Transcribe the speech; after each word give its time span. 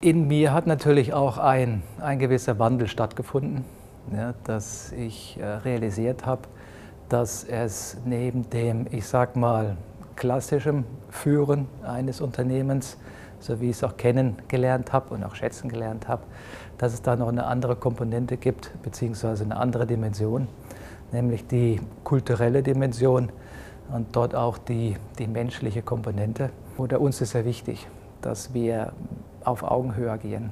In 0.00 0.28
mir 0.28 0.52
hat 0.52 0.68
natürlich 0.68 1.12
auch 1.12 1.38
ein, 1.38 1.82
ein 2.00 2.20
gewisser 2.20 2.60
Wandel 2.60 2.86
stattgefunden, 2.86 3.64
ja, 4.14 4.32
dass 4.44 4.92
ich 4.92 5.36
äh, 5.40 5.44
realisiert 5.44 6.24
habe, 6.24 6.42
dass 7.08 7.42
es 7.42 7.96
neben 8.04 8.48
dem, 8.48 8.86
ich 8.92 9.08
sag 9.08 9.34
mal, 9.34 9.76
klassischen 10.14 10.84
Führen 11.10 11.66
eines 11.82 12.20
Unternehmens, 12.20 12.96
so 13.40 13.60
wie 13.60 13.70
ich 13.70 13.76
es 13.78 13.82
auch 13.82 13.96
kennengelernt 13.96 14.92
habe 14.92 15.14
und 15.14 15.24
auch 15.24 15.34
schätzen 15.34 15.68
gelernt 15.68 16.06
habe, 16.06 16.22
dass 16.78 16.92
es 16.92 17.02
da 17.02 17.16
noch 17.16 17.26
eine 17.26 17.46
andere 17.46 17.74
Komponente 17.74 18.36
gibt, 18.36 18.70
beziehungsweise 18.84 19.42
eine 19.42 19.56
andere 19.56 19.84
Dimension, 19.84 20.46
nämlich 21.10 21.48
die 21.48 21.80
kulturelle 22.04 22.62
Dimension 22.62 23.30
und 23.92 24.14
dort 24.14 24.36
auch 24.36 24.58
die, 24.58 24.96
die 25.18 25.26
menschliche 25.26 25.82
Komponente. 25.82 26.50
Oder 26.76 27.00
uns 27.00 27.20
ist 27.20 27.30
sehr 27.30 27.44
wichtig, 27.44 27.88
dass 28.20 28.54
wir 28.54 28.92
auf 29.44 29.62
Augenhöhe 29.62 30.10
agieren. 30.10 30.50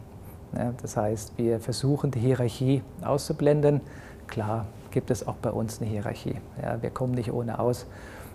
Das 0.81 0.97
heißt, 0.97 1.37
wir 1.37 1.61
versuchen 1.61 2.11
die 2.11 2.21
Hierarchie 2.21 2.83
auszublenden. 3.03 3.81
Klar 4.27 4.67
gibt 4.91 5.11
es 5.11 5.27
auch 5.27 5.37
bei 5.37 5.51
uns 5.51 5.81
eine 5.81 5.91
Hierarchie. 5.91 6.37
Ja, 6.63 6.81
wir 6.81 6.91
kommen 6.91 7.15
nicht 7.15 7.33
ohne 7.33 7.59
aus. 7.59 7.87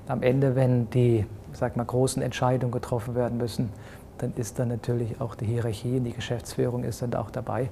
Am 0.08 0.22
Ende, 0.22 0.56
wenn 0.56 0.90
die 0.90 1.26
sag 1.54 1.78
mal, 1.78 1.86
großen 1.86 2.22
Entscheidungen 2.22 2.72
getroffen 2.72 3.16
werden 3.16 3.38
müssen, 3.38 3.70
dann 4.18 4.34
ist 4.36 4.60
dann 4.60 4.68
natürlich 4.68 5.20
auch 5.20 5.36
die 5.36 5.46
Hierarchie 5.46 5.98
und 5.98 6.04
die 6.04 6.14
Geschäftsführung 6.14 6.84
ist 6.84 7.02
dann 7.02 7.14
auch 7.16 7.32
dabei. 7.32 7.70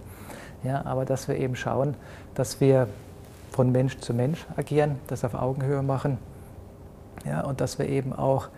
Ja, 0.63 0.85
aber 0.85 1.05
dass 1.05 1.27
wir 1.27 1.37
eben 1.37 1.55
schauen, 1.55 1.95
dass 2.33 2.59
wir 2.59 2.87
von 3.51 3.71
Mensch 3.71 3.97
zu 3.99 4.13
Mensch 4.13 4.45
agieren, 4.57 4.95
das 5.07 5.23
auf 5.23 5.33
Augenhöhe 5.33 5.83
machen 5.83 6.17
ja, 7.25 7.41
und 7.41 7.61
dass 7.61 7.79
wir 7.79 7.87
eben 7.87 8.13
auch, 8.13 8.49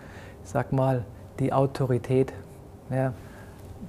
sag 0.43 0.71
mal, 0.73 1.03
die 1.39 1.53
Autorität 1.53 2.33
ja, 2.89 3.13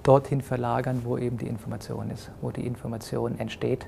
dorthin 0.03 0.41
verlagern, 0.41 1.03
wo 1.05 1.17
eben 1.17 1.39
die 1.39 1.47
Information 1.47 2.11
ist, 2.11 2.31
wo 2.41 2.51
die 2.51 2.67
Information 2.67 3.39
entsteht. 3.39 3.87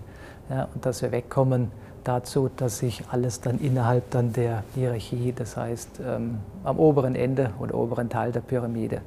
Ja, 0.51 0.69
und 0.75 0.85
dass 0.85 1.03
wir 1.03 1.11
wegkommen 1.13 1.71
dazu, 2.05 2.51
dass 2.57 2.79
sich 2.79 3.03
alles 3.11 3.41
dann 3.41 3.59
innerhalb 3.59 4.11
dann 4.11 4.33
der 4.33 4.63
Hierarchie, 4.75 5.33
das 5.33 5.57
heißt 5.57 6.01
ähm, 6.07 6.39
am 6.63 6.79
oberen 6.79 7.15
Ende 7.15 7.51
oder 7.59 7.75
oberen 7.75 8.09
Teil 8.09 8.31
der 8.31 8.41
Pyramide, 8.41 9.01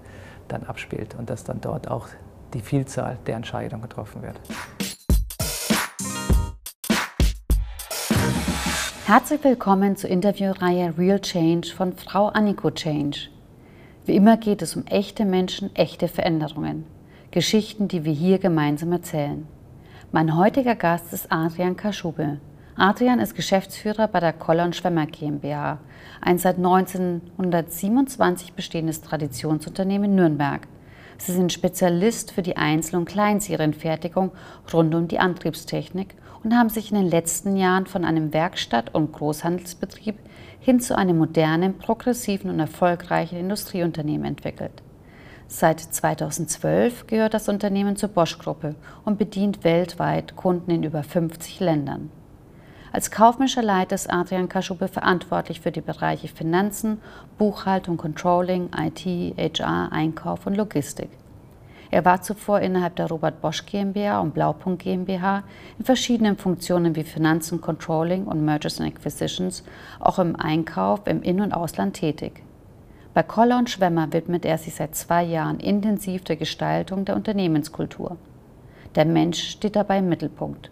dann 0.48 0.64
abspielt 0.64 1.16
und 1.18 1.30
dass 1.30 1.44
dann 1.44 1.62
dort 1.62 1.90
auch 1.90 2.08
die 2.54 2.62
Vielzahl 2.62 3.18
der 3.28 3.36
Entscheidungen 3.36 3.84
getroffen 3.84 4.22
wird. 4.24 4.40
Herzlich 9.06 9.42
willkommen 9.44 9.96
zur 9.96 10.10
Interviewreihe 10.10 10.94
Real 10.98 11.22
Change 11.22 11.70
von 11.74 11.94
Frau 11.94 12.28
Anniko 12.28 12.72
Change. 12.72 13.30
Wie 14.06 14.16
immer 14.16 14.38
geht 14.38 14.62
es 14.62 14.76
um 14.76 14.86
echte 14.86 15.24
Menschen, 15.24 15.74
echte 15.76 16.08
Veränderungen. 16.08 16.97
Geschichten, 17.32 17.90
die 17.90 18.06
wir 18.06 18.14
hier 18.14 18.40
gemeinsam 18.40 18.94
erzählen. 18.94 19.46
Mein 20.14 20.38
heutiger 20.38 20.76
Gast 20.76 21.12
ist 21.12 21.30
Adrian 21.30 21.76
Kaschube. 21.76 22.40
Adrian 22.78 23.20
ist 23.20 23.36
Geschäftsführer 23.36 24.08
bei 24.08 24.22
der 24.22 24.32
Koller 24.32 24.72
Schwemmer 24.72 25.08
GmbH, 25.08 25.80
ein 26.22 26.38
seit 26.38 26.56
1927 26.56 28.54
bestehendes 28.54 29.02
Traditionsunternehmen 29.02 30.12
in 30.12 30.16
Nürnberg. 30.16 30.70
Sie 31.18 31.34
sind 31.34 31.52
Spezialist 31.52 32.32
für 32.32 32.44
die 32.44 32.56
Einzel- 32.56 32.96
und 32.96 33.06
Kleinserienfertigung 33.06 34.32
rund 34.72 34.96
um 34.96 35.10
die 35.10 35.20
Antriebstechnik 35.20 36.16
und 36.46 36.56
haben 36.56 36.70
sich 36.70 36.92
in 36.92 36.98
den 36.98 37.10
letzten 37.10 37.58
Jahren 37.58 37.88
von 37.88 38.06
einem 38.06 38.32
Werkstatt- 38.32 38.96
und 38.96 39.12
Großhandelsbetrieb 39.12 40.16
hin 40.62 40.80
zu 40.80 40.98
einem 40.98 41.18
modernen, 41.18 41.78
progressiven 41.78 42.50
und 42.50 42.62
erfolgreichen 42.62 43.38
Industrieunternehmen 43.38 44.26
entwickelt. 44.26 44.82
Seit 45.50 45.80
2012 45.80 47.08
gehört 47.08 47.34
das 47.34 47.48
Unternehmen 47.48 47.96
zur 47.96 48.10
Bosch-Gruppe 48.10 48.76
und 49.06 49.18
bedient 49.18 49.64
weltweit 49.64 50.36
Kunden 50.36 50.72
in 50.72 50.84
über 50.84 51.04
50 51.04 51.62
Ländern. 51.62 52.12
Als 52.92 53.12
kaufmännischer 53.12 53.64
Leiter 53.64 53.96
ist 53.96 54.12
Adrian 54.12 54.50
Kaschube 54.50 54.90
verantwortlich 54.90 55.62
für 55.62 55.72
die 55.72 55.82
Bereiche 55.82 56.28
Finanzen, 56.28 57.02
Buchhaltung, 57.38 57.96
Controlling, 57.96 58.70
IT, 58.76 59.06
HR, 59.38 59.92
Einkauf 59.94 60.48
und 60.48 60.56
Logistik. 60.56 61.10
Er 61.92 62.04
war 62.04 62.22
zuvor 62.22 62.60
innerhalb 62.60 62.98
der 62.98 63.08
Robert 63.08 63.40
Bosch 63.40 63.66
GmbH 63.66 64.20
und 64.20 64.34
Blaupunkt 64.34 64.84
GmbH 64.84 65.44
in 65.80 65.86
verschiedenen 65.86 66.38
Funktionen 66.38 66.98
wie 66.98 67.04
Finanzen, 67.04 67.62
Controlling 67.62 68.26
und 68.26 68.44
Mergers 68.44 68.82
and 68.82 68.94
Acquisitions, 68.94 69.64
auch 70.02 70.20
im 70.20 70.36
Einkauf 70.36 71.08
im 71.08 71.22
In- 71.22 71.40
und 71.40 71.54
Ausland 71.54 71.96
tätig. 71.96 72.44
Bei 73.18 73.24
Koller 73.24 73.58
und 73.58 73.68
Schwemmer 73.68 74.14
widmet 74.14 74.46
er 74.46 74.60
sich 74.60 74.76
seit 74.76 74.94
zwei 74.94 75.24
Jahren 75.24 75.60
intensiv 75.60 76.24
der 76.24 76.36
Gestaltung 76.36 77.04
der 77.04 77.16
Unternehmenskultur. 77.16 78.16
Der 78.94 79.06
Mensch 79.06 79.42
steht 79.42 79.76
dabei 79.76 79.98
im 79.98 80.08
Mittelpunkt. 80.08 80.70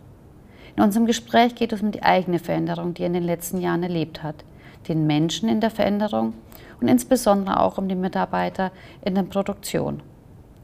In 0.76 0.84
unserem 0.84 1.08
Gespräch 1.08 1.56
geht 1.56 1.74
es 1.74 1.82
um 1.82 1.92
die 1.92 2.04
eigene 2.04 2.38
Veränderung, 2.38 2.94
die 2.94 3.02
er 3.02 3.08
in 3.08 3.14
den 3.14 3.24
letzten 3.24 3.62
Jahren 3.62 3.82
erlebt 3.82 4.22
hat, 4.22 4.46
den 4.88 5.08
Menschen 5.08 5.50
in 5.50 5.60
der 5.60 5.72
Veränderung 5.72 6.36
und 6.80 6.88
insbesondere 6.88 7.60
auch 7.60 7.80
um 7.80 7.90
die 7.90 7.96
Mitarbeiter 7.96 8.72
in 9.02 9.16
der 9.16 9.24
Produktion. 9.24 10.04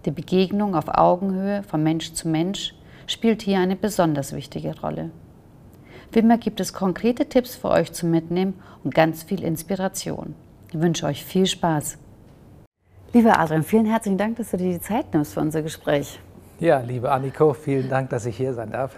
Die 0.05 0.11
Begegnung 0.11 0.75
auf 0.75 0.87
Augenhöhe 0.87 1.63
von 1.63 1.81
Mensch 1.81 2.13
zu 2.13 2.27
Mensch 2.27 2.75
spielt 3.07 3.41
hier 3.41 3.57
eine 3.57 3.75
besonders 3.75 4.33
wichtige 4.33 4.79
Rolle. 4.81 5.09
Wie 6.11 6.19
immer 6.19 6.37
gibt 6.37 6.59
es 6.59 6.73
konkrete 6.73 7.25
Tipps 7.25 7.55
für 7.55 7.71
euch 7.71 7.91
zum 7.91 8.11
Mitnehmen 8.11 8.53
und 8.83 8.93
ganz 8.93 9.23
viel 9.23 9.41
Inspiration. 9.43 10.35
Ich 10.73 10.79
wünsche 10.79 11.05
euch 11.05 11.25
viel 11.25 11.45
Spaß. 11.45 11.97
Lieber 13.11 13.37
Adrian, 13.37 13.63
vielen 13.63 13.85
herzlichen 13.85 14.17
Dank, 14.17 14.37
dass 14.37 14.51
du 14.51 14.57
dir 14.57 14.71
die 14.71 14.79
Zeit 14.79 15.13
nimmst 15.13 15.33
für 15.33 15.41
unser 15.41 15.61
Gespräch. 15.61 16.17
Ja, 16.59 16.79
liebe 16.79 17.11
Anniko, 17.11 17.53
vielen 17.53 17.89
Dank, 17.89 18.09
dass 18.09 18.25
ich 18.25 18.37
hier 18.37 18.53
sein 18.53 18.71
darf. 18.71 18.95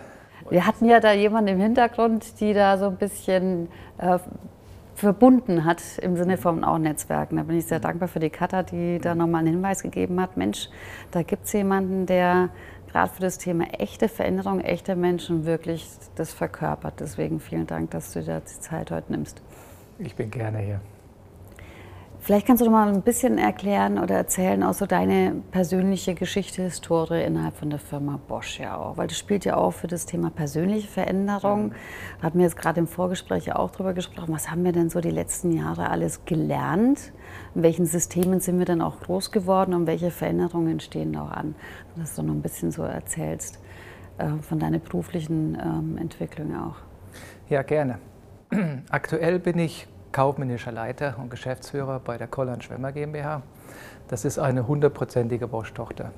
Wir 0.52 0.68
hatten 0.68 0.86
ja 0.86 1.00
da 1.00 1.14
jemanden 1.14 1.54
im 1.54 1.60
Hintergrund, 1.60 2.40
die 2.40 2.54
da 2.54 2.78
so 2.78 2.86
ein 2.90 2.98
bisschen 2.98 3.70
äh, 3.98 4.20
verbunden 4.94 5.66
hat 5.66 5.82
im 6.00 6.16
Sinne 6.16 6.38
von 6.38 6.64
auch 6.64 6.78
Netzwerken. 6.78 7.38
Da 7.38 7.44
bin 7.44 7.58
ich 7.58 7.66
sehr 7.66 7.80
dankbar 7.80 8.08
für 8.08 8.20
die 8.20 8.30
Katha, 8.30 8.62
die 8.62 9.00
da 9.00 9.16
nochmal 9.16 9.40
einen 9.40 9.56
Hinweis 9.56 9.82
gegeben 9.82 10.22
hat. 10.22 10.38
Mensch, 10.38 10.70
da 11.10 11.24
gibt 11.24 11.46
es 11.46 11.54
jemanden, 11.54 12.06
der 12.06 12.50
gerade 12.92 13.12
für 13.12 13.22
das 13.22 13.40
Thema 13.40 13.66
echte 13.80 14.10
Veränderung, 14.10 14.60
echte 14.60 14.96
Menschen 14.96 15.46
wirklich 15.46 15.90
das 16.14 16.34
verkörpert. 16.34 17.00
Deswegen 17.00 17.40
vielen 17.40 17.66
Dank, 17.66 17.90
dass 17.90 18.14
du 18.14 18.22
dir 18.22 18.42
die 18.42 18.60
Zeit 18.60 18.92
heute 18.92 19.12
nimmst. 19.12 19.42
Ich 19.98 20.16
bin 20.16 20.30
gerne 20.30 20.60
hier. 20.60 20.82
Vielleicht 22.24 22.48
kannst 22.48 22.62
du 22.62 22.66
doch 22.66 22.72
mal 22.72 22.88
ein 22.88 23.02
bisschen 23.02 23.38
erklären 23.38 24.00
oder 24.00 24.16
erzählen, 24.16 24.64
auch 24.64 24.74
so 24.74 24.86
deine 24.86 25.42
persönliche 25.52 26.16
Geschichte, 26.16 26.62
Historie 26.62 27.22
innerhalb 27.22 27.58
von 27.58 27.70
der 27.70 27.80
Firma 27.80 28.18
Bosch 28.30 28.62
ja 28.62 28.78
auch, 28.78 28.96
weil 28.96 29.08
das 29.08 29.18
spielt 29.18 29.44
ja 29.44 29.58
auch 29.58 29.72
für 29.72 29.88
das 29.88 30.06
Thema 30.06 30.30
persönliche 30.30 30.88
Veränderung. 30.88 31.74
Da 32.22 32.28
hatten 32.28 32.38
wir 32.38 32.46
jetzt 32.46 32.56
gerade 32.56 32.80
im 32.80 32.88
Vorgespräch 32.88 33.48
ja 33.48 33.58
auch 33.58 33.72
drüber 33.72 33.92
gesprochen, 33.94 34.34
was 34.34 34.50
haben 34.50 34.64
wir 34.64 34.72
denn 34.72 34.90
so 34.90 35.02
die 35.02 35.10
letzten 35.10 35.52
Jahre 35.52 35.90
alles 35.90 36.24
gelernt? 36.24 37.12
In 37.56 37.64
welchen 37.64 37.86
Systemen 37.86 38.40
sind 38.40 38.58
wir 38.58 38.66
dann 38.66 38.82
auch 38.82 39.02
groß 39.02 39.34
geworden 39.34 39.74
und 39.74 39.86
welche 39.86 40.10
Veränderungen 40.10 40.80
stehen 40.80 41.12
da 41.12 41.24
auch 41.24 41.32
an? 41.32 41.56
Dass 41.98 42.16
du 42.16 42.24
noch 42.24 42.34
ein 42.34 42.42
bisschen 42.42 42.72
so 42.72 42.84
erzählst 42.84 43.60
äh, 44.18 44.30
von 44.42 44.60
deiner 44.60 44.80
beruflichen 44.80 45.58
ähm, 45.62 45.98
Entwicklung 45.98 46.56
auch. 46.56 46.78
Ja, 47.50 47.64
gerne. 47.64 48.00
Aktuell 48.90 49.40
bin 49.40 49.60
ich 49.60 49.90
kaufmännischer 50.14 50.72
Leiter 50.72 51.16
und 51.18 51.30
Geschäftsführer 51.30 52.00
bei 52.00 52.18
der 52.18 52.28
Kollan 52.28 52.62
Schwemmer 52.62 52.94
GmbH. 52.94 53.42
Das 54.08 54.24
ist 54.24 54.40
eine 54.40 54.68
hundertprozentige 54.68 55.48
Bosch-Tochter. 55.48 56.12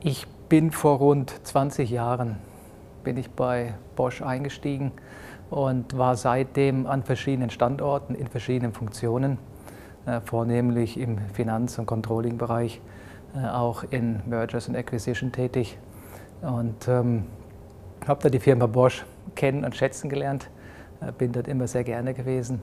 Ich 0.00 0.26
bin 0.48 0.72
vor 0.72 0.98
rund 0.98 1.32
20 1.46 1.90
Jahren 1.90 2.38
bin 3.04 3.16
ich 3.16 3.30
bei 3.30 3.74
Bosch 3.96 4.22
eingestiegen 4.22 4.92
und 5.50 5.96
war 5.96 6.16
seitdem 6.16 6.86
an 6.86 7.02
verschiedenen 7.02 7.50
Standorten 7.50 8.14
in 8.14 8.26
verschiedenen 8.26 8.72
Funktionen, 8.72 9.38
äh, 10.06 10.20
vornehmlich 10.20 10.98
im 10.98 11.18
Finanz- 11.32 11.78
und 11.78 11.86
Controlling-Bereich, 11.86 12.80
äh, 13.36 13.46
auch 13.46 13.84
in 13.90 14.20
Mergers 14.26 14.68
and 14.68 14.76
Acquisition 14.76 15.32
tätig 15.32 15.78
und 16.42 16.88
ähm, 16.88 17.26
habe 18.06 18.22
da 18.22 18.28
die 18.28 18.40
Firma 18.40 18.66
Bosch 18.66 19.04
kennen 19.34 19.64
und 19.64 19.76
schätzen 19.76 20.08
gelernt 20.08 20.50
bin 21.18 21.32
dort 21.32 21.48
immer 21.48 21.66
sehr 21.66 21.84
gerne 21.84 22.14
gewesen 22.14 22.60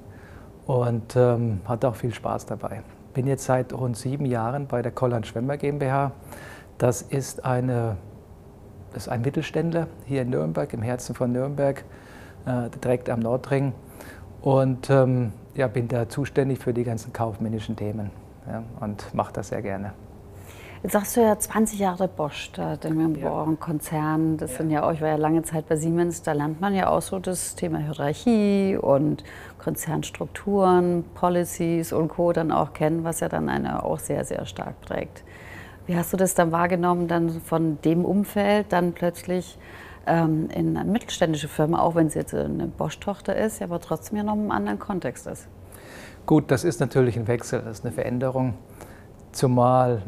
und 0.66 1.16
ähm, 1.16 1.62
hatte 1.66 1.88
auch 1.88 1.95
viel 1.95 2.13
Spaß 2.13 2.45
dabei. 2.45 2.81
Bin 3.13 3.25
jetzt 3.25 3.45
seit 3.45 3.74
rund 3.74 3.98
sieben 3.98 4.25
Jahren 4.25 4.68
bei 4.68 4.81
der 4.81 4.92
Kolland 4.92 5.25
Schwemmer 5.25 5.57
GmbH. 5.57 6.12
Das 6.78 7.01
ist, 7.01 7.45
eine, 7.45 7.98
das 8.94 9.04
ist 9.04 9.10
ein 9.10 9.22
Mittelständler 9.22 9.88
hier 10.06 10.22
in 10.22 10.30
Nürnberg, 10.30 10.72
im 10.74 10.81
Herzen 10.81 11.16
von 11.16 11.31
Nürnberg, 11.31 11.84
äh, 12.45 12.69
direkt 12.84 13.10
am 13.10 13.22
Nordring. 13.22 13.74
Und 14.42 14.89
ähm, 14.89 15.31
ja, 15.56 15.68
bin 15.68 15.88
da 15.88 16.07
zuständig 16.07 16.60
für 16.60 16.74
die 16.74 16.84
ganzen 16.84 17.12
kaufmännischen 17.12 17.75
Themen 17.75 18.12
ja, 18.48 18.63
und 18.80 19.13
mache 19.16 19.34
das 19.34 19.50
sehr 19.50 19.62
gerne. 19.62 19.94
Jetzt 20.88 20.94
sagst 20.94 21.18
du 21.18 21.22
ja 21.22 21.38
20 21.38 21.80
Jahre 21.80 22.07
Bosch, 22.07 22.50
da 22.54 22.78
denken 22.78 23.13
wir 23.18 23.24
ja. 23.24 23.44
ein 23.44 23.60
Konzern, 23.60 24.38
das 24.38 24.51
ja. 24.51 24.57
sind 24.60 24.69
ja 24.69 24.88
auch, 24.88 24.94
ich 24.94 25.01
war 25.01 25.10
ja 25.10 25.18
lange 25.18 25.44
Zeit 25.44 25.68
bei 25.68 25.75
Siemens, 25.75 26.22
da 26.22 26.31
lernt 26.31 26.62
man 26.62 26.74
ja 26.74 26.88
auch 26.88 27.01
so 27.01 27.19
das 27.19 27.56
Thema 27.56 27.80
Hierarchie 27.80 28.78
und 28.78 29.25
Konzernstrukturen, 29.57 31.04
Policies 31.13 31.92
und 31.92 32.07
Co. 32.07 32.31
dann 32.31 32.54
auch 32.54 32.72
kennen, 32.72 33.04
was 33.04 33.19
ja 33.19 33.28
dann 33.28 33.50
eine 33.50 33.84
auch 33.84 34.00
sehr, 34.00 34.24
sehr 34.24 34.45
stark 34.45 34.80
prägt. 34.80 35.25
Wie 35.88 35.98
hast 35.98 36.13
du 36.13 36.16
das 36.16 36.36
dann 36.36 36.54
wahrgenommen, 36.54 37.10
dann 37.10 37.31
von 37.42 37.81
dem 37.81 38.06
Umfeld 38.06 38.68
dann 38.69 38.94
plötzlich 38.94 39.60
ähm, 40.06 40.48
in 40.56 40.78
eine 40.78 40.89
mittelständische 40.89 41.50
Firma, 41.50 41.81
auch 41.81 41.95
wenn 41.95 42.07
es 42.07 42.13
jetzt 42.13 42.34
eine 42.34 42.68
Bosch-Tochter 42.68 43.36
ist, 43.36 43.62
aber 43.62 43.81
trotzdem 43.81 44.19
ja 44.19 44.24
noch 44.24 44.36
im 44.36 44.51
anderen 44.51 44.80
Kontext 44.80 45.28
ist? 45.28 45.50
Gut, 46.25 46.50
das 46.50 46.63
ist 46.63 46.80
natürlich 46.80 47.18
ein 47.18 47.28
Wechsel, 47.28 47.62
das 47.62 47.80
ist 47.80 47.86
eine 47.86 47.94
Veränderung, 47.94 48.54
zumal 49.34 50.01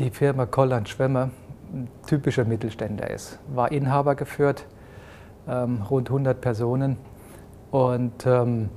die 0.00 0.10
Firma 0.10 0.46
Kolland 0.46 0.88
Schwemmer 0.88 1.30
ein 1.72 1.88
typischer 2.06 2.44
Mittelständler 2.46 3.10
ist. 3.10 3.38
War 3.48 3.70
Inhaber 3.70 4.14
geführt, 4.14 4.66
ähm, 5.46 5.82
rund 5.82 6.08
100 6.08 6.40
Personen 6.40 6.96
und 7.70 8.26
ähm, 8.26 8.70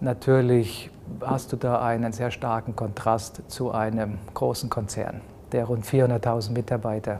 natürlich 0.00 0.90
hast 1.20 1.52
du 1.52 1.56
da 1.56 1.82
einen 1.82 2.12
sehr 2.12 2.30
starken 2.30 2.76
Kontrast 2.76 3.42
zu 3.48 3.72
einem 3.72 4.18
großen 4.34 4.70
Konzern, 4.70 5.20
der 5.50 5.64
rund 5.64 5.84
400.000 5.84 6.52
Mitarbeiter 6.52 7.18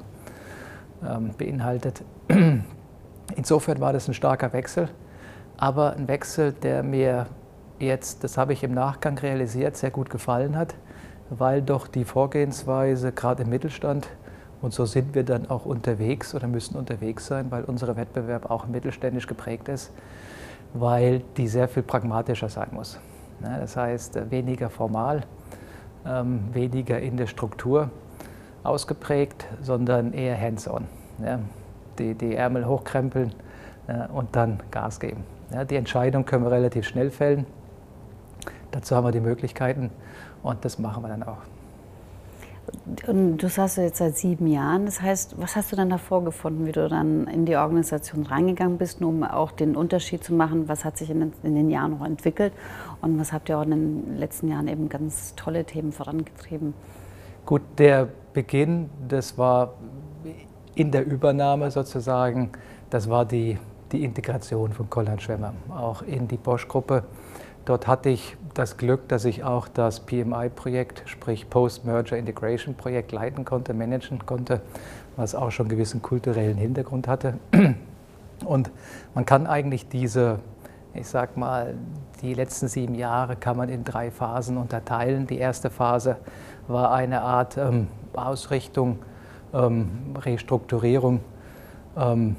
ähm, 1.05 1.33
beinhaltet. 1.37 2.05
Insofern 3.37 3.81
war 3.81 3.93
das 3.93 4.07
ein 4.07 4.15
starker 4.15 4.53
Wechsel, 4.53 4.89
aber 5.57 5.95
ein 5.95 6.07
Wechsel, 6.07 6.53
der 6.53 6.85
mir 6.85 7.27
jetzt, 7.81 8.23
das 8.23 8.39
habe 8.39 8.53
ich 8.53 8.63
im 8.63 8.73
Nachgang 8.73 9.19
realisiert, 9.19 9.77
sehr 9.77 9.91
gut 9.91 10.11
gefallen 10.11 10.57
hat, 10.57 10.77
weil 11.31 11.63
doch 11.63 11.87
die 11.87 12.05
Vorgehensweise 12.05 13.13
gerade 13.13 13.43
im 13.43 13.51
Mittelstand, 13.51 14.09
und 14.61 14.73
so 14.73 14.87
sind 14.87 15.15
wir 15.15 15.23
dann 15.23 15.49
auch 15.49 15.67
unterwegs 15.67 16.35
oder 16.35 16.49
müssen 16.49 16.77
unterwegs 16.77 17.27
sein, 17.27 17.51
weil 17.51 17.65
unser 17.65 17.97
Wettbewerb 17.97 18.51
auch 18.51 18.67
mittelständisch 18.67 19.27
geprägt 19.29 19.69
ist, 19.69 19.93
weil 20.75 21.21
die 21.37 21.47
sehr 21.47 21.69
viel 21.69 21.85
pragmatischer 21.85 22.49
sein 22.49 22.69
muss. 22.73 22.99
Das 23.41 23.77
heißt, 23.77 24.17
äh, 24.17 24.31
weniger 24.31 24.69
formal, 24.69 25.23
ähm, 26.05 26.41
weniger 26.53 26.99
in 26.99 27.17
der 27.17 27.29
Struktur 27.29 27.91
ausgeprägt, 28.65 29.47
sondern 29.63 30.13
eher 30.13 30.39
hands-on. 30.41 30.87
Die, 31.99 32.15
die 32.15 32.35
Ärmel 32.35 32.67
hochkrempeln 32.67 33.33
äh, 33.87 34.07
und 34.09 34.35
dann 34.35 34.61
Gas 34.71 35.01
geben. 35.01 35.25
Die 35.71 35.77
Entscheidung 35.77 36.27
können 36.27 36.45
wir 36.45 36.51
relativ 36.51 36.87
schnell 36.87 37.11
fällen. 37.11 37.47
Dazu 38.71 38.97
haben 38.97 39.05
wir 39.05 39.13
die 39.13 39.21
Möglichkeiten 39.21 39.91
und 40.43 40.65
das 40.65 40.79
machen 40.79 41.03
wir 41.03 41.09
dann 41.09 41.23
auch. 41.23 41.39
Und 43.07 43.39
du 43.39 43.49
sagst 43.49 43.79
jetzt 43.79 43.99
seit 43.99 44.17
sieben 44.17 44.47
Jahren. 44.47 44.85
Das 44.87 45.01
heißt, 45.01 45.37
was 45.39 45.57
hast 45.57 45.73
du 45.73 45.77
dann 45.77 45.91
davor 45.91 46.25
gefunden, 46.25 46.67
wie 46.67 46.73
du 46.73 46.89
dann 46.89 47.27
in 47.27 47.47
die 47.47 47.57
Organisation 47.57 48.27
reingegangen 48.27 48.79
bist, 48.79 49.01
um 49.01 49.23
auch 49.25 49.53
den 49.53 49.77
Unterschied 49.77 50.23
zu 50.23 50.35
machen, 50.35 50.69
was 50.69 50.85
hat 50.85 50.99
sich 50.99 51.11
in 51.11 51.21
den, 51.21 51.33
in 51.43 51.55
den 51.55 51.71
Jahren 51.71 51.93
noch 51.93 52.05
entwickelt 52.05 52.53
und 53.01 53.19
was 53.19 53.33
habt 53.33 53.49
ihr 53.49 53.59
auch 53.59 53.63
in 53.63 53.71
den 53.71 54.17
letzten 54.19 54.49
Jahren 54.49 54.69
eben 54.69 54.89
ganz 54.89 55.35
tolle 55.35 55.65
Themen 55.65 55.93
vorangetrieben? 55.93 56.75
Gut, 57.47 57.63
der 57.79 58.09
Beginn, 58.35 58.91
das 59.09 59.39
war 59.39 59.73
in 60.75 60.91
der 60.91 61.07
Übernahme 61.07 61.71
sozusagen, 61.71 62.51
das 62.91 63.09
war 63.09 63.25
die, 63.25 63.59
die 63.93 64.05
Integration 64.05 64.73
von 64.73 64.91
Kolland 64.91 65.23
Schwemmer, 65.23 65.55
auch 65.71 66.03
in 66.03 66.29
die 66.29 66.37
Bosch-Gruppe. 66.37 67.05
Dort 67.65 67.87
hatte 67.87 68.11
ich 68.11 68.37
das 68.59 68.77
Glück, 68.77 69.09
dass 69.09 69.25
ich 69.25 69.45
auch 69.45 69.69
das 69.69 70.01
PMI-Projekt, 70.01 71.05
sprich 71.07 71.49
Post-Merger 71.49 72.17
Integration 72.17 72.75
Projekt 72.75 73.13
leiten 73.13 73.45
konnte, 73.45 73.73
managen 73.73 74.27
konnte, 74.27 74.61
was 75.17 75.37
auch 75.37 75.53
schon 75.53 75.67
einen 75.67 75.77
gewissen 75.77 76.03
kulturellen 76.03 76.57
Hintergrund 76.57 77.07
hatte. 77.07 77.35
Und 78.45 78.71
man 79.15 79.25
kann 79.25 79.47
eigentlich 79.47 79.89
diese, 79.89 80.41
ich 80.93 81.07
sag 81.07 81.37
mal, 81.37 81.75
die 82.21 82.35
letzten 82.35 82.67
sieben 82.67 82.97
Jahre 82.97 83.37
kann 83.37 83.57
man 83.57 83.69
in 83.69 83.85
drei 83.85 84.11
Phasen 84.11 84.57
unterteilen. 84.57 85.29
Die 85.29 85.39
erste 85.39 85.71
Phase 85.71 86.17
war 86.67 86.93
eine 86.93 87.23
Art 87.23 87.57
ähm, 87.57 87.87
Ausrichtung, 88.15 88.99
ähm, 89.55 90.17
Restrukturierung, 90.17 91.21
ähm, 91.97 92.35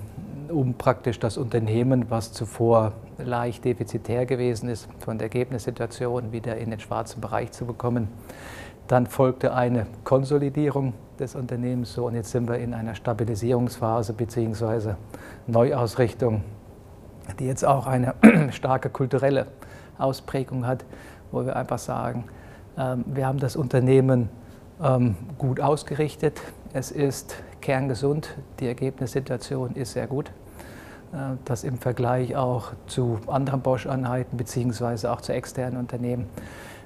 um 0.49 0.73
praktisch 0.73 1.19
das 1.19 1.37
Unternehmen, 1.37 2.09
was 2.09 2.33
zuvor 2.33 2.93
leicht 3.17 3.65
defizitär 3.65 4.25
gewesen 4.25 4.69
ist, 4.69 4.87
von 4.99 5.17
der 5.17 5.25
Ergebnissituation 5.25 6.31
wieder 6.31 6.57
in 6.57 6.69
den 6.69 6.79
schwarzen 6.79 7.21
Bereich 7.21 7.51
zu 7.51 7.65
bekommen. 7.65 8.07
Dann 8.87 9.05
folgte 9.05 9.53
eine 9.53 9.85
Konsolidierung 10.03 10.93
des 11.19 11.35
Unternehmens 11.35 11.93
so 11.93 12.07
und 12.07 12.15
jetzt 12.15 12.31
sind 12.31 12.47
wir 12.47 12.57
in 12.57 12.73
einer 12.73 12.95
Stabilisierungsphase 12.95 14.13
bzw. 14.13 14.93
Neuausrichtung, 15.47 16.43
die 17.39 17.45
jetzt 17.45 17.65
auch 17.65 17.85
eine 17.85 18.15
starke 18.51 18.89
kulturelle 18.89 19.47
Ausprägung 19.97 20.65
hat, 20.65 20.85
wo 21.31 21.45
wir 21.45 21.55
einfach 21.55 21.79
sagen, 21.79 22.23
ähm, 22.77 23.03
wir 23.05 23.27
haben 23.27 23.39
das 23.39 23.55
Unternehmen 23.55 24.29
ähm, 24.81 25.15
gut 25.37 25.59
ausgerichtet, 25.59 26.41
es 26.73 26.91
ist 26.91 27.35
kerngesund, 27.61 28.37
die 28.59 28.67
Ergebnissituation 28.67 29.75
ist 29.75 29.93
sehr 29.93 30.07
gut. 30.07 30.31
Äh, 31.11 31.35
das 31.45 31.63
im 31.63 31.77
Vergleich 31.77 32.35
auch 32.35 32.73
zu 32.87 33.19
anderen 33.27 33.61
Bosch-Einheiten 33.61 34.37
beziehungsweise 34.37 35.11
auch 35.11 35.21
zu 35.21 35.33
externen 35.33 35.79
Unternehmen. 35.79 36.27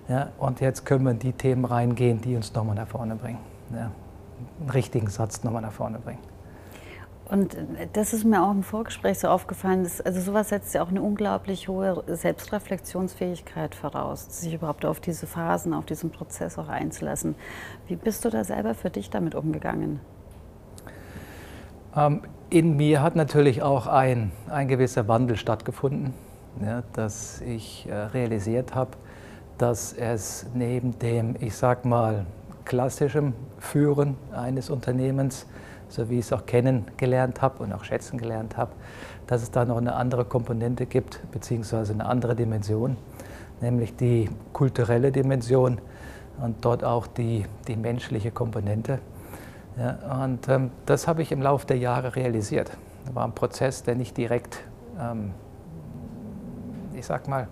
Ja, 0.07 0.29
und 0.37 0.59
jetzt 0.59 0.85
können 0.85 1.05
wir 1.05 1.11
in 1.11 1.19
die 1.19 1.33
Themen 1.33 1.65
reingehen, 1.65 2.21
die 2.21 2.35
uns 2.35 2.53
nochmal 2.53 2.75
nach 2.75 2.87
vorne 2.87 3.15
bringen. 3.15 3.39
Ja, 3.71 3.91
einen 4.59 4.69
richtigen 4.69 5.07
Satz 5.07 5.43
nochmal 5.43 5.61
nach 5.61 5.71
vorne 5.71 5.99
bringen. 5.99 6.19
Und 7.33 7.57
das 7.93 8.13
ist 8.13 8.25
mir 8.25 8.43
auch 8.43 8.51
im 8.51 8.61
Vorgespräch 8.61 9.17
so 9.17 9.27
aufgefallen, 9.27 9.81
dass, 9.81 9.99
also 9.99 10.21
sowas 10.21 10.49
setzt 10.49 10.75
ja 10.75 10.83
auch 10.83 10.89
eine 10.89 11.01
unglaublich 11.01 11.67
hohe 11.67 12.03
Selbstreflexionsfähigkeit 12.05 13.73
voraus, 13.73 14.27
sich 14.39 14.53
überhaupt 14.53 14.85
auf 14.85 14.99
diese 14.99 15.25
Phasen, 15.25 15.73
auf 15.73 15.87
diesen 15.87 16.11
Prozess 16.11 16.59
auch 16.59 16.67
einzulassen. 16.67 17.33
Wie 17.87 17.95
bist 17.95 18.23
du 18.23 18.29
da 18.29 18.43
selber 18.43 18.75
für 18.75 18.91
dich 18.91 19.09
damit 19.09 19.33
umgegangen? 19.33 19.99
Ähm, 21.95 22.21
in 22.51 22.77
mir 22.77 23.01
hat 23.01 23.15
natürlich 23.15 23.63
auch 23.63 23.87
ein, 23.87 24.31
ein 24.47 24.67
gewisser 24.67 25.07
Wandel 25.07 25.35
stattgefunden, 25.35 26.13
ja, 26.63 26.83
dass 26.93 27.41
ich 27.41 27.87
äh, 27.89 27.95
realisiert 27.95 28.75
habe, 28.75 28.91
dass 29.57 29.91
es 29.93 30.45
neben 30.53 30.99
dem, 30.99 31.35
ich 31.39 31.55
sag 31.55 31.83
mal, 31.83 32.27
klassischem 32.63 33.33
Führen 33.57 34.17
eines 34.35 34.69
Unternehmens, 34.69 35.47
so 35.93 36.09
wie 36.09 36.19
ich 36.19 36.25
es 36.25 36.33
auch 36.33 36.45
kennengelernt 36.45 37.41
habe 37.41 37.61
und 37.61 37.71
auch 37.71 37.83
schätzen 37.83 38.17
gelernt 38.17 38.57
habe, 38.57 38.71
dass 39.27 39.43
es 39.43 39.51
da 39.51 39.63
noch 39.63 39.77
eine 39.77 39.93
andere 39.93 40.25
Komponente 40.25 40.87
gibt, 40.87 41.19
beziehungsweise 41.31 41.93
eine 41.93 42.05
andere 42.05 42.35
Dimension, 42.35 42.97
nämlich 43.61 43.95
die 43.95 44.29
kulturelle 44.53 45.11
Dimension 45.11 45.79
und 46.41 46.65
dort 46.65 46.83
auch 46.83 47.05
die, 47.05 47.45
die 47.67 47.75
menschliche 47.75 48.31
Komponente. 48.31 48.99
Ja, 49.77 50.23
und 50.23 50.47
ähm, 50.49 50.71
das 50.85 51.07
habe 51.07 51.21
ich 51.21 51.31
im 51.31 51.41
Laufe 51.41 51.67
der 51.67 51.77
Jahre 51.77 52.15
realisiert. 52.15 52.71
Das 53.05 53.13
war 53.15 53.25
ein 53.25 53.33
Prozess, 53.33 53.83
der 53.83 53.95
nicht 53.95 54.17
direkt, 54.17 54.61
ähm, 54.99 55.31
ich 56.95 57.05
sag 57.05 57.27
mal, 57.27 57.47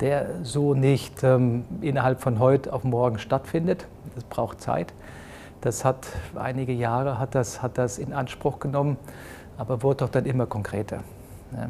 der 0.00 0.44
so 0.44 0.74
nicht 0.74 1.22
ähm, 1.22 1.64
innerhalb 1.80 2.20
von 2.20 2.38
heute 2.38 2.72
auf 2.72 2.84
morgen 2.84 3.18
stattfindet. 3.18 3.86
Das 4.14 4.24
braucht 4.24 4.60
Zeit. 4.60 4.92
Das 5.62 5.84
hat 5.84 6.08
einige 6.34 6.72
Jahre 6.72 7.18
hat 7.18 7.34
das, 7.34 7.62
hat 7.62 7.78
das 7.78 7.98
in 7.98 8.12
Anspruch 8.12 8.58
genommen, 8.58 8.98
aber 9.56 9.82
wurde 9.82 9.98
doch 9.98 10.08
dann 10.08 10.26
immer 10.26 10.44
konkreter. 10.46 10.98
Ja. 11.52 11.68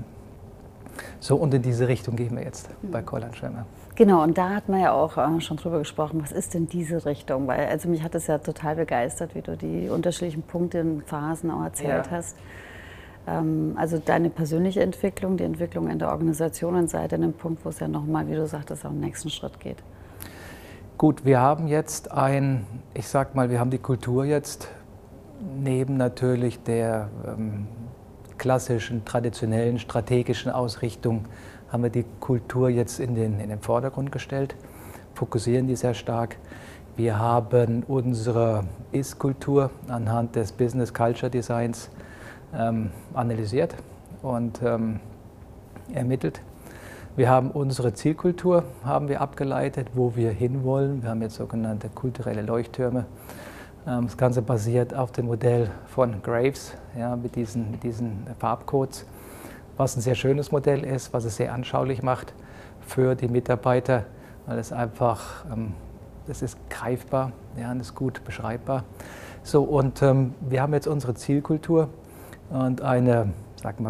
So 1.21 1.37
und 1.37 1.55
in 1.55 1.63
diese 1.63 1.89
Richtung 1.89 2.17
gehen 2.17 2.37
wir 2.37 2.43
jetzt 2.43 2.69
mhm. 2.83 2.91
bei 2.91 3.03
Kolland 3.03 3.37
Schwemmer. 3.37 3.67
Genau, 3.95 4.23
und 4.23 4.39
da 4.39 4.51
hat 4.51 4.71
man 4.71 4.81
ja 4.81 4.93
auch 4.93 5.19
äh, 5.19 5.41
schon 5.43 5.59
drüber 5.59 5.79
gesprochen, 5.79 6.23
was 6.23 6.33
ist 6.33 6.55
denn 6.55 6.67
diese 6.67 7.05
Richtung? 7.05 7.47
Weil 7.47 7.67
also 7.67 7.89
mich 7.91 8.03
hat 8.03 8.15
es 8.15 8.27
ja 8.27 8.39
total 8.39 8.77
begeistert, 8.77 9.35
wie 9.35 9.43
du 9.43 9.57
die 9.57 9.91
unterschiedlichen 9.91 10.43
Punkte 10.43 10.81
und 10.81 11.05
Phasen 11.05 11.51
auch 11.51 11.63
erzählt 11.63 12.07
ja. 12.07 12.11
hast. 12.11 12.37
Ähm, 13.27 13.75
also 13.77 13.99
deine 13.99 14.31
persönliche 14.31 14.81
Entwicklung, 14.81 15.37
die 15.37 15.45
Entwicklung 15.45 15.91
in 15.91 15.99
der 15.99 16.11
Organisation 16.11 16.77
und 16.77 16.89
seit 16.89 17.13
einem 17.13 17.35
Punkt, 17.35 17.63
wo 17.67 17.69
es 17.69 17.79
ja 17.79 17.89
nochmal, 17.89 18.27
wie 18.29 18.35
du 18.35 18.47
sagtest, 18.47 18.87
auch 18.87 18.91
einen 18.91 19.01
nächsten 19.01 19.29
Schritt 19.29 19.61
geht. 19.61 19.83
Gut, 20.99 21.25
wir 21.25 21.41
haben 21.41 21.67
jetzt 21.67 22.13
ein, 22.13 22.65
ich 22.95 23.09
sag 23.09 23.35
mal, 23.35 23.51
wir 23.51 23.59
haben 23.59 23.71
die 23.71 23.79
Kultur 23.79 24.25
jetzt 24.25 24.69
neben 25.59 25.97
natürlich 25.97 26.63
der 26.63 27.09
ähm, 27.27 27.67
klassischen, 28.39 29.05
traditionellen, 29.05 29.79
strategischen 29.79 30.53
Ausrichtung 30.53 31.25
haben 31.71 31.83
wir 31.83 31.91
die 31.91 32.05
Kultur 32.21 32.69
jetzt 32.69 33.01
in 33.01 33.15
den, 33.15 33.41
in 33.41 33.49
den 33.49 33.61
Vordergrund 33.61 34.13
gestellt, 34.13 34.55
fokussieren 35.15 35.67
die 35.67 35.75
sehr 35.75 35.95
stark. 35.95 36.37
Wir 36.97 37.19
haben 37.19 37.83
unsere 37.89 38.65
Ist-Kultur 38.93 39.71
anhand 39.89 40.37
des 40.37 40.53
Business 40.53 40.93
Culture 40.93 41.31
Designs 41.31 41.89
ähm, 42.55 42.91
analysiert 43.15 43.75
und 44.23 44.61
ähm, 44.63 45.01
ermittelt. 45.93 46.43
Wir 47.15 47.29
haben 47.29 47.51
unsere 47.51 47.93
Zielkultur 47.93 48.65
haben 48.85 49.09
wir 49.09 49.21
abgeleitet, 49.21 49.89
wo 49.95 50.17
wir 50.17 50.31
hinwollen. 50.31 51.03
Wir 51.03 51.11
haben 51.11 51.23
jetzt 51.23 51.35
sogenannte 51.35 51.89
kulturelle 51.89 52.43
Leuchttürme. 52.43 53.05
Ähm, 53.87 54.07
das 54.07 54.17
Ganze 54.17 54.43
basiert 54.43 54.95
auf 54.95 55.13
dem 55.13 55.27
Modell 55.27 55.71
von 55.87 56.23
Graves 56.23 56.75
ja, 56.99 57.17
mit, 57.17 57.37
diesen, 57.37 57.71
mit 57.71 57.83
diesen 57.83 58.27
Farbcodes 58.39 59.07
was 59.77 59.97
ein 59.97 60.01
sehr 60.01 60.15
schönes 60.15 60.53
Modell 60.53 60.85
ist, 60.85 61.13
was 61.13 61.25
es 61.25 61.37
sehr 61.37 61.53
anschaulich 61.53 62.03
macht 62.03 62.33
für 62.81 63.15
die 63.15 63.29
Mitarbeiter, 63.29 64.05
weil 64.47 64.59
es 64.59 64.73
einfach 64.73 65.45
ähm, 65.53 65.75
es 66.29 66.41
ist 66.43 66.57
greifbar, 66.71 67.33
ja, 67.59 67.75
es 67.75 67.89
ist 67.89 67.97
gut 67.97 68.23
beschreibbar. 68.25 68.85
So, 69.43 69.65
und 69.65 70.03
ähm, 70.03 70.35
wir 70.41 70.63
haben 70.63 70.73
jetzt 70.73 70.87
unsere 70.87 71.15
Zielkultur 71.15 71.89
und 72.51 72.81
eine 72.81 73.33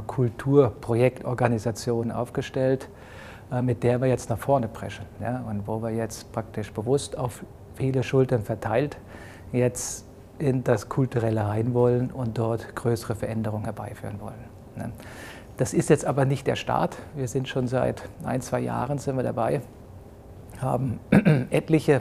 Kulturprojektorganisation 0.07 2.11
aufgestellt, 2.11 2.88
mit 3.61 3.82
der 3.82 4.00
wir 4.00 4.09
jetzt 4.09 4.30
nach 4.30 4.38
vorne 4.38 4.68
preschen. 4.68 5.04
Ja, 5.21 5.44
und 5.49 5.66
wo 5.66 5.82
wir 5.82 5.90
jetzt 5.90 6.32
praktisch 6.32 6.73
bewusst 6.73 7.18
auf 7.18 7.44
viele 7.75 8.02
Schultern 8.02 8.42
verteilt 8.42 8.97
jetzt 9.52 10.06
in 10.38 10.64
das 10.64 10.88
Kulturelle 10.88 11.47
rein 11.47 11.75
wollen 11.75 12.11
und 12.11 12.38
dort 12.38 12.75
größere 12.75 13.14
Veränderungen 13.14 13.64
herbeiführen 13.64 14.21
wollen. 14.21 14.44
Ne. 14.76 14.90
Das 15.56 15.75
ist 15.75 15.90
jetzt 15.90 16.04
aber 16.04 16.25
nicht 16.25 16.47
der 16.47 16.56
Start. 16.56 16.97
Wir 17.14 17.28
sind 17.28 17.49
schon 17.49 17.68
seit 17.68 18.02
ein, 18.25 18.40
zwei 18.40 18.61
Jahren 18.61 18.99
sind 18.99 19.16
wir 19.16 19.23
dabei, 19.23 19.61
haben 20.61 20.99
etliche 21.50 22.00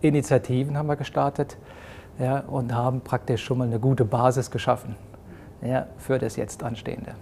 Initiativen 0.00 0.78
haben 0.78 0.86
wir 0.86 0.96
gestartet 0.96 1.58
ja, 2.18 2.40
und 2.40 2.74
haben 2.74 3.00
praktisch 3.00 3.44
schon 3.44 3.58
mal 3.58 3.66
eine 3.66 3.80
gute 3.80 4.04
Basis 4.04 4.50
geschaffen 4.50 4.94
ja, 5.60 5.86
für 5.98 6.18
das 6.18 6.36
jetzt 6.36 6.62
Anstehende. 6.62 7.14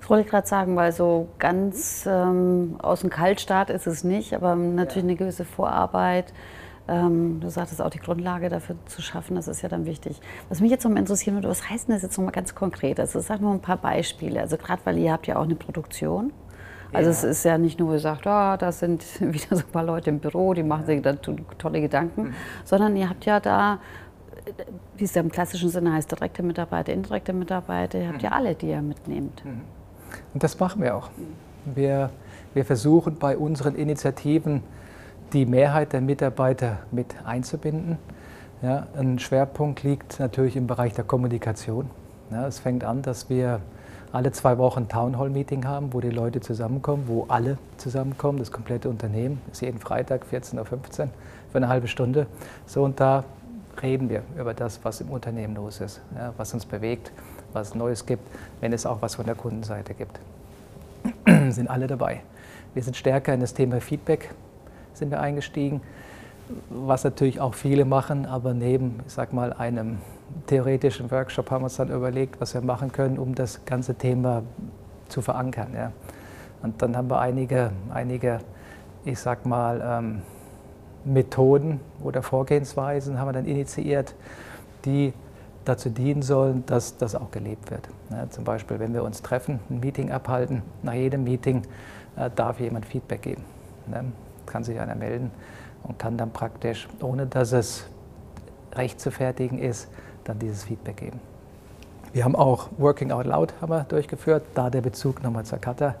Das 0.00 0.10
wollte 0.10 0.24
ich 0.24 0.30
gerade 0.30 0.46
sagen, 0.46 0.76
weil 0.76 0.92
so 0.92 1.28
ganz 1.38 2.06
ähm, 2.10 2.76
aus 2.82 3.00
dem 3.00 3.10
Kaltstart 3.10 3.70
ist 3.70 3.86
es 3.86 4.04
nicht, 4.04 4.34
aber 4.34 4.54
natürlich 4.54 5.04
ja. 5.04 5.08
eine 5.10 5.16
gewisse 5.16 5.44
Vorarbeit. 5.44 6.32
Ähm, 6.86 7.40
du 7.40 7.48
sagtest 7.48 7.80
auch 7.80 7.88
die 7.88 7.98
Grundlage 7.98 8.50
dafür 8.50 8.76
zu 8.86 9.00
schaffen, 9.00 9.36
das 9.36 9.48
ist 9.48 9.62
ja 9.62 9.68
dann 9.68 9.86
wichtig. 9.86 10.20
Was 10.50 10.60
mich 10.60 10.70
jetzt 10.70 10.84
noch 10.84 10.90
mal 10.90 10.98
interessieren 11.00 11.34
würde, 11.34 11.48
was 11.48 11.68
heißt 11.68 11.88
denn 11.88 11.94
das 11.94 12.02
jetzt 12.02 12.18
noch 12.18 12.24
mal 12.24 12.30
ganz 12.30 12.54
konkret? 12.54 13.00
Also 13.00 13.20
sag 13.20 13.40
mal 13.40 13.52
ein 13.52 13.60
paar 13.60 13.78
Beispiele. 13.78 14.40
Also 14.40 14.58
gerade 14.58 14.82
weil 14.84 14.98
ihr 14.98 15.12
habt 15.12 15.26
ja 15.26 15.36
auch 15.36 15.44
eine 15.44 15.54
Produktion. 15.54 16.32
Also 16.92 17.10
ja. 17.10 17.16
es 17.16 17.24
ist 17.24 17.44
ja 17.44 17.58
nicht 17.58 17.80
nur 17.80 17.92
gesagt, 17.92 18.26
oh, 18.26 18.56
da 18.58 18.70
sind 18.70 19.04
wieder 19.20 19.56
so 19.56 19.64
ein 19.64 19.72
paar 19.72 19.84
Leute 19.84 20.10
im 20.10 20.20
Büro, 20.20 20.54
die 20.54 20.62
machen 20.62 20.86
sich 20.86 21.02
da 21.02 21.14
tolle 21.14 21.80
Gedanken, 21.80 22.22
mhm. 22.22 22.34
sondern 22.64 22.96
ihr 22.96 23.08
habt 23.08 23.24
ja 23.24 23.40
da, 23.40 23.78
wie 24.96 25.04
es 25.04 25.14
ja 25.14 25.22
im 25.22 25.30
klassischen 25.30 25.68
Sinne 25.68 25.92
heißt, 25.92 26.10
direkte 26.10 26.42
Mitarbeiter, 26.42 26.92
indirekte 26.92 27.32
Mitarbeiter, 27.32 27.98
ihr 27.98 28.08
habt 28.08 28.18
mhm. 28.18 28.24
ja 28.24 28.32
alle, 28.32 28.54
die 28.54 28.68
ihr 28.68 28.82
mitnehmt. 28.82 29.44
Mhm. 29.44 29.62
Und 30.32 30.42
das 30.42 30.58
machen 30.58 30.82
wir 30.82 30.96
auch. 30.96 31.10
Wir, 31.64 32.10
wir 32.52 32.64
versuchen 32.64 33.16
bei 33.18 33.36
unseren 33.36 33.74
Initiativen 33.74 34.62
die 35.32 35.46
Mehrheit 35.46 35.92
der 35.92 36.00
Mitarbeiter 36.00 36.78
mit 36.90 37.14
einzubinden. 37.24 37.98
Ja, 38.62 38.86
ein 38.96 39.18
Schwerpunkt 39.18 39.82
liegt 39.82 40.20
natürlich 40.20 40.56
im 40.56 40.66
Bereich 40.66 40.94
der 40.94 41.04
Kommunikation. 41.04 41.90
Ja, 42.30 42.46
es 42.46 42.58
fängt 42.58 42.84
an, 42.84 43.02
dass 43.02 43.28
wir 43.28 43.60
alle 44.12 44.30
zwei 44.30 44.58
Wochen 44.58 44.80
ein 44.80 44.88
Townhall-Meeting 44.88 45.66
haben, 45.66 45.92
wo 45.92 46.00
die 46.00 46.10
Leute 46.10 46.40
zusammenkommen, 46.40 47.04
wo 47.08 47.24
alle 47.28 47.58
zusammenkommen, 47.78 48.38
das 48.38 48.52
komplette 48.52 48.88
Unternehmen. 48.88 49.40
Das 49.48 49.58
ist 49.58 49.62
jeden 49.62 49.80
Freitag 49.80 50.24
14.15 50.32 50.58
Uhr 50.58 50.66
für 51.50 51.56
eine 51.56 51.68
halbe 51.68 51.88
Stunde. 51.88 52.28
So 52.64 52.84
und 52.84 53.00
da 53.00 53.24
reden 53.82 54.08
wir 54.08 54.22
über 54.38 54.54
das, 54.54 54.80
was 54.82 55.00
im 55.00 55.10
Unternehmen 55.10 55.54
los 55.54 55.80
ist, 55.80 56.00
ja, 56.16 56.32
was 56.36 56.54
uns 56.54 56.66
bewegt, 56.66 57.12
was 57.52 57.68
es 57.68 57.74
Neues 57.74 58.06
gibt, 58.06 58.22
wenn 58.60 58.72
es 58.72 58.86
auch 58.86 59.02
was 59.02 59.14
von 59.16 59.26
der 59.26 59.34
Kundenseite 59.34 59.94
gibt. 59.94 60.20
sind 61.52 61.68
alle 61.68 61.86
dabei. 61.86 62.22
Wir 62.74 62.82
sind 62.82 62.96
stärker 62.96 63.34
in 63.34 63.40
das 63.40 63.54
Thema 63.54 63.80
Feedback 63.80 64.34
sind 64.94 65.10
wir 65.10 65.20
eingestiegen, 65.20 65.80
was 66.70 67.04
natürlich 67.04 67.40
auch 67.40 67.54
viele 67.54 67.84
machen, 67.84 68.26
aber 68.26 68.54
neben, 68.54 69.00
ich 69.06 69.12
sag 69.12 69.32
mal, 69.32 69.52
einem 69.52 69.98
theoretischen 70.46 71.10
Workshop 71.10 71.50
haben 71.50 71.62
wir 71.62 71.66
uns 71.66 71.76
dann 71.76 71.90
überlegt, 71.90 72.40
was 72.40 72.54
wir 72.54 72.60
machen 72.60 72.92
können, 72.92 73.18
um 73.18 73.34
das 73.34 73.64
ganze 73.64 73.94
Thema 73.94 74.42
zu 75.08 75.20
verankern. 75.20 75.68
Ja. 75.74 75.92
Und 76.62 76.80
dann 76.80 76.96
haben 76.96 77.10
wir 77.10 77.20
einige, 77.20 77.72
einige 77.92 78.40
ich 79.04 79.18
sag 79.18 79.44
mal, 79.46 79.82
ähm, 79.84 80.22
Methoden 81.04 81.80
oder 82.02 82.22
Vorgehensweisen 82.22 83.18
haben 83.18 83.28
wir 83.28 83.32
dann 83.32 83.46
initiiert, 83.46 84.14
die 84.84 85.12
dazu 85.64 85.88
dienen 85.88 86.22
sollen, 86.22 86.64
dass 86.66 86.96
das 86.96 87.14
auch 87.14 87.30
gelebt 87.30 87.70
wird. 87.70 87.88
Ja, 88.10 88.28
zum 88.30 88.44
Beispiel, 88.44 88.78
wenn 88.78 88.92
wir 88.92 89.02
uns 89.02 89.22
treffen, 89.22 89.60
ein 89.70 89.80
Meeting 89.80 90.10
abhalten, 90.10 90.62
nach 90.82 90.92
jedem 90.92 91.24
Meeting 91.24 91.62
äh, 92.16 92.30
darf 92.34 92.60
jemand 92.60 92.86
Feedback 92.86 93.22
geben. 93.22 93.44
Ne? 93.86 94.04
kann 94.46 94.64
sich 94.64 94.78
einer 94.78 94.94
melden 94.94 95.30
und 95.82 95.98
kann 95.98 96.16
dann 96.16 96.30
praktisch, 96.30 96.88
ohne 97.00 97.26
dass 97.26 97.52
es 97.52 97.86
recht 98.74 99.00
zu 99.00 99.10
fertigen 99.10 99.58
ist, 99.58 99.88
dann 100.24 100.38
dieses 100.38 100.64
Feedback 100.64 100.98
geben. 100.98 101.20
Wir 102.12 102.24
haben 102.24 102.36
auch 102.36 102.68
Working 102.78 103.10
Out 103.10 103.26
Loud 103.26 103.54
haben 103.60 103.72
wir 103.72 103.84
durchgeführt, 103.84 104.44
da 104.54 104.70
der 104.70 104.80
Bezug 104.80 105.22
nochmal 105.22 105.44
zur 105.44 105.58
Kata 105.58 105.96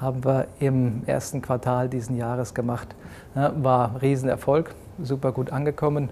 haben 0.00 0.24
wir 0.24 0.46
im 0.58 1.02
ersten 1.06 1.42
Quartal 1.42 1.88
diesen 1.88 2.16
Jahres 2.16 2.54
gemacht. 2.54 2.94
War 3.34 3.90
ein 3.90 3.96
Riesenerfolg, 3.96 4.74
super 5.02 5.32
gut 5.32 5.50
angekommen, 5.50 6.10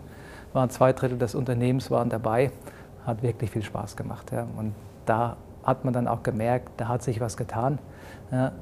waren 0.53 0.71
zwei 0.71 0.93
Drittel 0.93 1.19
des 1.19 1.35
Unternehmens 1.35 1.91
waren 1.91 2.11
dabei, 2.11 2.51
hat 3.07 3.23
wirklich 3.23 3.51
viel 3.51 3.63
Spaß 3.63 3.97
gemacht. 3.97 4.33
Und 4.57 4.75
da 5.07 5.37
hat 5.63 5.85
man 5.85 5.93
dann 5.93 6.09
auch 6.09 6.23
gemerkt, 6.23 6.71
da 6.77 6.89
hat 6.89 7.03
sich 7.03 7.21
was 7.21 7.37
getan 7.37 7.79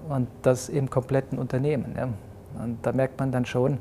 und 0.09 0.29
das 0.43 0.69
im 0.69 0.91
kompletten 0.91 1.39
Unternehmen. 1.39 1.95
Und 2.63 2.79
da 2.83 2.93
merkt 2.93 3.19
man 3.19 3.33
dann 3.33 3.45
schon, 3.45 3.79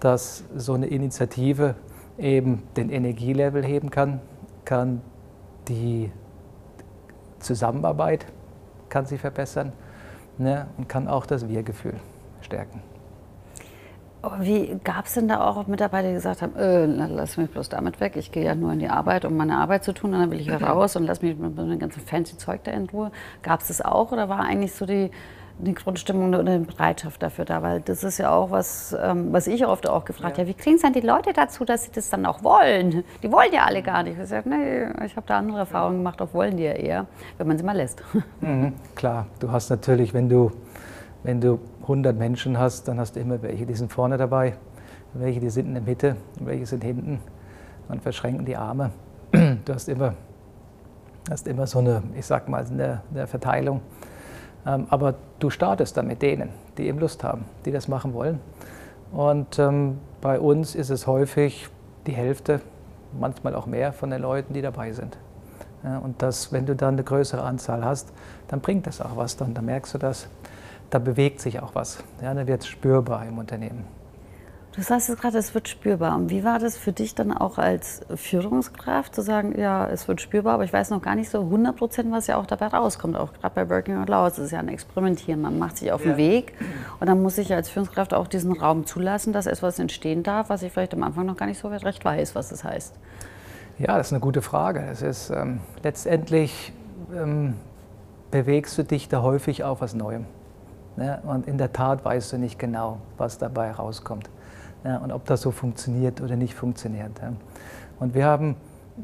dass 0.00 0.44
so 0.56 0.74
eine 0.74 0.86
Initiative 0.86 1.74
eben 2.18 2.62
den 2.76 2.90
Energielevel 2.90 3.64
heben 3.64 3.90
kann, 3.90 4.20
kann 4.64 5.00
die 5.68 6.10
Zusammenarbeit 7.38 8.26
kann 8.88 9.06
sie 9.06 9.16
verbessern 9.18 9.72
ne, 10.40 10.66
und 10.76 10.88
kann 10.88 11.06
auch 11.06 11.26
das 11.26 11.48
Wir-Gefühl 11.48 11.94
stärken. 12.40 12.82
Wie 14.40 14.78
gab 14.84 15.06
es 15.06 15.14
denn 15.14 15.28
da 15.28 15.40
auch 15.40 15.66
Mitarbeiter, 15.66 16.08
die 16.08 16.14
gesagt 16.14 16.42
haben, 16.42 16.54
äh, 16.56 16.84
lass 16.84 17.38
mich 17.38 17.48
bloß 17.50 17.70
damit 17.70 18.00
weg, 18.00 18.16
ich 18.16 18.30
gehe 18.32 18.44
ja 18.44 18.54
nur 18.54 18.70
in 18.72 18.78
die 18.78 18.88
Arbeit, 18.88 19.24
um 19.24 19.34
meine 19.34 19.56
Arbeit 19.56 19.82
zu 19.82 19.94
tun, 19.94 20.12
und 20.12 20.20
dann 20.20 20.30
will 20.30 20.40
ich 20.40 20.46
wieder 20.46 20.62
raus 20.62 20.94
und 20.96 21.06
lass 21.06 21.22
mich 21.22 21.38
mit 21.38 21.56
dem 21.56 21.78
ganzen 21.78 22.02
fancy 22.02 22.36
Zeug 22.36 22.62
da 22.64 22.72
in 22.72 22.88
Ruhe. 22.90 23.12
Gab 23.42 23.60
es 23.60 23.68
das 23.68 23.80
auch 23.80 24.12
oder 24.12 24.28
war 24.28 24.40
eigentlich 24.40 24.74
so 24.74 24.84
die, 24.84 25.10
die 25.62 25.74
Grundstimmung 25.74 26.28
oder 26.28 26.40
eine 26.40 26.60
Bereitschaft 26.60 27.22
dafür 27.22 27.44
da, 27.44 27.62
weil 27.62 27.80
das 27.80 28.02
ist 28.04 28.18
ja 28.18 28.30
auch 28.30 28.50
was, 28.50 28.96
ähm, 29.00 29.32
was 29.32 29.46
ich 29.46 29.66
oft 29.66 29.88
auch 29.88 30.04
gefragt 30.04 30.38
ja. 30.38 30.42
habe, 30.42 30.50
wie 30.50 30.54
kriegen 30.54 30.76
es 30.76 30.82
dann 30.82 30.92
die 30.92 31.00
Leute 31.00 31.32
dazu, 31.32 31.64
dass 31.64 31.84
sie 31.84 31.90
das 31.92 32.10
dann 32.10 32.26
auch 32.26 32.42
wollen? 32.42 33.04
Die 33.22 33.30
wollen 33.30 33.52
ja 33.52 33.64
alle 33.64 33.82
gar 33.82 34.02
nicht. 34.02 34.18
Ich 34.18 34.32
habe 34.32 34.48
nee, 34.48 35.04
ich 35.04 35.16
habe 35.16 35.26
da 35.26 35.38
andere 35.38 35.58
Erfahrungen 35.60 35.98
gemacht, 35.98 36.20
auch 36.22 36.32
wollen 36.34 36.56
die 36.56 36.64
ja 36.64 36.72
eher, 36.72 37.06
wenn 37.38 37.46
man 37.46 37.58
sie 37.58 37.64
mal 37.64 37.76
lässt. 37.76 38.02
Mhm, 38.40 38.72
klar, 38.94 39.26
du 39.38 39.50
hast 39.50 39.68
natürlich, 39.68 40.14
wenn 40.14 40.28
du, 40.28 40.50
wenn 41.22 41.40
du 41.40 41.58
100 41.82 42.16
Menschen 42.16 42.58
hast, 42.58 42.88
dann 42.88 42.98
hast 42.98 43.16
du 43.16 43.20
immer 43.20 43.42
welche, 43.42 43.66
die 43.66 43.74
sind 43.74 43.92
vorne 43.92 44.16
dabei, 44.16 44.54
welche, 45.12 45.40
die 45.40 45.50
sind 45.50 45.66
in 45.66 45.74
der 45.74 45.82
Mitte, 45.82 46.16
welche 46.38 46.64
sind 46.64 46.82
hinten 46.82 47.20
und 47.88 48.02
verschränken 48.02 48.44
die 48.44 48.56
Arme. 48.56 48.90
Du 49.64 49.74
hast 49.74 49.88
immer, 49.88 50.14
hast 51.28 51.46
immer 51.46 51.66
so 51.66 51.80
eine, 51.80 52.02
ich 52.16 52.24
sag 52.24 52.48
mal, 52.48 52.64
eine, 52.64 53.02
eine 53.12 53.26
Verteilung. 53.26 53.82
Ähm, 54.66 54.86
aber 54.90 55.14
du 55.38 55.50
startest 55.50 55.96
dann 55.96 56.06
mit 56.06 56.22
denen, 56.22 56.50
die 56.78 56.86
eben 56.86 56.98
Lust 56.98 57.24
haben, 57.24 57.44
die 57.64 57.72
das 57.72 57.88
machen 57.88 58.12
wollen. 58.12 58.40
Und 59.12 59.58
ähm, 59.58 59.98
bei 60.20 60.38
uns 60.38 60.74
ist 60.74 60.90
es 60.90 61.06
häufig 61.06 61.68
die 62.06 62.12
Hälfte, 62.12 62.60
manchmal 63.18 63.54
auch 63.54 63.66
mehr 63.66 63.92
von 63.92 64.10
den 64.10 64.22
Leuten, 64.22 64.54
die 64.54 64.62
dabei 64.62 64.92
sind. 64.92 65.16
Und 65.82 66.20
das, 66.22 66.52
wenn 66.52 66.66
du 66.66 66.76
dann 66.76 66.94
eine 66.94 67.04
größere 67.04 67.42
Anzahl 67.42 67.84
hast, 67.84 68.12
dann 68.48 68.60
bringt 68.60 68.86
das 68.86 69.00
auch 69.00 69.16
was, 69.16 69.36
dann, 69.36 69.54
dann 69.54 69.64
merkst 69.64 69.94
du 69.94 69.98
das, 69.98 70.28
da 70.90 70.98
bewegt 70.98 71.40
sich 71.40 71.60
auch 71.60 71.74
was. 71.74 72.04
Ja, 72.22 72.34
dann 72.34 72.46
wird 72.46 72.60
es 72.62 72.68
spürbar 72.68 73.24
im 73.26 73.38
Unternehmen. 73.38 73.84
Du 74.72 74.82
sagst 74.82 75.08
es 75.08 75.18
gerade, 75.18 75.36
es 75.36 75.52
wird 75.52 75.68
spürbar. 75.68 76.14
Und 76.14 76.30
wie 76.30 76.44
war 76.44 76.60
das 76.60 76.76
für 76.76 76.92
dich 76.92 77.16
dann 77.16 77.36
auch 77.36 77.58
als 77.58 78.02
Führungskraft 78.14 79.12
zu 79.12 79.20
sagen, 79.20 79.58
ja, 79.58 79.88
es 79.88 80.06
wird 80.06 80.20
spürbar, 80.20 80.54
aber 80.54 80.64
ich 80.64 80.72
weiß 80.72 80.90
noch 80.90 81.02
gar 81.02 81.16
nicht 81.16 81.28
so 81.28 81.40
100 81.40 81.74
Prozent, 81.76 82.12
was 82.12 82.28
ja 82.28 82.36
auch 82.36 82.46
dabei 82.46 82.68
rauskommt. 82.68 83.16
Auch 83.16 83.32
gerade 83.32 83.52
bei 83.52 83.68
Working 83.68 83.96
Out 83.96 84.08
Loud, 84.08 84.32
es 84.32 84.38
ist 84.38 84.52
ja 84.52 84.60
ein 84.60 84.68
Experimentieren. 84.68 85.42
Man 85.42 85.58
macht 85.58 85.78
sich 85.78 85.90
auf 85.90 86.02
den 86.02 86.16
Weg 86.16 86.54
und 87.00 87.08
dann 87.08 87.20
muss 87.20 87.36
ich 87.38 87.52
als 87.52 87.68
Führungskraft 87.68 88.14
auch 88.14 88.28
diesen 88.28 88.52
Raum 88.52 88.86
zulassen, 88.86 89.32
dass 89.32 89.46
etwas 89.46 89.80
entstehen 89.80 90.22
darf, 90.22 90.50
was 90.50 90.62
ich 90.62 90.70
vielleicht 90.72 90.94
am 90.94 91.02
Anfang 91.02 91.26
noch 91.26 91.36
gar 91.36 91.46
nicht 91.46 91.58
so 91.58 91.66
recht 91.66 92.04
weiß, 92.04 92.36
was 92.36 92.52
es 92.52 92.60
das 92.60 92.64
heißt. 92.64 92.94
Ja, 93.78 93.96
das 93.96 94.08
ist 94.08 94.12
eine 94.12 94.20
gute 94.20 94.40
Frage. 94.40 94.84
Es 94.88 95.02
ist 95.02 95.30
ähm, 95.30 95.60
letztendlich 95.82 96.72
ähm, 97.12 97.54
bewegst 98.30 98.78
du 98.78 98.84
dich 98.84 99.08
da 99.08 99.22
häufig 99.22 99.64
auf 99.64 99.80
was 99.80 99.94
Neuem. 99.94 100.26
Ne? 100.96 101.20
Und 101.24 101.48
in 101.48 101.58
der 101.58 101.72
Tat 101.72 102.04
weißt 102.04 102.34
du 102.34 102.38
nicht 102.38 102.58
genau, 102.60 102.98
was 103.16 103.38
dabei 103.38 103.72
rauskommt 103.72 104.30
ja, 104.84 104.98
und 104.98 105.12
ob 105.12 105.24
das 105.26 105.42
so 105.42 105.50
funktioniert 105.50 106.20
oder 106.20 106.36
nicht 106.36 106.54
funktioniert. 106.54 107.12
Ja. 107.20 107.32
Und 107.98 108.14
wir 108.14 108.24
haben 108.24 108.56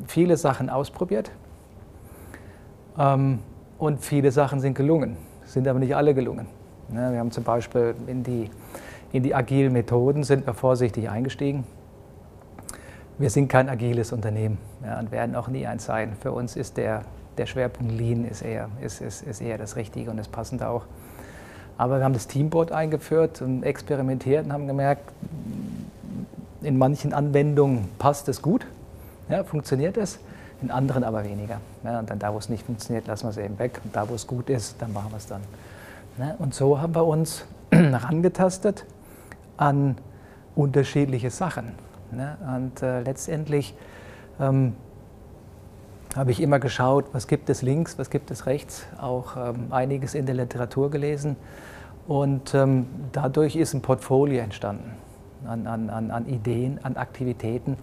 viele 0.07 0.37
Sachen 0.37 0.71
ausprobiert 0.71 1.31
ähm, 2.99 3.41
und 3.79 4.03
viele 4.03 4.31
Sachen 4.31 4.61
sind 4.61 4.75
gelungen, 4.75 5.17
sind 5.45 5.69
aber 5.69 5.79
nicht 5.79 5.95
alle 5.95 6.15
gelungen. 6.15 6.47
Ja, 6.95 7.13
wir 7.13 7.19
haben 7.19 7.31
zum 7.31 7.45
Beispiel 7.45 7.95
in 8.07 8.23
die, 8.23 8.51
in 9.13 9.23
die 9.23 9.35
agilen 9.35 9.73
Methoden 9.73 10.23
sind 10.23 10.47
wir 10.47 10.55
vorsichtig 10.55 11.11
eingestiegen. 11.11 11.65
Wir 13.19 13.31
sind 13.31 13.49
kein 13.49 13.69
agiles 13.69 14.13
Unternehmen 14.13 14.59
ja, 14.85 14.99
und 14.99 15.11
werden 15.11 15.35
auch 15.35 15.49
nie 15.49 15.67
eins 15.67 15.87
sein. 15.87 16.13
Für 16.21 16.33
uns 16.33 16.55
ist 16.55 16.77
der, 16.77 17.03
der 17.39 17.47
Schwerpunkt 17.47 17.93
Lean 17.93 18.25
ist 18.25 18.43
eher, 18.43 18.69
ist, 18.81 19.01
ist, 19.01 19.23
ist 19.23 19.41
eher 19.41 19.59
das 19.59 19.77
Richtige 19.77 20.11
und 20.11 20.19
das 20.19 20.29
Passende 20.29 20.69
auch. 20.69 20.85
Aber 21.79 21.99
wir 21.99 22.05
haben 22.05 22.15
das 22.15 22.27
Teamboard 22.27 22.73
eingeführt 22.73 23.43
und 23.43 23.63
experimentiert 23.63 24.47
und 24.47 24.53
haben 24.53 24.67
gemerkt, 24.67 25.13
in 26.67 26.79
manchen 26.79 27.13
Anwendungen 27.13 27.89
passt 27.99 28.29
es 28.29 28.43
gut, 28.43 28.67
ja, 29.29 29.45
funktioniert 29.45 29.97
es, 29.97 30.19
in 30.61 30.71
anderen 30.71 31.05
aber 31.05 31.25
weniger. 31.25 31.61
Ja, 31.85 32.01
und 32.01 32.11
dann 32.11 32.19
da, 32.19 32.35
wo 32.35 32.39
es 32.39 32.49
nicht 32.49 32.67
funktioniert, 32.67 33.07
lassen 33.07 33.25
wir 33.25 33.31
es 33.31 33.37
eben 33.37 33.59
weg. 33.59 33.81
Und 33.85 33.95
da, 33.95 34.09
wo 34.09 34.15
es 34.15 34.27
gut 34.27 34.51
ist, 34.51 34.77
dann 34.81 34.93
machen 34.93 35.13
wir 35.13 35.19
es 35.19 35.27
dann. 35.27 35.43
Ja, 36.19 36.35
und 36.39 36.55
so 36.55 36.81
haben 36.81 36.95
wir 36.95 37.07
uns 37.07 37.45
herangetastet 37.71 38.85
an 39.57 39.97
unterschiedliche 40.55 41.31
Sachen. 41.31 41.73
Ne? 42.11 42.37
Und 42.57 42.83
äh, 42.83 43.03
letztendlich 43.03 43.75
ähm, 44.41 44.75
habe 46.17 46.31
ich 46.31 46.41
immer 46.41 46.59
geschaut, 46.59 47.07
was 47.13 47.27
gibt 47.27 47.51
es 47.51 47.63
links, 47.63 47.99
was 47.99 48.11
gibt 48.11 48.31
es 48.31 48.47
rechts, 48.47 48.87
auch 49.01 49.37
ähm, 49.37 49.67
einiges 49.71 50.15
in 50.15 50.27
der 50.27 50.35
Literatur 50.35 50.91
gelesen. 50.91 51.37
Und 52.09 52.55
ähm, 52.55 52.87
dadurch 53.13 53.57
ist 53.57 53.75
ein 53.75 53.83
Portfolio 53.83 54.41
entstanden 54.41 55.06
an, 55.47 55.67
an, 55.67 56.11
an, 56.11 56.27
Ideen, 56.27 56.81
an 56.83 56.97
Aktivitäten. 56.97 57.77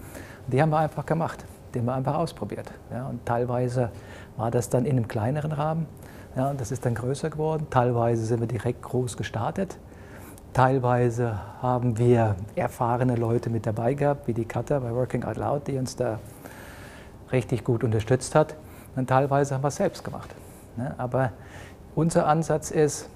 Die 0.48 0.62
haben 0.62 0.70
wir 0.70 0.80
einfach 0.80 1.06
gemacht, 1.06 1.46
die 1.74 1.80
haben 1.80 1.86
wir 1.86 1.94
einfach 1.94 2.16
ausprobiert. 2.16 2.72
Ja? 2.92 3.08
Und 3.08 3.26
teilweise 3.26 3.90
war 4.38 4.52
das 4.52 4.70
dann 4.70 4.86
in 4.86 4.98
einem 4.98 5.08
kleineren 5.08 5.52
Rahmen, 5.52 5.88
ja, 6.36 6.50
und 6.50 6.60
das 6.60 6.72
ist 6.72 6.84
dann 6.86 6.96
größer 6.96 7.30
geworden. 7.30 7.68
Teilweise 7.70 8.26
sind 8.26 8.40
wir 8.40 8.48
direkt 8.48 8.82
groß 8.82 9.18
gestartet. 9.18 9.78
Teilweise 10.54 11.40
haben 11.62 11.98
wir 12.00 12.36
erfahrene 12.56 13.16
Leute 13.16 13.52
mit 13.52 13.68
dabei 13.68 13.94
gehabt, 13.94 14.28
wie 14.28 14.34
die 14.34 14.46
Katha 14.46 14.80
bei 14.80 14.94
Working 14.94 15.24
Out 15.24 15.38
Loud, 15.38 15.68
die 15.68 15.78
uns 15.78 15.96
da 15.96 16.20
richtig 17.32 17.64
gut 17.64 17.84
unterstützt 17.84 18.34
hat. 18.34 18.56
Und 18.96 19.10
teilweise 19.10 19.54
haben 19.54 19.64
wir 19.64 19.68
es 19.68 19.76
selbst 19.76 20.04
gemacht. 20.04 20.34
Aber 20.98 21.32
unser 21.96 22.28
Ansatz 22.28 22.72
ist, 22.72 23.10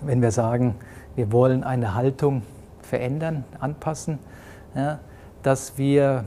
wenn 0.00 0.22
wir 0.22 0.30
sagen, 0.30 0.74
wir 1.16 1.32
wollen 1.32 1.64
eine 1.64 1.94
Haltung 1.94 2.42
verändern, 2.86 3.44
anpassen, 3.60 4.18
dass 5.42 5.78
wir, 5.78 6.24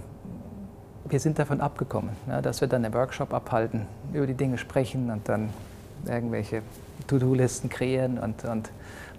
wir 1.05 1.19
sind 1.19 1.39
davon 1.39 1.61
abgekommen, 1.61 2.11
dass 2.41 2.61
wir 2.61 2.67
dann 2.67 2.85
einen 2.85 2.93
Workshop 2.93 3.33
abhalten, 3.33 3.85
über 4.13 4.27
die 4.27 4.33
Dinge 4.33 4.57
sprechen 4.57 5.11
und 5.11 5.27
dann 5.27 5.49
irgendwelche 6.05 6.61
To-Do-Listen 7.07 7.69
kreieren 7.69 8.17
und, 8.17 8.45
und 8.45 8.71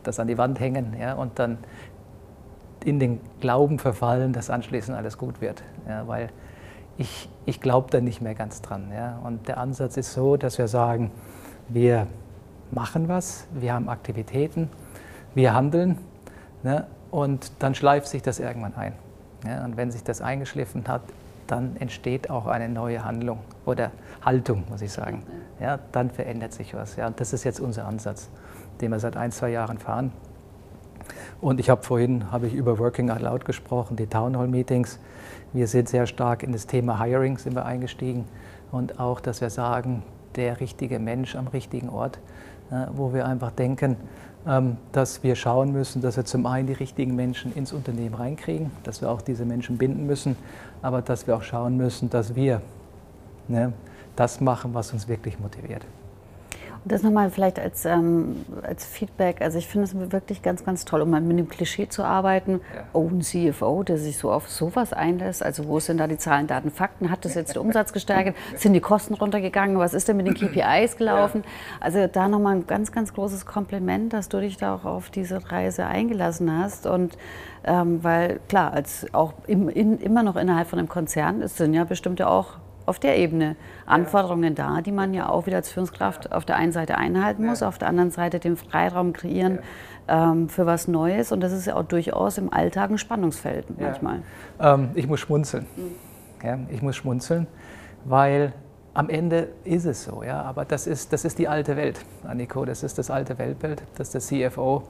das 0.03 0.19
an 0.19 0.29
die 0.29 0.39
Wand 0.39 0.61
hängen 0.61 0.97
ja, 0.99 1.15
und 1.15 1.39
dann 1.39 1.59
in 2.85 2.99
den 2.99 3.21
Glauben 3.41 3.79
verfallen, 3.79 4.33
dass 4.33 4.51
anschließend 4.51 4.97
alles 4.97 5.19
gut 5.19 5.41
wird. 5.41 5.63
Ja, 5.87 6.07
weil 6.09 6.31
ich, 6.97 7.29
ich 7.47 7.61
glaube 7.61 7.89
da 7.91 8.01
nicht 8.01 8.21
mehr 8.21 8.35
ganz 8.35 8.63
dran. 8.63 8.91
Ja. 8.95 9.19
Und 9.25 9.49
der 9.49 9.59
Ansatz 9.59 9.97
ist 9.97 10.13
so, 10.13 10.37
dass 10.37 10.59
wir 10.59 10.69
sagen, 10.69 11.11
wir 11.69 12.07
machen 12.71 13.09
was, 13.09 13.47
wir 13.53 13.75
haben 13.75 13.89
Aktivitäten, 13.89 14.71
wir 15.35 15.55
handeln 15.55 15.99
ne, 16.63 16.87
und 17.11 17.53
dann 17.59 17.75
schleift 17.75 18.09
sich 18.09 18.23
das 18.23 18.39
irgendwann 18.39 18.75
ein. 18.75 18.93
Ja. 19.45 19.65
Und 19.65 19.77
wenn 19.77 19.91
sich 19.91 20.05
das 20.05 20.21
eingeschliffen 20.21 20.87
hat, 20.89 21.03
dann 21.47 21.77
entsteht 21.77 22.31
auch 22.31 22.47
eine 22.47 22.69
neue 22.69 23.05
Handlung 23.05 23.41
oder 23.67 23.91
Haltung, 24.23 24.65
muss 24.71 24.83
ich 24.83 24.93
sagen. 24.93 25.25
Ja, 25.61 25.79
dann 25.93 26.11
verändert 26.11 26.53
sich 26.53 26.75
was. 26.75 26.97
Ja. 26.97 27.09
Und 27.09 27.21
das 27.21 27.33
ist 27.33 27.45
jetzt 27.45 27.61
unser 27.61 27.87
Ansatz, 27.87 28.29
den 28.81 28.93
wir 28.93 29.01
seit 29.01 29.17
ein, 29.17 29.33
zwei 29.33 29.51
Jahren 29.51 29.79
fahren. 29.79 30.13
Und 31.41 31.59
ich 31.59 31.71
habe 31.71 31.83
vorhin 31.83 32.31
habe 32.31 32.47
ich 32.47 32.55
über 32.55 32.79
Working 32.79 33.11
Out 33.11 33.21
Loud 33.21 33.45
gesprochen, 33.45 33.97
die 33.97 34.07
Town 34.07 34.37
Hall 34.37 34.47
Meetings. 34.47 35.01
Wir 35.53 35.67
sind 35.67 35.89
sehr 35.89 36.07
stark 36.07 36.43
in 36.43 36.53
das 36.53 36.67
Thema 36.67 37.03
Hiring 37.03 37.39
sind 37.39 37.57
wir 37.57 37.65
eingestiegen 37.65 38.27
und 38.71 39.01
auch, 39.01 39.21
dass 39.21 39.41
wir 39.41 39.51
sagen, 39.51 40.05
der 40.37 40.61
richtige 40.61 41.01
Mensch 41.01 41.35
am 41.35 41.49
richtigen 41.49 41.89
Ort, 41.89 42.21
wo 42.93 43.13
wir 43.13 43.27
einfach 43.27 43.51
denken, 43.51 43.97
dass 44.93 45.23
wir 45.23 45.35
schauen 45.37 45.73
müssen, 45.73 46.01
dass 46.01 46.17
wir 46.17 46.25
zum 46.25 46.47
einen 46.47 46.67
die 46.67 46.73
richtigen 46.73 47.15
Menschen 47.15 47.55
ins 47.55 47.73
Unternehmen 47.73 48.15
reinkriegen, 48.15 48.71
dass 48.85 49.03
wir 49.03 49.11
auch 49.11 49.21
diese 49.21 49.45
Menschen 49.45 49.77
binden 49.77 50.07
müssen, 50.07 50.37
aber 50.81 51.03
dass 51.03 51.27
wir 51.27 51.37
auch 51.37 51.43
schauen 51.43 51.77
müssen, 51.77 52.09
dass 52.09 52.35
wir 52.35 52.63
ne, 53.49 53.73
das 54.17 54.41
machen, 54.41 54.73
was 54.73 54.93
uns 54.93 55.09
wirklich 55.09 55.39
motiviert. 55.39 55.85
Das 56.85 57.03
nochmal 57.03 57.31
vielleicht 57.31 57.59
als, 57.59 57.85
ähm, 57.85 58.45
als 58.63 58.87
Feedback. 58.87 59.43
Also 59.43 59.59
ich 59.59 59.67
finde 59.67 59.85
es 59.85 60.13
wirklich 60.13 60.41
ganz, 60.41 60.65
ganz 60.65 60.87
toll, 60.87 61.03
um 61.03 61.11
mal 61.11 61.21
mit 61.21 61.39
dem 61.39 61.49
Klischee 61.49 61.89
zu 61.89 62.05
arbeiten. 62.05 62.61
Ja. 62.75 62.85
Oh, 62.95 63.07
ein 63.07 63.21
CFO, 63.21 63.83
der 63.83 63.99
sich 63.99 64.17
so 64.17 64.33
auf 64.33 64.49
sowas 64.49 64.95
einlässt. 64.95 65.43
Also 65.43 65.67
wo 65.67 65.79
sind 65.79 65.99
da 65.99 66.07
die 66.07 66.17
Zahlen, 66.17 66.47
Daten, 66.47 66.71
Fakten? 66.71 67.11
Hat 67.11 67.25
das 67.27 67.35
jetzt 67.35 67.55
den 67.55 67.63
Umsatz 67.63 67.93
gesteigert? 67.93 68.35
Sind 68.57 68.73
die 68.73 68.81
Kosten 68.81 69.15
runtergegangen? 69.15 69.79
Was 69.79 69.93
ist 69.93 70.09
denn 70.09 70.17
mit 70.17 70.27
den 70.27 70.35
KPIs 70.53 70.97
gelaufen? 70.97 71.43
Ja. 71.45 71.51
Also 71.81 72.07
da 72.07 72.29
nochmal 72.29 72.57
ein 72.57 72.67
ganz, 72.67 72.93
ganz 72.93 73.13
großes 73.13 73.45
Kompliment, 73.45 74.15
dass 74.15 74.31
du 74.31 74.41
dich 74.41 74.57
da 74.57 74.75
auch 74.75 74.87
auf 74.87 75.11
diese 75.11 75.51
Reise 75.53 75.85
eingelassen 75.85 76.51
hast. 76.59 76.87
Und 76.87 77.19
ähm, 77.65 78.03
weil 78.03 78.41
klar, 78.49 78.73
als 78.73 79.07
auch 79.13 79.35
im, 79.47 79.69
in, 79.69 79.99
immer 79.99 80.23
noch 80.23 80.37
innerhalb 80.37 80.69
von 80.69 80.79
einem 80.79 80.89
Konzern, 80.89 81.43
es 81.43 81.59
sind 81.59 81.75
ja 81.75 81.85
bestimmte 81.85 82.27
auch 82.27 82.55
auf 82.91 82.99
der 82.99 83.17
Ebene. 83.17 83.55
Anforderungen 83.87 84.57
da, 84.57 84.81
die 84.81 84.91
man 84.91 85.15
ja 85.15 85.29
auch 85.29 85.47
wieder 85.47 85.59
als 85.59 85.71
Führungskraft 85.71 86.33
auf 86.33 86.45
der 86.45 86.57
einen 86.57 86.73
Seite 86.73 86.99
einhalten 86.99 87.47
muss, 87.47 87.63
auf 87.63 87.79
der 87.79 87.87
anderen 87.87 88.11
Seite 88.11 88.41
den 88.41 88.57
Freiraum 88.57 89.13
kreieren 89.13 89.61
ähm, 90.09 90.49
für 90.49 90.67
was 90.67 90.89
Neues. 90.89 91.31
Und 91.31 91.41
das 91.41 91.53
ist 91.53 91.67
ja 91.67 91.77
auch 91.77 91.85
durchaus 91.85 92.37
im 92.37 92.53
Alltag 92.53 92.91
ein 92.91 92.99
Spannungsfeld 92.99 93.81
manchmal. 93.81 94.23
Ähm, 94.59 94.91
ich 94.95 95.07
muss 95.07 95.21
schmunzeln. 95.21 95.67
Mhm. 95.77 96.45
Ja, 96.45 96.59
ich 96.69 96.83
muss 96.83 96.97
schmunzeln, 96.97 97.47
weil 98.05 98.53
am 98.93 99.09
Ende 99.09 99.51
ist 99.63 99.85
es 99.85 100.03
so, 100.03 100.25
ja, 100.25 100.43
aber 100.43 100.65
das 100.65 100.89
ist, 100.89 101.13
das 101.13 101.25
ist 101.25 101.39
die 101.39 101.47
alte 101.47 101.77
Welt, 101.77 102.01
Anniko, 102.27 102.65
das 102.65 102.83
ist 102.83 102.99
das 102.99 103.09
alte 103.09 103.39
Weltbild, 103.39 103.85
dass 103.97 104.11
der 104.11 104.21
CFO, 104.21 104.83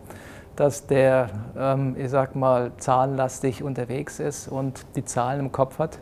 dass 0.57 0.87
der, 0.87 1.29
ähm, 1.59 1.97
ich 1.99 2.09
sag 2.09 2.35
mal, 2.35 2.73
zahlenlastig 2.79 3.63
unterwegs 3.63 4.21
ist 4.21 4.49
und 4.49 4.87
die 4.97 5.05
Zahlen 5.05 5.41
im 5.41 5.53
Kopf 5.53 5.79
hat 5.79 5.99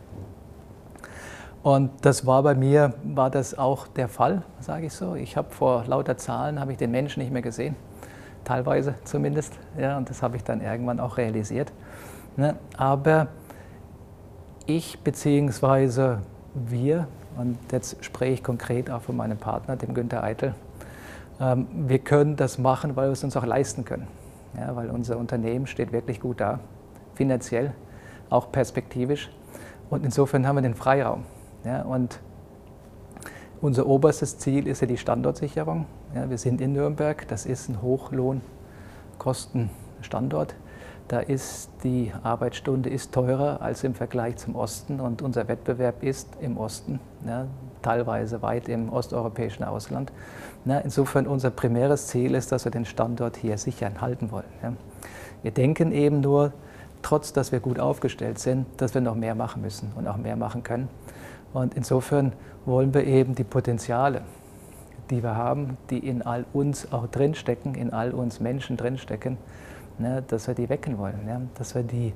und 1.61 1.91
das 2.01 2.25
war 2.25 2.43
bei 2.43 2.55
mir, 2.55 2.93
war 3.03 3.29
das 3.29 3.57
auch 3.57 3.87
der 3.87 4.07
Fall, 4.07 4.43
sage 4.59 4.85
ich 4.85 4.93
so. 4.93 5.15
Ich 5.15 5.35
habe 5.35 5.49
vor 5.51 5.83
lauter 5.85 6.17
Zahlen, 6.17 6.59
habe 6.59 6.71
ich 6.71 6.77
den 6.77 6.91
Menschen 6.91 7.21
nicht 7.21 7.33
mehr 7.33 7.41
gesehen, 7.41 7.75
teilweise 8.45 8.95
zumindest. 9.03 9.53
Ja, 9.77 9.97
und 9.97 10.09
das 10.09 10.23
habe 10.23 10.37
ich 10.37 10.43
dann 10.43 10.61
irgendwann 10.61 10.99
auch 10.99 11.17
realisiert. 11.17 11.73
Ne? 12.37 12.55
Aber 12.77 13.27
ich 14.65 14.99
bzw. 14.99 16.17
wir, 16.53 17.07
und 17.37 17.57
jetzt 17.71 18.03
spreche 18.05 18.33
ich 18.33 18.43
konkret 18.43 18.89
auch 18.89 19.01
von 19.01 19.17
meinem 19.17 19.37
Partner, 19.37 19.75
dem 19.75 19.93
Günther 19.93 20.23
Eitel, 20.23 20.55
ähm, 21.41 21.67
wir 21.73 21.99
können 21.99 22.37
das 22.37 22.57
machen, 22.57 22.95
weil 22.95 23.09
wir 23.09 23.13
es 23.13 23.23
uns 23.23 23.35
auch 23.35 23.45
leisten 23.45 23.83
können. 23.83 24.07
Ja, 24.57 24.75
weil 24.75 24.89
unser 24.89 25.17
Unternehmen 25.17 25.67
steht 25.67 25.91
wirklich 25.91 26.21
gut 26.21 26.39
da, 26.39 26.59
finanziell, 27.15 27.73
auch 28.29 28.51
perspektivisch. 28.51 29.29
Und 29.89 30.05
insofern 30.05 30.47
haben 30.47 30.55
wir 30.55 30.61
den 30.61 30.75
Freiraum. 30.75 31.25
Ja, 31.63 31.83
und 31.83 32.19
unser 33.61 33.87
oberstes 33.87 34.37
Ziel 34.37 34.67
ist 34.67 34.81
ja 34.81 34.87
die 34.87 34.97
Standortsicherung. 34.97 35.85
Ja, 36.15 36.29
wir 36.29 36.37
sind 36.37 36.61
in 36.61 36.73
Nürnberg, 36.73 37.27
das 37.27 37.45
ist 37.45 37.69
ein 37.69 37.81
Hochlohnkostenstandort. 37.81 40.55
Da 41.09 41.19
ist 41.19 41.71
die 41.83 42.13
Arbeitsstunde 42.23 42.89
ist 42.89 43.11
teurer 43.11 43.61
als 43.61 43.83
im 43.83 43.95
Vergleich 43.95 44.37
zum 44.37 44.55
Osten 44.55 44.99
und 44.99 45.23
unser 45.23 45.47
Wettbewerb 45.47 46.03
ist 46.03 46.29
im 46.39 46.57
Osten, 46.57 46.99
ja, 47.25 47.47
teilweise 47.81 48.43
weit 48.43 48.69
im 48.69 48.93
osteuropäischen 48.93 49.65
Ausland. 49.65 50.13
Ja, 50.65 50.77
insofern 50.77 51.25
unser 51.25 51.49
primäres 51.49 52.07
Ziel 52.07 52.35
ist, 52.35 52.51
dass 52.51 52.65
wir 52.65 52.71
den 52.71 52.85
Standort 52.85 53.37
hier 53.37 53.57
sichern 53.57 54.01
halten 54.01 54.31
wollen. 54.31 54.45
Ja. 54.61 54.73
Wir 55.41 55.51
denken 55.51 55.91
eben 55.91 56.21
nur, 56.21 56.53
trotz 57.01 57.33
dass 57.33 57.51
wir 57.51 57.59
gut 57.59 57.79
aufgestellt 57.79 58.37
sind, 58.37 58.67
dass 58.77 58.93
wir 58.93 59.01
noch 59.01 59.15
mehr 59.15 59.33
machen 59.33 59.63
müssen 59.63 59.91
und 59.95 60.07
auch 60.07 60.17
mehr 60.17 60.35
machen 60.35 60.63
können. 60.63 60.89
Und 61.53 61.73
insofern 61.73 62.33
wollen 62.65 62.93
wir 62.93 63.05
eben 63.05 63.35
die 63.35 63.43
Potenziale, 63.43 64.21
die 65.09 65.23
wir 65.23 65.35
haben, 65.35 65.77
die 65.89 65.99
in 65.99 66.21
all 66.21 66.45
uns 66.53 66.91
auch 66.91 67.07
drinstecken, 67.07 67.75
in 67.75 67.91
all 67.91 68.11
uns 68.11 68.39
Menschen 68.39 68.77
drinstecken, 68.77 69.37
ne, 69.97 70.23
dass 70.27 70.47
wir 70.47 70.55
die 70.55 70.69
wecken 70.69 70.97
wollen, 70.97 71.19
ja, 71.27 71.41
dass 71.55 71.75
wir 71.75 71.83
die, 71.83 72.13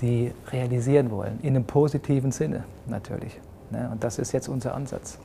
die 0.00 0.32
realisieren 0.52 1.10
wollen, 1.10 1.38
in 1.42 1.56
einem 1.56 1.64
positiven 1.64 2.30
Sinne 2.30 2.64
natürlich. 2.86 3.40
Ne, 3.70 3.88
und 3.90 4.04
das 4.04 4.18
ist 4.18 4.32
jetzt 4.32 4.48
unser 4.48 4.74
Ansatz. 4.74 5.18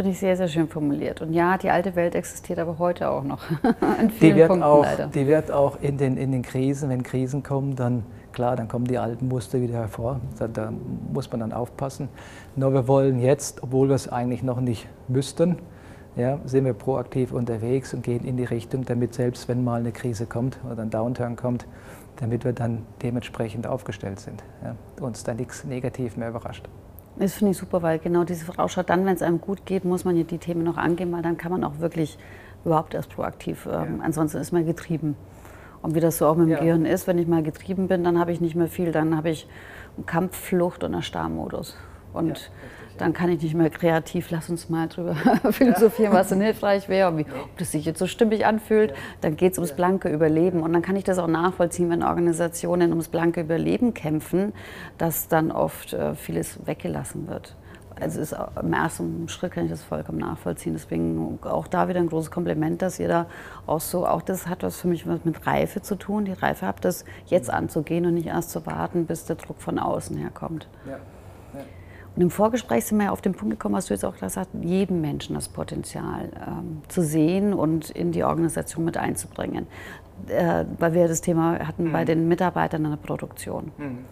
Finde 0.00 0.12
ich 0.12 0.18
sehr, 0.18 0.34
sehr 0.34 0.48
schön 0.48 0.66
formuliert. 0.66 1.20
Und 1.20 1.34
ja, 1.34 1.58
die 1.58 1.68
alte 1.68 1.94
Welt 1.94 2.14
existiert 2.14 2.58
aber 2.58 2.78
heute 2.78 3.10
auch 3.10 3.22
noch. 3.22 3.42
in 4.00 4.08
vielen 4.08 4.32
die 4.32 4.36
wird 4.36 4.48
Punkten 4.48 4.64
auch, 4.64 4.82
leider. 4.82 5.08
Die 5.08 5.26
wird 5.26 5.52
auch 5.52 5.78
in 5.82 5.98
den, 5.98 6.16
in 6.16 6.32
den 6.32 6.40
Krisen, 6.40 6.88
wenn 6.88 7.02
Krisen 7.02 7.42
kommen, 7.42 7.76
dann 7.76 8.04
klar, 8.32 8.56
dann 8.56 8.66
kommen 8.66 8.86
die 8.86 8.96
alten 8.96 9.28
Muster 9.28 9.60
wieder 9.60 9.74
hervor. 9.74 10.22
Da, 10.38 10.48
da, 10.48 10.72
muss 11.12 11.30
man 11.30 11.40
dann 11.40 11.52
aufpassen. 11.52 12.08
Nur 12.56 12.72
wir 12.72 12.88
wollen 12.88 13.20
jetzt, 13.20 13.62
obwohl 13.62 13.88
wir 13.88 13.94
es 13.94 14.08
eigentlich 14.08 14.42
noch 14.42 14.62
nicht 14.62 14.88
müssten, 15.08 15.58
ja, 16.16 16.38
sind 16.46 16.64
wir 16.64 16.72
proaktiv 16.72 17.34
unterwegs 17.34 17.92
und 17.92 18.02
gehen 18.02 18.24
in 18.24 18.38
die 18.38 18.44
Richtung, 18.44 18.86
damit 18.86 19.12
selbst 19.12 19.48
wenn 19.48 19.62
mal 19.62 19.80
eine 19.80 19.92
Krise 19.92 20.24
kommt 20.24 20.60
oder 20.72 20.80
ein 20.80 20.88
Downturn 20.88 21.36
kommt, 21.36 21.66
damit 22.16 22.46
wir 22.46 22.54
dann 22.54 22.86
dementsprechend 23.02 23.66
aufgestellt 23.66 24.18
sind. 24.18 24.42
Ja, 24.64 24.76
uns 25.04 25.24
dann 25.24 25.36
nichts 25.36 25.64
negativ 25.64 26.16
mehr 26.16 26.30
überrascht. 26.30 26.70
Das 27.20 27.34
finde 27.34 27.50
ich 27.50 27.58
super, 27.58 27.82
weil 27.82 27.98
genau 27.98 28.24
diese 28.24 28.46
Vorausschau, 28.46 28.82
dann, 28.82 29.04
wenn 29.04 29.14
es 29.14 29.20
einem 29.20 29.42
gut 29.42 29.66
geht, 29.66 29.84
muss 29.84 30.06
man 30.06 30.16
ja 30.16 30.22
die 30.22 30.38
Themen 30.38 30.64
noch 30.64 30.78
angehen, 30.78 31.12
weil 31.12 31.20
dann 31.20 31.36
kann 31.36 31.52
man 31.52 31.64
auch 31.64 31.78
wirklich 31.78 32.18
überhaupt 32.64 32.94
erst 32.94 33.10
proaktiv, 33.10 33.66
ähm, 33.66 33.98
ja. 33.98 34.04
ansonsten 34.04 34.38
ist 34.38 34.52
man 34.52 34.64
getrieben. 34.64 35.16
Und 35.82 35.94
wie 35.94 36.00
das 36.00 36.16
so 36.16 36.26
auch 36.26 36.34
mit 36.34 36.46
dem 36.46 36.52
ja. 36.52 36.60
Gehirn 36.60 36.86
ist, 36.86 37.06
wenn 37.06 37.18
ich 37.18 37.26
mal 37.26 37.42
getrieben 37.42 37.88
bin, 37.88 38.04
dann 38.04 38.18
habe 38.18 38.32
ich 38.32 38.40
nicht 38.40 38.54
mehr 38.54 38.68
viel, 38.68 38.90
dann 38.90 39.18
habe 39.18 39.28
ich 39.28 39.46
Kampf, 40.06 40.34
Flucht 40.34 40.82
und 40.82 40.94
Erstarrmodus. 40.94 41.76
Und 42.14 42.38
ja, 42.38 42.44
dann 43.00 43.12
kann 43.12 43.30
ich 43.30 43.42
nicht 43.42 43.54
mehr 43.54 43.70
kreativ, 43.70 44.30
lass 44.30 44.50
uns 44.50 44.68
mal 44.68 44.88
drüber 44.88 45.14
philosophieren, 45.52 46.12
was 46.12 46.28
denn 46.28 46.40
hilfreich 46.40 46.88
wäre, 46.88 47.08
ob 47.08 47.58
das 47.58 47.72
sich 47.72 47.84
jetzt 47.84 47.98
so 47.98 48.06
stimmig 48.06 48.44
anfühlt. 48.44 48.92
Dann 49.20 49.36
geht 49.36 49.52
es 49.52 49.58
ums 49.58 49.72
blanke 49.72 50.08
Überleben. 50.08 50.62
Und 50.62 50.72
dann 50.72 50.82
kann 50.82 50.96
ich 50.96 51.04
das 51.04 51.18
auch 51.18 51.26
nachvollziehen, 51.26 51.88
wenn 51.90 52.02
Organisationen 52.02 52.90
ums 52.90 53.08
blanke 53.08 53.40
Überleben 53.40 53.94
kämpfen, 53.94 54.52
dass 54.98 55.28
dann 55.28 55.50
oft 55.50 55.92
äh, 55.92 56.14
vieles 56.14 56.66
weggelassen 56.66 57.28
wird. 57.28 57.56
Also 58.00 58.20
ist, 58.20 58.34
im 58.60 58.72
ersten 58.72 59.28
Schritt 59.28 59.52
kann 59.52 59.64
ich 59.64 59.70
das 59.70 59.82
vollkommen 59.82 60.18
nachvollziehen. 60.18 60.72
Deswegen 60.72 61.38
auch 61.42 61.66
da 61.66 61.88
wieder 61.88 62.00
ein 62.00 62.08
großes 62.08 62.30
Kompliment, 62.30 62.82
dass 62.82 62.98
ihr 62.98 63.08
da 63.08 63.26
auch 63.66 63.80
so, 63.80 64.06
auch 64.06 64.22
das 64.22 64.46
hat 64.46 64.62
was 64.62 64.80
für 64.80 64.88
mich 64.88 65.06
was 65.06 65.24
mit 65.24 65.46
Reife 65.46 65.82
zu 65.82 65.96
tun. 65.96 66.24
Die 66.24 66.32
Reife 66.32 66.66
habt, 66.66 66.84
das 66.84 67.04
jetzt 67.26 67.50
anzugehen 67.50 68.06
und 68.06 68.14
nicht 68.14 68.26
erst 68.26 68.50
zu 68.50 68.64
warten, 68.66 69.06
bis 69.06 69.26
der 69.26 69.36
Druck 69.36 69.60
von 69.60 69.78
außen 69.78 70.16
herkommt. 70.16 70.66
Ja. 70.86 70.98
Und 72.20 72.24
im 72.24 72.30
Vorgespräch 72.30 72.84
sind 72.84 72.98
wir 72.98 73.06
ja 73.06 73.12
auf 73.12 73.22
den 73.22 73.32
Punkt 73.32 73.52
gekommen, 73.52 73.74
was 73.74 73.86
du 73.86 73.94
jetzt 73.94 74.04
auch 74.04 74.12
gesagt 74.12 74.36
hast, 74.36 74.50
jedem 74.60 75.00
Menschen 75.00 75.34
das 75.36 75.48
Potenzial 75.48 76.28
ähm, 76.46 76.82
zu 76.88 77.00
sehen 77.02 77.54
und 77.54 77.88
in 77.88 78.12
die 78.12 78.24
Organisation 78.24 78.84
mit 78.84 78.98
einzubringen. 78.98 79.66
Äh, 80.28 80.66
weil 80.78 80.92
wir 80.92 81.08
das 81.08 81.22
Thema 81.22 81.66
hatten 81.66 81.84
mhm. 81.84 81.92
bei 81.92 82.04
den 82.04 82.28
Mitarbeitern 82.28 82.84
in 82.84 82.90
der 82.90 82.98
Produktion. 82.98 83.72
Mhm. 83.78 84.04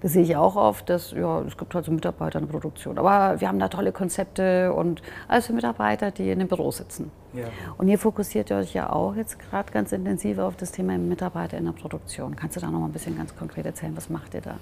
Das 0.00 0.12
sehe 0.12 0.22
ich 0.22 0.36
auch 0.36 0.54
oft, 0.54 0.88
dass 0.88 1.10
ja, 1.10 1.40
es 1.40 1.58
gibt 1.58 1.74
halt 1.74 1.86
so 1.86 1.90
Mitarbeiter 1.90 2.38
in 2.38 2.46
der 2.46 2.52
Produktion. 2.52 2.98
Aber 2.98 3.40
wir 3.40 3.48
haben 3.48 3.58
da 3.58 3.66
tolle 3.66 3.90
Konzepte 3.90 4.72
und 4.72 5.02
alles 5.26 5.48
für 5.48 5.52
Mitarbeiter, 5.52 6.12
die 6.12 6.30
in 6.30 6.38
dem 6.38 6.46
Büro 6.46 6.70
sitzen. 6.70 7.10
Ja. 7.32 7.46
Und 7.78 7.88
ihr 7.88 7.98
fokussiert 7.98 8.52
euch 8.52 8.74
ja 8.74 8.92
auch 8.92 9.16
jetzt 9.16 9.40
gerade 9.40 9.72
ganz 9.72 9.90
intensiv 9.90 10.38
auf 10.38 10.54
das 10.54 10.70
Thema 10.70 10.96
Mitarbeiter 10.98 11.58
in 11.58 11.64
der 11.64 11.72
Produktion. 11.72 12.36
Kannst 12.36 12.54
du 12.54 12.60
da 12.60 12.70
noch 12.70 12.78
mal 12.78 12.86
ein 12.86 12.92
bisschen 12.92 13.16
ganz 13.16 13.34
konkret 13.34 13.66
erzählen, 13.66 13.96
was 13.96 14.08
macht 14.08 14.34
ihr 14.34 14.42
da? 14.42 14.54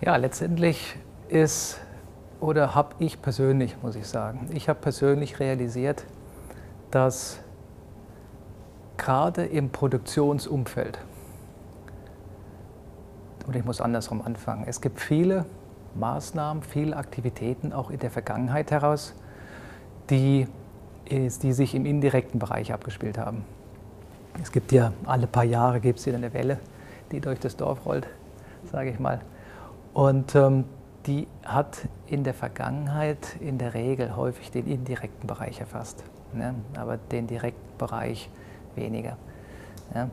Ja, 0.00 0.16
letztendlich 0.16 0.96
ist, 1.32 1.80
oder 2.40 2.74
habe 2.74 2.94
ich 2.98 3.22
persönlich, 3.22 3.76
muss 3.82 3.96
ich 3.96 4.06
sagen, 4.06 4.50
ich 4.52 4.68
habe 4.68 4.80
persönlich 4.80 5.40
realisiert, 5.40 6.04
dass 6.90 7.40
gerade 8.96 9.44
im 9.44 9.70
Produktionsumfeld, 9.70 10.98
und 13.46 13.56
ich 13.56 13.64
muss 13.64 13.80
andersrum 13.80 14.22
anfangen, 14.22 14.64
es 14.66 14.80
gibt 14.80 15.00
viele 15.00 15.46
Maßnahmen, 15.94 16.62
viele 16.62 16.96
Aktivitäten 16.96 17.72
auch 17.72 17.90
in 17.90 17.98
der 17.98 18.10
Vergangenheit 18.10 18.70
heraus, 18.70 19.14
die, 20.10 20.46
die 21.10 21.52
sich 21.52 21.74
im 21.74 21.86
indirekten 21.86 22.38
Bereich 22.38 22.72
abgespielt 22.72 23.18
haben. 23.18 23.44
Es 24.42 24.52
gibt 24.52 24.72
ja 24.72 24.92
alle 25.04 25.26
paar 25.26 25.44
Jahre 25.44 25.80
gibt 25.80 25.98
es 25.98 26.06
wieder 26.06 26.16
eine 26.16 26.32
Welle, 26.32 26.58
die 27.10 27.20
durch 27.20 27.38
das 27.40 27.56
Dorf 27.56 27.84
rollt, 27.84 28.06
sage 28.70 28.90
ich 28.90 28.98
mal. 28.98 29.20
Und 29.92 30.34
ähm, 30.34 30.64
die 31.06 31.26
hat 31.44 31.88
in 32.06 32.24
der 32.24 32.34
Vergangenheit 32.34 33.36
in 33.40 33.58
der 33.58 33.74
Regel 33.74 34.16
häufig 34.16 34.50
den 34.50 34.66
indirekten 34.66 35.26
Bereich 35.26 35.60
erfasst, 35.60 36.04
ne? 36.32 36.54
aber 36.78 36.96
den 36.96 37.26
direkten 37.26 37.78
Bereich 37.78 38.30
weniger. 38.76 39.16
Ja? 39.94 40.08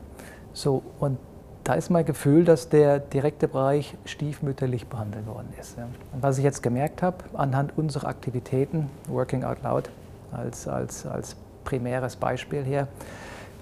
So, 0.53 0.81
und 0.99 1.17
da 1.63 1.75
ist 1.75 1.91
mein 1.91 2.05
Gefühl, 2.05 2.45
dass 2.45 2.69
der 2.69 2.99
direkte 2.99 3.47
Bereich 3.47 3.95
stiefmütterlich 4.05 4.87
behandelt 4.87 5.27
worden 5.27 5.53
ist. 5.59 5.77
Ja? 5.77 5.87
Und 6.13 6.23
was 6.23 6.37
ich 6.37 6.43
jetzt 6.43 6.63
gemerkt 6.63 7.03
habe, 7.03 7.17
anhand 7.33 7.77
unserer 7.77 8.07
Aktivitäten, 8.07 8.89
Working 9.07 9.43
Out 9.43 9.61
Loud 9.63 9.89
als, 10.31 10.67
als, 10.67 11.05
als 11.05 11.35
primäres 11.63 12.15
Beispiel 12.15 12.63
hier, 12.63 12.87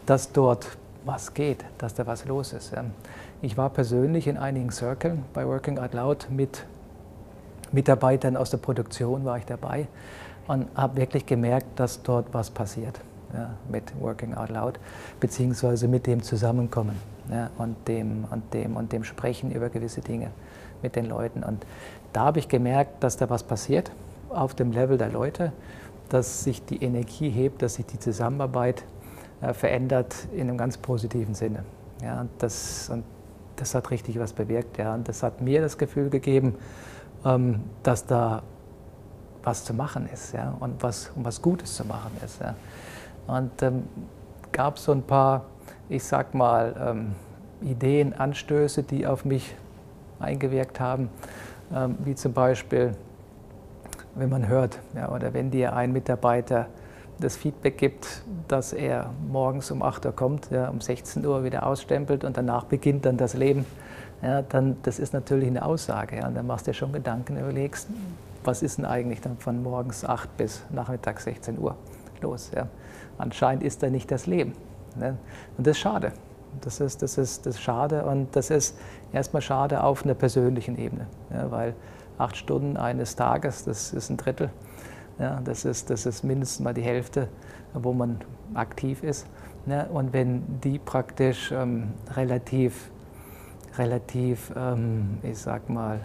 dass 0.05 0.31
dort 0.31 0.77
was 1.03 1.33
geht, 1.33 1.65
dass 1.77 1.93
da 1.93 2.07
was 2.07 2.25
los 2.25 2.53
ist. 2.53 2.71
Ja? 2.71 2.85
Ich 3.41 3.57
war 3.57 3.69
persönlich 3.69 4.27
in 4.27 4.37
einigen 4.37 4.71
Circles 4.71 5.17
bei 5.33 5.45
Working 5.45 5.77
Out 5.77 5.93
Loud 5.93 6.27
mit 6.29 6.65
Mitarbeitern 7.71 8.37
aus 8.37 8.49
der 8.49 8.57
Produktion 8.57 9.25
war 9.25 9.37
ich 9.37 9.45
dabei 9.45 9.87
und 10.47 10.67
habe 10.75 10.97
wirklich 10.97 11.25
gemerkt, 11.25 11.79
dass 11.79 12.01
dort 12.01 12.33
was 12.33 12.49
passiert 12.49 12.99
ja, 13.33 13.51
mit 13.69 13.83
Working 13.99 14.33
Out 14.33 14.49
Loud, 14.49 14.79
beziehungsweise 15.19 15.87
mit 15.87 16.07
dem 16.07 16.23
Zusammenkommen 16.23 16.95
ja, 17.29 17.49
und, 17.57 17.75
dem, 17.87 18.25
und, 18.31 18.53
dem, 18.53 18.77
und 18.77 18.91
dem 18.91 19.03
Sprechen 19.03 19.51
über 19.51 19.69
gewisse 19.69 20.01
Dinge 20.01 20.31
mit 20.81 20.95
den 20.95 21.05
Leuten. 21.05 21.43
Und 21.43 21.65
da 22.13 22.25
habe 22.25 22.39
ich 22.39 22.47
gemerkt, 22.47 23.03
dass 23.03 23.17
da 23.17 23.29
was 23.29 23.43
passiert 23.43 23.91
auf 24.29 24.53
dem 24.53 24.71
Level 24.71 24.97
der 24.97 25.09
Leute, 25.09 25.51
dass 26.09 26.43
sich 26.43 26.63
die 26.63 26.81
Energie 26.81 27.29
hebt, 27.29 27.61
dass 27.61 27.75
sich 27.75 27.85
die 27.85 27.99
Zusammenarbeit 27.99 28.83
äh, 29.41 29.53
verändert 29.53 30.15
in 30.33 30.49
einem 30.49 30.57
ganz 30.57 30.77
positiven 30.77 31.35
Sinne. 31.35 31.63
Ja, 32.01 32.21
und 32.21 32.29
das, 32.39 32.89
und 32.89 33.03
das 33.57 33.75
hat 33.75 33.91
richtig 33.91 34.19
was 34.19 34.33
bewirkt. 34.33 34.77
Ja, 34.77 34.93
und 34.93 35.07
das 35.07 35.23
hat 35.23 35.41
mir 35.41 35.61
das 35.61 35.77
Gefühl 35.77 36.09
gegeben, 36.09 36.55
ähm, 37.27 37.61
dass 37.83 38.05
da 38.05 38.41
was 39.43 39.63
zu 39.63 39.73
machen 39.73 40.09
ist 40.11 40.33
ja, 40.33 40.53
und 40.59 40.81
was, 40.83 41.11
um 41.15 41.23
was 41.25 41.41
Gutes 41.41 41.75
zu 41.75 41.85
machen 41.85 42.11
ist. 42.23 42.41
Ja. 42.41 42.55
Und 43.27 43.61
ähm, 43.61 43.83
gab 44.51 44.79
so 44.79 44.91
ein 44.91 45.03
paar, 45.03 45.45
ich 45.89 46.03
sag 46.03 46.33
mal, 46.33 46.75
ähm, 46.79 47.15
Ideen, 47.61 48.13
Anstöße, 48.13 48.83
die 48.83 49.07
auf 49.07 49.25
mich 49.25 49.55
eingewirkt 50.19 50.79
haben, 50.79 51.09
ähm, 51.73 51.97
wie 52.03 52.15
zum 52.15 52.33
Beispiel, 52.33 52.91
wenn 54.15 54.29
man 54.29 54.47
hört 54.47 54.79
ja, 54.95 55.09
oder 55.09 55.33
wenn 55.33 55.51
dir 55.51 55.75
ein 55.75 55.91
Mitarbeiter 55.91 56.67
das 57.19 57.35
Feedback 57.35 57.77
gibt, 57.77 58.23
dass 58.47 58.73
er 58.73 59.11
morgens 59.27 59.71
um 59.71 59.81
8 59.81 60.05
Uhr 60.05 60.11
kommt, 60.11 60.51
ja, 60.51 60.69
um 60.69 60.81
16 60.81 61.25
Uhr 61.25 61.43
wieder 61.43 61.65
ausstempelt 61.65 62.23
und 62.23 62.37
danach 62.37 62.65
beginnt 62.65 63.05
dann 63.05 63.17
das 63.17 63.33
Leben 63.33 63.65
ja, 64.21 64.41
dann 64.41 64.77
das 64.83 64.99
ist 64.99 65.13
natürlich 65.13 65.47
eine 65.47 65.63
Aussage. 65.63 66.17
Ja, 66.17 66.27
und 66.27 66.35
dann 66.35 66.47
machst 66.47 66.67
du 66.67 66.71
dir 66.71 66.75
schon 66.75 66.91
Gedanken, 66.91 67.37
überlegst, 67.37 67.87
was 68.43 68.63
ist 68.63 68.77
denn 68.77 68.85
eigentlich 68.85 69.21
dann 69.21 69.37
von 69.37 69.61
morgens 69.61 70.05
8 70.05 70.37
bis 70.37 70.63
nachmittags 70.71 71.25
16 71.25 71.59
Uhr 71.59 71.75
los. 72.21 72.51
Ja. 72.55 72.67
Anscheinend 73.17 73.63
ist 73.63 73.83
da 73.83 73.89
nicht 73.89 74.09
das 74.11 74.25
Leben. 74.25 74.53
Ne? 74.95 75.17
Und 75.57 75.67
das 75.67 75.77
ist 75.77 75.81
schade. 75.81 76.13
Das 76.61 76.79
ist, 76.79 77.01
das, 77.01 77.17
ist, 77.17 77.45
das 77.45 77.55
ist 77.55 77.61
schade 77.61 78.03
und 78.05 78.35
das 78.35 78.49
ist 78.49 78.77
erstmal 79.13 79.41
schade 79.41 79.83
auf 79.83 80.03
einer 80.03 80.15
persönlichen 80.15 80.77
Ebene, 80.77 81.05
ja, 81.29 81.51
weil 81.51 81.75
acht 82.17 82.35
Stunden 82.35 82.77
eines 82.77 83.15
Tages, 83.15 83.65
das 83.65 83.93
ist 83.93 84.09
ein 84.09 84.17
Drittel, 84.17 84.49
ja, 85.19 85.39
das, 85.43 85.65
ist, 85.65 85.91
das 85.91 86.07
ist 86.07 86.23
mindestens 86.23 86.63
mal 86.63 86.73
die 86.73 86.81
Hälfte, 86.81 87.27
wo 87.73 87.93
man 87.93 88.21
aktiv 88.55 89.03
ist. 89.03 89.27
Ja, 89.67 89.83
und 89.87 90.13
wenn 90.13 90.59
die 90.61 90.79
praktisch 90.79 91.51
ähm, 91.51 91.91
relativ 92.15 92.89
relativ, 93.77 94.51
ähm, 94.55 95.17
ich 95.23 95.37
sag 95.37 95.69
mal, 95.69 95.99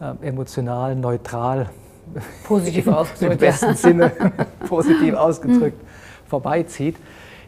äh, 0.00 0.26
emotional 0.26 0.94
neutral, 0.94 1.70
positiv 2.44 2.86
ausgedrückt, 2.88 3.32
im 3.32 3.38
besten 3.38 3.66
ja. 3.66 3.74
Sinne 3.74 4.12
positiv 4.68 5.14
ausgedrückt, 5.14 5.80
vorbeizieht, 6.28 6.96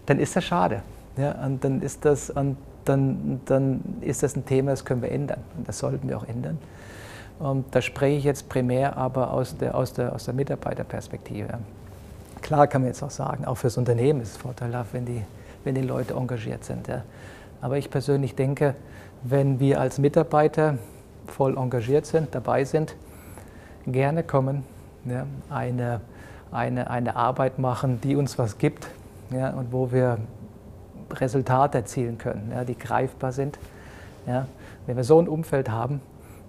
dann 0.07 0.19
ist 0.19 0.35
das 0.37 0.45
schade. 0.45 0.83
Ja, 1.17 1.33
und 1.45 1.63
dann 1.65 1.83
ist 1.83 2.05
das, 2.05 2.31
und 2.31 2.57
dann, 2.85 3.41
dann 3.45 3.81
ist 4.01 4.23
das 4.23 4.37
ein 4.37 4.47
Thema, 4.47 4.71
das 4.71 4.85
können 4.85 5.03
wir 5.03 5.11
ändern. 5.11 5.41
Und 5.57 5.69
das 5.69 5.79
sollten 5.79 6.09
wir 6.09 6.17
auch 6.17 6.27
ändern. 6.27 6.59
Und 7.39 7.67
da 7.75 7.81
spreche 7.81 8.19
ich 8.19 8.25
jetzt 8.25 8.49
primär 8.49 8.97
aber 8.97 9.33
aus 9.33 9.57
der, 9.57 9.75
aus 9.75 9.93
der, 9.93 10.15
aus 10.15 10.25
der 10.25 10.35
Mitarbeiterperspektive. 10.35 11.59
Klar 12.41 12.67
kann 12.67 12.83
man 12.83 12.89
jetzt 12.89 13.03
auch 13.03 13.11
sagen, 13.11 13.45
auch 13.45 13.57
fürs 13.57 13.77
Unternehmen 13.77 14.21
ist 14.21 14.31
es 14.31 14.37
vorteilhaft, 14.37 14.93
wenn 14.93 15.05
die, 15.05 15.23
wenn 15.65 15.75
die 15.75 15.83
Leute 15.83 16.15
engagiert 16.15 16.65
sind. 16.65 16.89
Ja. 16.89 17.03
Aber 17.61 17.79
ich 17.79 17.91
persönlich 17.91 18.35
denke, 18.35 18.75
wenn 19.23 19.61
wir 19.61 19.81
als 19.81 19.99
Mitarbeiter 19.99 20.79
voll 21.27 21.57
engagiert 21.57 22.07
sind, 22.07 22.35
dabei 22.35 22.65
sind, 22.65 22.95
gerne 23.87 24.23
kommen, 24.23 24.65
ja, 25.05 25.27
eine, 25.51 26.01
eine, 26.51 26.91
eine 26.91 27.17
Arbeit 27.17 27.59
machen, 27.59 28.01
die 28.01 28.17
uns 28.17 28.39
was 28.39 28.59
gibt 28.59 28.89
ja, 29.31 29.51
und 29.51 29.73
wo 29.73 29.93
wir 29.93 30.19
Resultate 31.11 31.79
erzielen 31.79 32.19
können, 32.19 32.51
ja, 32.55 32.65
die 32.65 32.77
greifbar 32.77 33.33
sind. 33.33 33.59
Wenn 34.87 34.97
wir 34.97 35.05
so 35.05 35.19
ein 35.19 35.27
Umfeld 35.27 35.71
haben, 35.71 36.03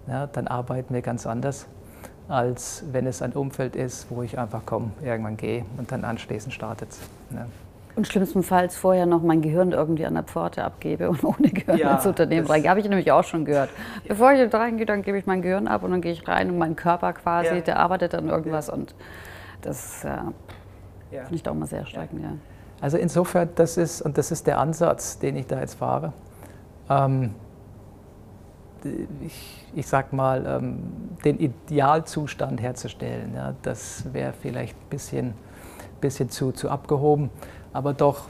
dann 0.05 0.47
arbeiten 0.47 0.93
wir 0.93 1.01
ganz 1.01 1.25
anders, 1.25 1.65
als 2.27 2.83
wenn 2.91 3.07
es 3.07 3.21
ein 3.21 3.31
Umfeld 3.33 3.75
ist, 3.75 4.07
wo 4.09 4.21
ich 4.21 4.37
einfach 4.37 4.65
komme, 4.65 4.91
irgendwann 5.01 5.37
gehe 5.37 5.65
und 5.77 5.91
dann 5.91 6.03
anschließend 6.03 6.53
startet 6.53 6.89
es. 6.89 6.99
Und 7.99 8.07
schlimmstenfalls 8.07 8.77
vorher 8.77 9.05
noch 9.05 9.21
mein 9.21 9.41
Gehirn 9.41 9.73
irgendwie 9.73 10.05
an 10.05 10.13
der 10.13 10.23
Pforte 10.23 10.63
abgebe 10.63 11.09
und 11.09 11.21
ohne 11.25 11.49
Gehirn 11.49 11.77
ja, 11.77 11.95
ins 11.95 12.05
Unternehmen 12.05 12.47
reingehe. 12.47 12.69
Habe 12.69 12.79
ich 12.79 12.87
nämlich 12.87 13.11
auch 13.11 13.25
schon 13.25 13.43
gehört. 13.43 13.69
Ja. 14.03 14.07
Bevor 14.07 14.31
ich 14.31 14.49
da 14.49 14.57
reingehe, 14.57 14.85
dann 14.85 15.01
gebe 15.01 15.17
ich 15.17 15.25
mein 15.25 15.41
Gehirn 15.41 15.67
ab 15.67 15.83
und 15.83 15.91
dann 15.91 15.99
gehe 15.99 16.13
ich 16.13 16.25
rein 16.25 16.49
und 16.49 16.57
mein 16.57 16.77
Körper 16.77 17.11
quasi, 17.11 17.55
ja. 17.55 17.59
der 17.59 17.77
arbeitet 17.77 18.15
an 18.15 18.29
irgendwas 18.29 18.67
ja. 18.67 18.73
und 18.75 18.95
das 19.59 20.05
äh, 20.05 20.11
finde 21.09 21.35
ich 21.35 21.43
da 21.43 21.51
auch 21.51 21.55
mal 21.55 21.65
sehr 21.65 21.85
streckend. 21.85 22.23
Ja. 22.23 22.31
Also 22.79 22.95
insofern, 22.95 23.49
das 23.55 23.75
ist, 23.75 24.01
und 24.01 24.17
das 24.17 24.31
ist 24.31 24.47
der 24.47 24.59
Ansatz, 24.59 25.19
den 25.19 25.35
ich 25.35 25.47
da 25.47 25.59
jetzt 25.59 25.73
fahre. 25.73 26.13
Ähm, 26.89 27.35
ich, 29.19 29.67
ich 29.75 29.87
sag 29.87 30.13
mal, 30.13 30.45
ähm, 30.45 30.79
den 31.25 31.37
Idealzustand 31.37 32.61
herzustellen, 32.61 33.33
ja, 33.35 33.55
das 33.61 34.05
wäre 34.13 34.31
vielleicht 34.31 34.77
ein 34.77 34.89
bisschen, 34.89 35.33
bisschen 35.99 36.29
zu, 36.29 36.53
zu 36.53 36.69
abgehoben 36.69 37.29
aber 37.73 37.93
doch 37.93 38.27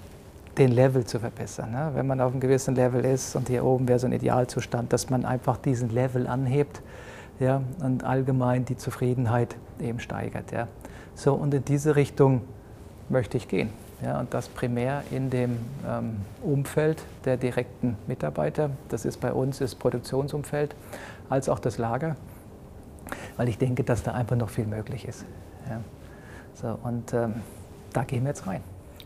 den 0.57 0.71
Level 0.71 1.05
zu 1.05 1.19
verbessern. 1.19 1.71
Ne? 1.71 1.91
Wenn 1.93 2.07
man 2.07 2.19
auf 2.21 2.31
einem 2.31 2.41
gewissen 2.41 2.75
Level 2.75 3.05
ist 3.05 3.35
und 3.35 3.47
hier 3.47 3.63
oben 3.63 3.87
wäre 3.87 3.99
so 3.99 4.07
ein 4.07 4.13
Idealzustand, 4.13 4.91
dass 4.91 5.09
man 5.09 5.25
einfach 5.25 5.57
diesen 5.57 5.89
Level 5.89 6.27
anhebt 6.27 6.81
ja, 7.39 7.61
und 7.81 8.03
allgemein 8.03 8.65
die 8.65 8.75
Zufriedenheit 8.75 9.55
eben 9.79 9.99
steigert. 9.99 10.51
Ja. 10.51 10.67
So, 11.15 11.33
und 11.33 11.53
in 11.53 11.63
diese 11.63 11.95
Richtung 11.95 12.41
möchte 13.07 13.37
ich 13.37 13.47
gehen. 13.47 13.69
Ja, 14.01 14.19
und 14.19 14.33
das 14.33 14.47
primär 14.47 15.03
in 15.11 15.29
dem 15.29 15.57
ähm, 15.87 16.17
Umfeld 16.41 17.01
der 17.25 17.35
direkten 17.35 17.97
Mitarbeiter. 18.07 18.69
Das 18.87 19.03
ist 19.03 19.19
bei 19.19 19.33
uns 19.33 19.59
das 19.59 19.75
Produktionsumfeld 19.75 20.73
als 21.29 21.49
auch 21.49 21.59
das 21.59 21.77
Lager, 21.77 22.15
weil 23.35 23.49
ich 23.49 23.57
denke, 23.57 23.83
dass 23.83 24.03
da 24.03 24.13
einfach 24.13 24.37
noch 24.37 24.49
viel 24.49 24.65
möglich 24.65 25.05
ist. 25.05 25.25
Ja. 25.69 25.81
So, 26.53 26.79
und 26.83 27.13
ähm, 27.13 27.35
da 27.91 28.03
gehen 28.03 28.23
wir 28.23 28.29
jetzt 28.29 28.47
rein. 28.47 28.61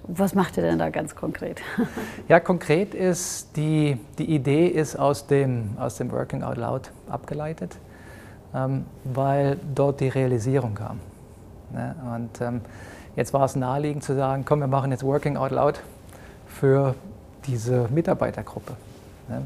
Was 0.08 0.36
macht 0.36 0.58
ihr 0.58 0.63
denn 0.63 0.80
da 0.80 0.89
ganz 0.89 1.16
konkret? 1.16 1.62
ja, 2.28 2.39
konkret 2.42 2.94
ist 2.94 3.56
die, 3.56 3.98
die 4.18 4.36
Idee 4.36 4.68
ist 4.68 4.98
aus 4.98 5.28
dem, 5.28 5.78
aus 5.80 5.96
dem 5.96 6.12
Working 6.12 6.44
Out 6.44 6.58
Loud 6.58 6.92
abgeleitet, 7.10 7.78
ähm, 8.54 8.86
weil 9.06 9.58
dort 9.74 10.02
die 10.02 10.10
Realisierung 10.10 10.76
kam. 10.76 11.00
Ne? 11.72 11.96
Und 12.13 12.42
ähm, 12.42 12.62
jetzt 13.16 13.34
war 13.34 13.46
es 13.46 13.56
naheliegend 13.56 14.04
zu 14.04 14.13
sagen, 14.13 14.44
komm, 14.46 14.60
wir 14.60 14.68
machen 14.68 14.92
jetzt 14.92 15.04
Working 15.04 15.38
Out 15.38 15.52
Loud 15.52 15.82
für 16.48 16.96
diese 17.48 17.88
Mitarbeitergruppe. 17.89 18.74
Ne? 19.30 19.44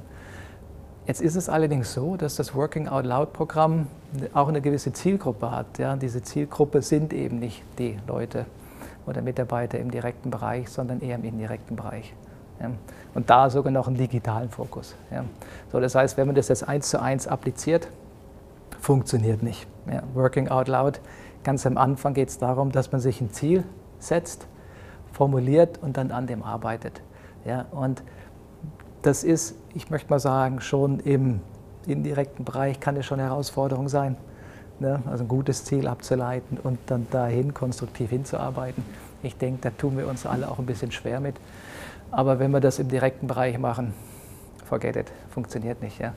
Jetzt 1.05 1.21
ist 1.21 1.35
es 1.35 1.49
allerdings 1.49 1.93
so, 1.93 2.17
dass 2.17 2.35
das 2.35 2.55
Working 2.55 2.87
Out 2.87 3.05
Loud 3.05 3.31
Programm 3.31 3.87
auch 4.33 4.47
eine 4.47 4.61
gewisse 4.61 4.91
Zielgruppe 4.91 5.51
hat. 5.51 5.77
Ja? 5.77 5.95
Diese 5.95 6.23
Zielgruppe 6.23 6.81
sind 6.81 7.13
eben 7.13 7.37
nicht 7.37 7.63
die 7.77 7.99
Leute 8.07 8.47
oder 9.07 9.21
Mitarbeiter 9.21 9.79
im 9.79 9.89
direkten 9.89 10.29
Bereich, 10.29 10.69
sondern 10.69 11.01
eher 11.01 11.15
im 11.15 11.23
indirekten 11.23 11.75
Bereich. 11.75 12.13
Ja? 12.59 12.71
Und 13.13 13.29
da 13.29 13.49
sogar 13.49 13.71
noch 13.71 13.87
einen 13.87 13.97
digitalen 13.97 14.49
Fokus. 14.49 14.95
Ja? 15.09 15.23
So, 15.71 15.79
das 15.79 15.95
heißt, 15.95 16.17
wenn 16.17 16.27
man 16.27 16.35
das 16.35 16.49
jetzt 16.49 16.67
eins 16.67 16.89
zu 16.89 17.01
eins 17.01 17.27
appliziert, 17.27 17.87
funktioniert 18.79 19.41
nicht. 19.41 19.67
Ja? 19.91 20.03
Working 20.13 20.49
Out 20.49 20.67
Loud, 20.67 20.99
ganz 21.43 21.65
am 21.65 21.77
Anfang 21.77 22.13
geht 22.13 22.29
es 22.29 22.37
darum, 22.37 22.71
dass 22.71 22.91
man 22.91 23.01
sich 23.01 23.21
ein 23.21 23.31
Ziel 23.31 23.63
setzt, 23.99 24.47
formuliert 25.11 25.79
und 25.81 25.97
dann 25.97 26.11
an 26.11 26.27
dem 26.27 26.43
arbeitet. 26.43 27.01
Ja? 27.45 27.65
Und 27.71 28.03
das 29.01 29.23
ist, 29.23 29.55
ich 29.73 29.89
möchte 29.89 30.09
mal 30.09 30.19
sagen, 30.19 30.59
schon 30.59 30.99
im 30.99 31.39
indirekten 31.87 32.43
Bereich 32.43 32.79
kann 32.79 32.97
es 32.97 33.05
schon 33.05 33.19
eine 33.19 33.29
Herausforderung 33.29 33.87
sein. 33.87 34.17
Ne? 34.79 35.01
Also 35.09 35.23
ein 35.23 35.27
gutes 35.27 35.65
Ziel 35.65 35.87
abzuleiten 35.87 36.57
und 36.61 36.77
dann 36.87 37.07
dahin 37.09 37.53
konstruktiv 37.53 38.09
hinzuarbeiten. 38.11 38.83
Ich 39.23 39.37
denke, 39.37 39.59
da 39.61 39.69
tun 39.71 39.97
wir 39.97 40.07
uns 40.07 40.25
alle 40.25 40.49
auch 40.49 40.59
ein 40.59 40.65
bisschen 40.65 40.91
schwer 40.91 41.19
mit. 41.19 41.35
Aber 42.11 42.39
wenn 42.39 42.51
wir 42.51 42.59
das 42.59 42.79
im 42.79 42.87
direkten 42.87 43.27
Bereich 43.27 43.57
machen, 43.57 43.93
forget 44.65 44.95
it, 44.95 45.11
funktioniert 45.31 45.81
nicht. 45.81 45.99
Ja? 45.99 46.13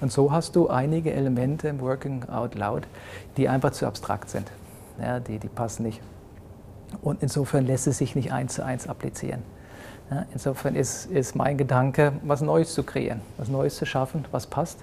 Und 0.00 0.12
so 0.12 0.30
hast 0.30 0.56
du 0.56 0.68
einige 0.68 1.12
Elemente 1.12 1.68
im 1.68 1.80
Working 1.80 2.28
Out 2.28 2.54
Loud, 2.54 2.82
die 3.36 3.48
einfach 3.48 3.72
zu 3.72 3.86
abstrakt 3.86 4.28
sind. 4.28 4.50
Ja, 5.00 5.20
die, 5.20 5.38
die 5.38 5.48
passen 5.48 5.84
nicht. 5.84 6.00
Und 7.00 7.22
insofern 7.22 7.64
lässt 7.66 7.86
es 7.86 7.98
sich 7.98 8.14
nicht 8.14 8.32
eins 8.32 8.54
zu 8.54 8.64
eins 8.64 8.86
applizieren. 8.86 9.42
Ja, 10.10 10.26
insofern 10.32 10.74
ist, 10.74 11.06
ist 11.06 11.34
mein 11.34 11.56
Gedanke, 11.56 12.12
was 12.22 12.42
Neues 12.42 12.74
zu 12.74 12.82
kreieren, 12.82 13.22
was 13.38 13.48
Neues 13.48 13.76
zu 13.76 13.86
schaffen, 13.86 14.26
was 14.30 14.46
passt. 14.46 14.80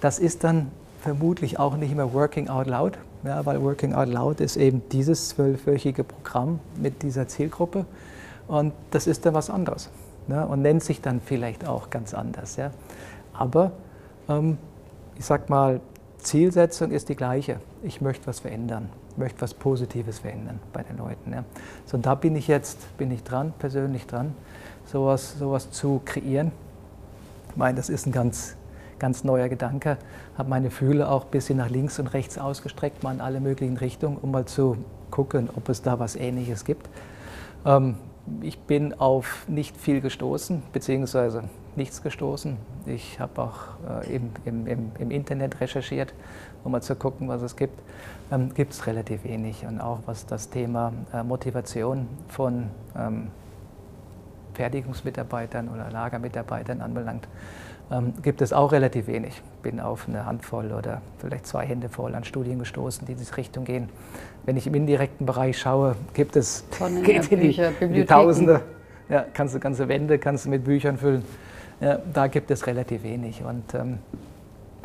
Das 0.00 0.18
ist 0.18 0.44
dann 0.44 0.70
vermutlich 1.04 1.58
auch 1.58 1.76
nicht 1.76 1.94
mehr 1.94 2.14
Working 2.14 2.48
Out 2.48 2.66
Loud, 2.66 2.98
ja, 3.24 3.44
weil 3.44 3.62
Working 3.62 3.92
Out 3.92 4.08
Loud 4.08 4.40
ist 4.40 4.56
eben 4.56 4.82
dieses 4.90 5.28
zwölfwöchige 5.28 6.02
Programm 6.02 6.60
mit 6.80 7.02
dieser 7.02 7.28
Zielgruppe 7.28 7.84
und 8.48 8.72
das 8.90 9.06
ist 9.06 9.26
dann 9.26 9.34
was 9.34 9.50
anderes 9.50 9.90
ne, 10.28 10.46
und 10.46 10.62
nennt 10.62 10.82
sich 10.82 11.02
dann 11.02 11.20
vielleicht 11.20 11.68
auch 11.68 11.90
ganz 11.90 12.14
anders. 12.14 12.56
Ja. 12.56 12.70
Aber 13.34 13.72
ähm, 14.30 14.56
ich 15.18 15.26
sag 15.26 15.50
mal, 15.50 15.82
Zielsetzung 16.16 16.90
ist 16.90 17.10
die 17.10 17.16
gleiche. 17.16 17.60
Ich 17.82 18.00
möchte 18.00 18.26
was 18.26 18.40
verändern, 18.40 18.88
möchte 19.18 19.42
was 19.42 19.52
Positives 19.52 20.20
verändern 20.20 20.58
bei 20.72 20.82
den 20.84 20.96
Leuten. 20.96 21.34
Ja. 21.34 21.44
So, 21.84 21.98
und 21.98 22.06
da 22.06 22.14
bin 22.14 22.34
ich 22.34 22.48
jetzt 22.48 22.96
bin 22.96 23.10
ich 23.10 23.22
dran, 23.22 23.52
persönlich 23.58 24.06
dran 24.06 24.34
sowas, 24.86 25.38
sowas 25.38 25.70
zu 25.70 26.00
kreieren. 26.02 26.50
Ich 27.50 27.56
meine, 27.56 27.76
das 27.76 27.90
ist 27.90 28.06
ein 28.06 28.12
ganz, 28.12 28.56
ganz 29.04 29.22
neuer 29.22 29.50
Gedanke. 29.50 29.98
Habe 30.38 30.48
meine 30.48 30.70
Fühle 30.70 31.10
auch 31.10 31.26
ein 31.26 31.30
bisschen 31.30 31.58
nach 31.58 31.68
links 31.68 31.98
und 31.98 32.06
rechts 32.14 32.38
ausgestreckt, 32.38 33.02
mal 33.02 33.12
in 33.12 33.20
alle 33.20 33.38
möglichen 33.38 33.76
Richtungen, 33.76 34.16
um 34.16 34.30
mal 34.30 34.46
zu 34.46 34.78
gucken, 35.10 35.50
ob 35.54 35.68
es 35.68 35.82
da 35.82 35.98
was 35.98 36.16
Ähnliches 36.16 36.64
gibt. 36.64 36.88
Ähm, 37.66 37.96
ich 38.40 38.58
bin 38.60 38.94
auf 38.98 39.46
nicht 39.46 39.76
viel 39.76 40.00
gestoßen, 40.00 40.62
beziehungsweise 40.72 41.44
nichts 41.76 42.00
gestoßen. 42.00 42.56
Ich 42.86 43.20
habe 43.20 43.42
auch 43.42 43.58
äh, 44.06 44.16
im, 44.16 44.30
im, 44.46 44.92
im, 44.98 45.10
Internet 45.10 45.60
recherchiert, 45.60 46.14
um 46.64 46.72
mal 46.72 46.80
zu 46.80 46.96
gucken, 46.96 47.28
was 47.28 47.42
es 47.42 47.56
gibt. 47.56 47.78
Ähm, 48.32 48.54
gibt 48.54 48.72
es 48.72 48.86
relativ 48.86 49.24
wenig. 49.24 49.66
Und 49.66 49.82
auch 49.82 49.98
was 50.06 50.24
das 50.24 50.48
Thema 50.48 50.94
äh, 51.12 51.22
Motivation 51.22 52.08
von 52.28 52.70
ähm, 52.96 53.26
Fertigungsmitarbeitern 54.54 55.68
oder 55.68 55.90
Lagermitarbeitern 55.90 56.80
anbelangt, 56.80 57.28
ähm, 57.90 58.14
gibt 58.22 58.40
es 58.42 58.52
auch 58.52 58.72
relativ 58.72 59.06
wenig. 59.06 59.42
Bin 59.62 59.80
auf 59.80 60.08
eine 60.08 60.26
Handvoll 60.26 60.72
oder 60.72 61.02
vielleicht 61.18 61.46
zwei 61.46 61.66
Hände 61.66 61.88
voll 61.88 62.14
an 62.14 62.24
Studien 62.24 62.58
gestoßen, 62.58 63.06
die 63.06 63.12
in 63.12 63.18
diese 63.18 63.36
Richtung 63.36 63.64
gehen. 63.64 63.88
Wenn 64.44 64.56
ich 64.56 64.66
im 64.66 64.74
indirekten 64.74 65.26
Bereich 65.26 65.58
schaue, 65.58 65.96
gibt 66.14 66.36
es 66.36 66.64
geht 67.04 67.30
in 67.30 67.40
die, 67.40 67.60
in 67.80 67.92
die 67.92 68.04
Tausende. 68.04 68.62
Ja, 69.08 69.24
kannst 69.32 69.54
du 69.54 69.60
ganze 69.60 69.88
Wände 69.88 70.18
kannst 70.18 70.46
du 70.46 70.50
mit 70.50 70.64
Büchern 70.64 70.96
füllen. 70.96 71.24
Ja, 71.80 71.98
da 72.12 72.28
gibt 72.28 72.50
es 72.50 72.66
relativ 72.66 73.02
wenig 73.02 73.42
und 73.42 73.74
ähm, 73.74 73.98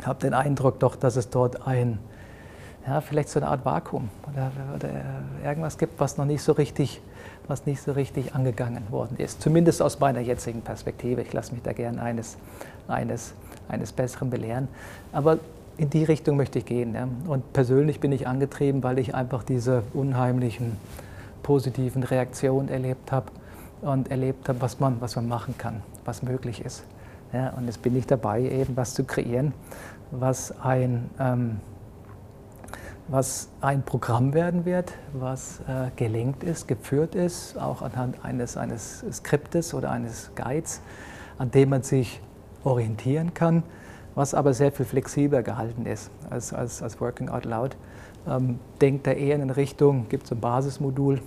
habe 0.04 0.20
den 0.20 0.34
Eindruck 0.34 0.80
doch, 0.80 0.96
dass 0.96 1.16
es 1.16 1.30
dort 1.30 1.66
ein 1.66 1.98
ja, 2.86 3.00
vielleicht 3.00 3.28
so 3.28 3.40
eine 3.40 3.48
Art 3.48 3.64
Vakuum 3.64 4.08
oder, 4.30 4.50
oder 4.74 4.88
irgendwas 5.44 5.76
gibt, 5.78 6.00
was 6.00 6.16
noch 6.16 6.24
nicht 6.24 6.42
so 6.42 6.52
richtig 6.52 7.00
was 7.50 7.66
nicht 7.66 7.82
so 7.82 7.92
richtig 7.92 8.34
angegangen 8.34 8.84
worden 8.90 9.18
ist. 9.18 9.42
Zumindest 9.42 9.82
aus 9.82 9.98
meiner 9.98 10.20
jetzigen 10.20 10.62
Perspektive. 10.62 11.20
Ich 11.20 11.32
lasse 11.32 11.52
mich 11.52 11.62
da 11.62 11.72
gern 11.72 11.98
eines, 11.98 12.38
eines, 12.88 13.34
eines 13.68 13.92
Besseren 13.92 14.30
belehren. 14.30 14.68
Aber 15.12 15.38
in 15.76 15.90
die 15.90 16.04
Richtung 16.04 16.36
möchte 16.36 16.60
ich 16.60 16.64
gehen. 16.64 16.94
Ja. 16.94 17.08
Und 17.26 17.52
persönlich 17.52 18.00
bin 18.00 18.12
ich 18.12 18.26
angetrieben, 18.26 18.82
weil 18.82 18.98
ich 18.98 19.14
einfach 19.14 19.42
diese 19.42 19.82
unheimlichen 19.92 20.76
positiven 21.42 22.04
Reaktionen 22.04 22.68
erlebt 22.68 23.12
habe 23.12 23.26
und 23.82 24.10
erlebt 24.10 24.48
habe, 24.48 24.60
was 24.60 24.78
man, 24.78 25.00
was 25.00 25.16
man 25.16 25.26
machen 25.26 25.56
kann, 25.58 25.82
was 26.04 26.22
möglich 26.22 26.64
ist. 26.64 26.84
Ja, 27.32 27.50
und 27.50 27.66
jetzt 27.66 27.82
bin 27.82 27.96
ich 27.96 28.06
dabei, 28.06 28.42
eben 28.42 28.76
was 28.76 28.94
zu 28.94 29.04
kreieren, 29.04 29.52
was 30.10 30.52
ein 30.60 31.08
ähm, 31.18 31.60
was 33.10 33.48
ein 33.60 33.82
Programm 33.82 34.34
werden 34.34 34.64
wird, 34.64 34.92
was 35.12 35.60
äh, 35.60 35.90
gelenkt 35.96 36.44
ist, 36.44 36.68
geführt 36.68 37.16
ist, 37.16 37.58
auch 37.58 37.82
anhand 37.82 38.24
eines, 38.24 38.56
eines 38.56 39.04
Skriptes 39.10 39.74
oder 39.74 39.90
eines 39.90 40.30
Guides, 40.36 40.80
an 41.36 41.50
dem 41.50 41.70
man 41.70 41.82
sich 41.82 42.20
orientieren 42.62 43.34
kann, 43.34 43.64
was 44.14 44.32
aber 44.32 44.54
sehr 44.54 44.70
viel 44.70 44.86
flexibler 44.86 45.42
gehalten 45.42 45.86
ist 45.86 46.10
als, 46.30 46.52
als, 46.52 46.82
als 46.82 47.00
Working 47.00 47.28
Out 47.28 47.44
Loud. 47.46 47.76
Ähm, 48.28 48.60
denkt 48.80 49.08
da 49.08 49.12
eher 49.12 49.36
in 49.36 49.50
Richtung, 49.50 50.08
gibt 50.08 50.26
es 50.26 50.32
ein 50.32 50.40
Basismodul, 50.40 51.20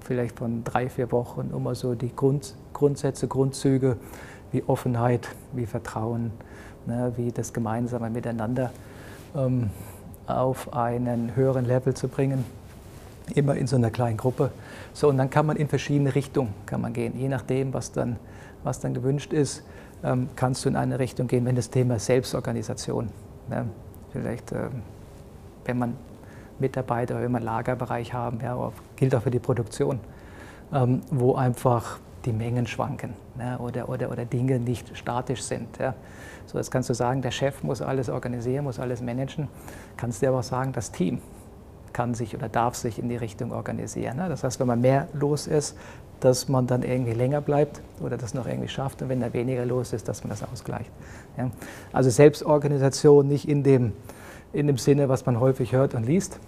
vielleicht 0.00 0.38
von 0.38 0.64
drei, 0.64 0.88
vier 0.88 1.12
Wochen, 1.12 1.50
um 1.52 1.68
also 1.68 1.94
die 1.94 2.14
Grund, 2.14 2.56
Grundsätze, 2.72 3.28
Grundzüge 3.28 3.96
wie 4.50 4.64
Offenheit, 4.64 5.28
wie 5.52 5.66
Vertrauen, 5.66 6.32
ne, 6.86 7.12
wie 7.16 7.30
das 7.30 7.52
gemeinsame 7.52 8.10
Miteinander. 8.10 8.72
Ähm, 9.36 9.70
auf 10.28 10.72
einen 10.74 11.34
höheren 11.34 11.64
Level 11.64 11.94
zu 11.94 12.08
bringen, 12.08 12.44
immer 13.34 13.54
in 13.56 13.66
so 13.66 13.76
einer 13.76 13.90
kleinen 13.90 14.16
Gruppe. 14.16 14.50
So, 14.92 15.08
und 15.08 15.18
dann 15.18 15.30
kann 15.30 15.46
man 15.46 15.56
in 15.56 15.68
verschiedene 15.68 16.14
Richtungen 16.14 16.54
kann 16.66 16.80
man 16.80 16.92
gehen, 16.92 17.18
je 17.18 17.28
nachdem, 17.28 17.72
was 17.72 17.92
dann, 17.92 18.16
was 18.64 18.80
dann 18.80 18.94
gewünscht 18.94 19.32
ist, 19.32 19.62
ähm, 20.02 20.28
kannst 20.36 20.64
du 20.64 20.68
in 20.68 20.76
eine 20.76 20.98
Richtung 20.98 21.26
gehen, 21.26 21.44
wenn 21.44 21.56
das 21.56 21.70
Thema 21.70 21.98
Selbstorganisation, 21.98 23.08
ne? 23.48 23.66
vielleicht, 24.12 24.52
ähm, 24.52 24.82
wenn 25.64 25.78
man 25.78 25.94
Mitarbeiter, 26.58 27.20
wenn 27.20 27.32
man 27.32 27.42
Lagerbereich 27.42 28.12
haben, 28.12 28.40
ja, 28.42 28.72
gilt 28.96 29.14
auch 29.14 29.22
für 29.22 29.30
die 29.30 29.38
Produktion, 29.38 30.00
ähm, 30.72 31.02
wo 31.10 31.34
einfach 31.34 31.98
die 32.28 32.32
Mengen 32.34 32.66
schwanken 32.66 33.14
ne? 33.36 33.58
oder, 33.58 33.88
oder, 33.88 34.10
oder 34.10 34.24
Dinge 34.24 34.60
nicht 34.60 34.96
statisch 34.96 35.42
sind. 35.42 35.78
Ja? 35.78 35.94
So, 36.46 36.58
jetzt 36.58 36.70
kannst 36.70 36.90
du 36.90 36.94
sagen, 36.94 37.22
der 37.22 37.30
Chef 37.30 37.62
muss 37.62 37.82
alles 37.82 38.08
organisieren, 38.08 38.64
muss 38.64 38.78
alles 38.78 39.00
managen. 39.00 39.48
Kannst 39.96 40.22
du 40.22 40.28
aber 40.28 40.40
auch 40.40 40.42
sagen, 40.44 40.72
das 40.72 40.92
Team 40.92 41.20
kann 41.92 42.14
sich 42.14 42.34
oder 42.36 42.48
darf 42.48 42.74
sich 42.74 42.98
in 42.98 43.08
die 43.08 43.16
Richtung 43.16 43.50
organisieren. 43.50 44.18
Ne? 44.18 44.28
Das 44.28 44.44
heißt, 44.44 44.60
wenn 44.60 44.66
man 44.66 44.80
mehr 44.80 45.08
los 45.14 45.46
ist, 45.46 45.76
dass 46.20 46.48
man 46.48 46.66
dann 46.66 46.82
irgendwie 46.82 47.12
länger 47.12 47.40
bleibt 47.40 47.80
oder 48.00 48.16
das 48.16 48.34
noch 48.34 48.46
irgendwie 48.46 48.68
schafft 48.68 49.00
und 49.02 49.08
wenn 49.08 49.20
da 49.20 49.32
weniger 49.32 49.64
los 49.64 49.92
ist, 49.92 50.06
dass 50.06 50.22
man 50.22 50.30
das 50.30 50.42
ausgleicht. 50.42 50.90
Ja? 51.36 51.50
Also 51.92 52.10
Selbstorganisation 52.10 53.26
nicht 53.26 53.48
in 53.48 53.62
dem, 53.62 53.92
in 54.52 54.66
dem 54.66 54.76
Sinne, 54.76 55.08
was 55.08 55.24
man 55.24 55.40
häufig 55.40 55.72
hört 55.72 55.94
und 55.94 56.04
liest, 56.04 56.38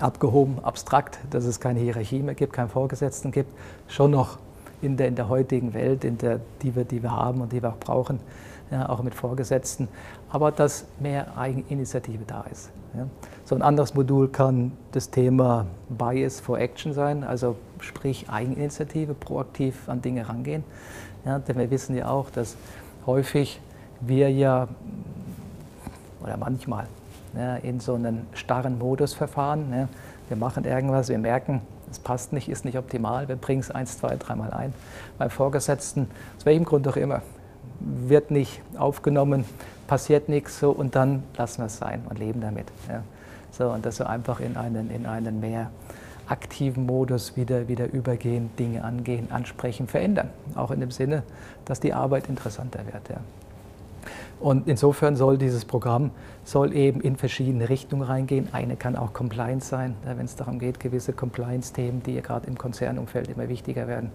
abgehoben, 0.00 0.58
abstrakt, 0.62 1.18
dass 1.30 1.44
es 1.44 1.60
keine 1.60 1.80
Hierarchie 1.80 2.22
mehr 2.22 2.34
gibt, 2.34 2.52
keinen 2.52 2.68
Vorgesetzten 2.68 3.30
gibt, 3.30 3.52
schon 3.88 4.10
noch 4.10 4.38
in 4.82 4.96
der, 4.96 5.08
in 5.08 5.14
der 5.14 5.28
heutigen 5.28 5.72
Welt, 5.74 6.04
in 6.04 6.18
der, 6.18 6.40
die, 6.62 6.74
wir, 6.74 6.84
die 6.84 7.02
wir 7.02 7.12
haben 7.12 7.40
und 7.40 7.52
die 7.52 7.62
wir 7.62 7.70
auch 7.70 7.78
brauchen, 7.78 8.20
ja, 8.70 8.88
auch 8.88 9.02
mit 9.02 9.14
Vorgesetzten, 9.14 9.88
aber 10.30 10.50
dass 10.50 10.86
mehr 10.98 11.36
Eigeninitiative 11.36 12.24
da 12.26 12.44
ist. 12.50 12.70
Ja. 12.94 13.06
So 13.44 13.54
ein 13.54 13.62
anderes 13.62 13.94
Modul 13.94 14.28
kann 14.28 14.72
das 14.92 15.10
Thema 15.10 15.66
Bias 15.88 16.40
for 16.40 16.58
Action 16.58 16.92
sein, 16.92 17.24
also 17.24 17.56
sprich 17.80 18.28
Eigeninitiative, 18.28 19.14
proaktiv 19.14 19.88
an 19.88 20.02
Dinge 20.02 20.28
rangehen. 20.28 20.64
Ja, 21.24 21.38
denn 21.38 21.56
wir 21.56 21.70
wissen 21.70 21.96
ja 21.96 22.08
auch, 22.08 22.30
dass 22.30 22.56
häufig 23.06 23.60
wir 24.00 24.30
ja, 24.30 24.68
oder 26.22 26.36
manchmal, 26.36 26.86
in 27.62 27.80
so 27.80 27.94
einen 27.94 28.26
starren 28.34 28.78
Modus 28.78 29.14
verfahren. 29.14 29.88
Wir 30.28 30.36
machen 30.36 30.64
irgendwas, 30.64 31.08
wir 31.08 31.18
merken, 31.18 31.62
es 31.90 31.98
passt 31.98 32.32
nicht, 32.32 32.48
ist 32.48 32.64
nicht 32.64 32.78
optimal, 32.78 33.28
wir 33.28 33.36
bringen 33.36 33.60
es 33.60 33.70
eins, 33.70 33.98
zwei, 33.98 34.16
dreimal 34.16 34.50
ein. 34.52 34.72
Beim 35.18 35.30
Vorgesetzten, 35.30 36.08
aus 36.38 36.46
welchem 36.46 36.64
Grund 36.64 36.88
auch 36.88 36.96
immer, 36.96 37.22
wird 37.80 38.30
nicht 38.30 38.62
aufgenommen, 38.78 39.44
passiert 39.86 40.28
nichts 40.28 40.58
so 40.58 40.70
und 40.70 40.94
dann 40.94 41.22
lassen 41.36 41.58
wir 41.58 41.66
es 41.66 41.78
sein 41.78 42.02
und 42.08 42.18
leben 42.18 42.40
damit. 42.40 42.66
Ja. 42.88 43.02
So, 43.50 43.68
und 43.68 43.84
dass 43.84 43.98
wir 43.98 44.08
einfach 44.08 44.40
in 44.40 44.56
einen, 44.56 44.90
in 44.90 45.04
einen 45.04 45.40
mehr 45.40 45.70
aktiven 46.26 46.86
Modus 46.86 47.36
wieder, 47.36 47.68
wieder 47.68 47.92
übergehen, 47.92 48.50
Dinge 48.58 48.84
angehen, 48.84 49.30
ansprechen, 49.30 49.86
verändern. 49.88 50.30
Auch 50.54 50.70
in 50.70 50.80
dem 50.80 50.90
Sinne, 50.90 51.22
dass 51.66 51.80
die 51.80 51.92
Arbeit 51.92 52.28
interessanter 52.28 52.80
wird. 52.86 53.08
Ja. 53.10 53.16
Und 54.42 54.66
insofern 54.66 55.14
soll 55.14 55.38
dieses 55.38 55.64
Programm 55.64 56.10
soll 56.42 56.74
eben 56.74 57.00
in 57.00 57.14
verschiedene 57.14 57.68
Richtungen 57.68 58.02
reingehen. 58.02 58.48
Eine 58.50 58.74
kann 58.74 58.96
auch 58.96 59.12
Compliance 59.12 59.68
sein, 59.68 59.94
wenn 60.04 60.24
es 60.24 60.34
darum 60.34 60.58
geht, 60.58 60.80
gewisse 60.80 61.12
Compliance-Themen, 61.12 62.02
die 62.02 62.14
ja 62.16 62.22
gerade 62.22 62.48
im 62.48 62.58
Konzernumfeld 62.58 63.28
immer 63.28 63.48
wichtiger 63.48 63.86
werden, 63.86 64.10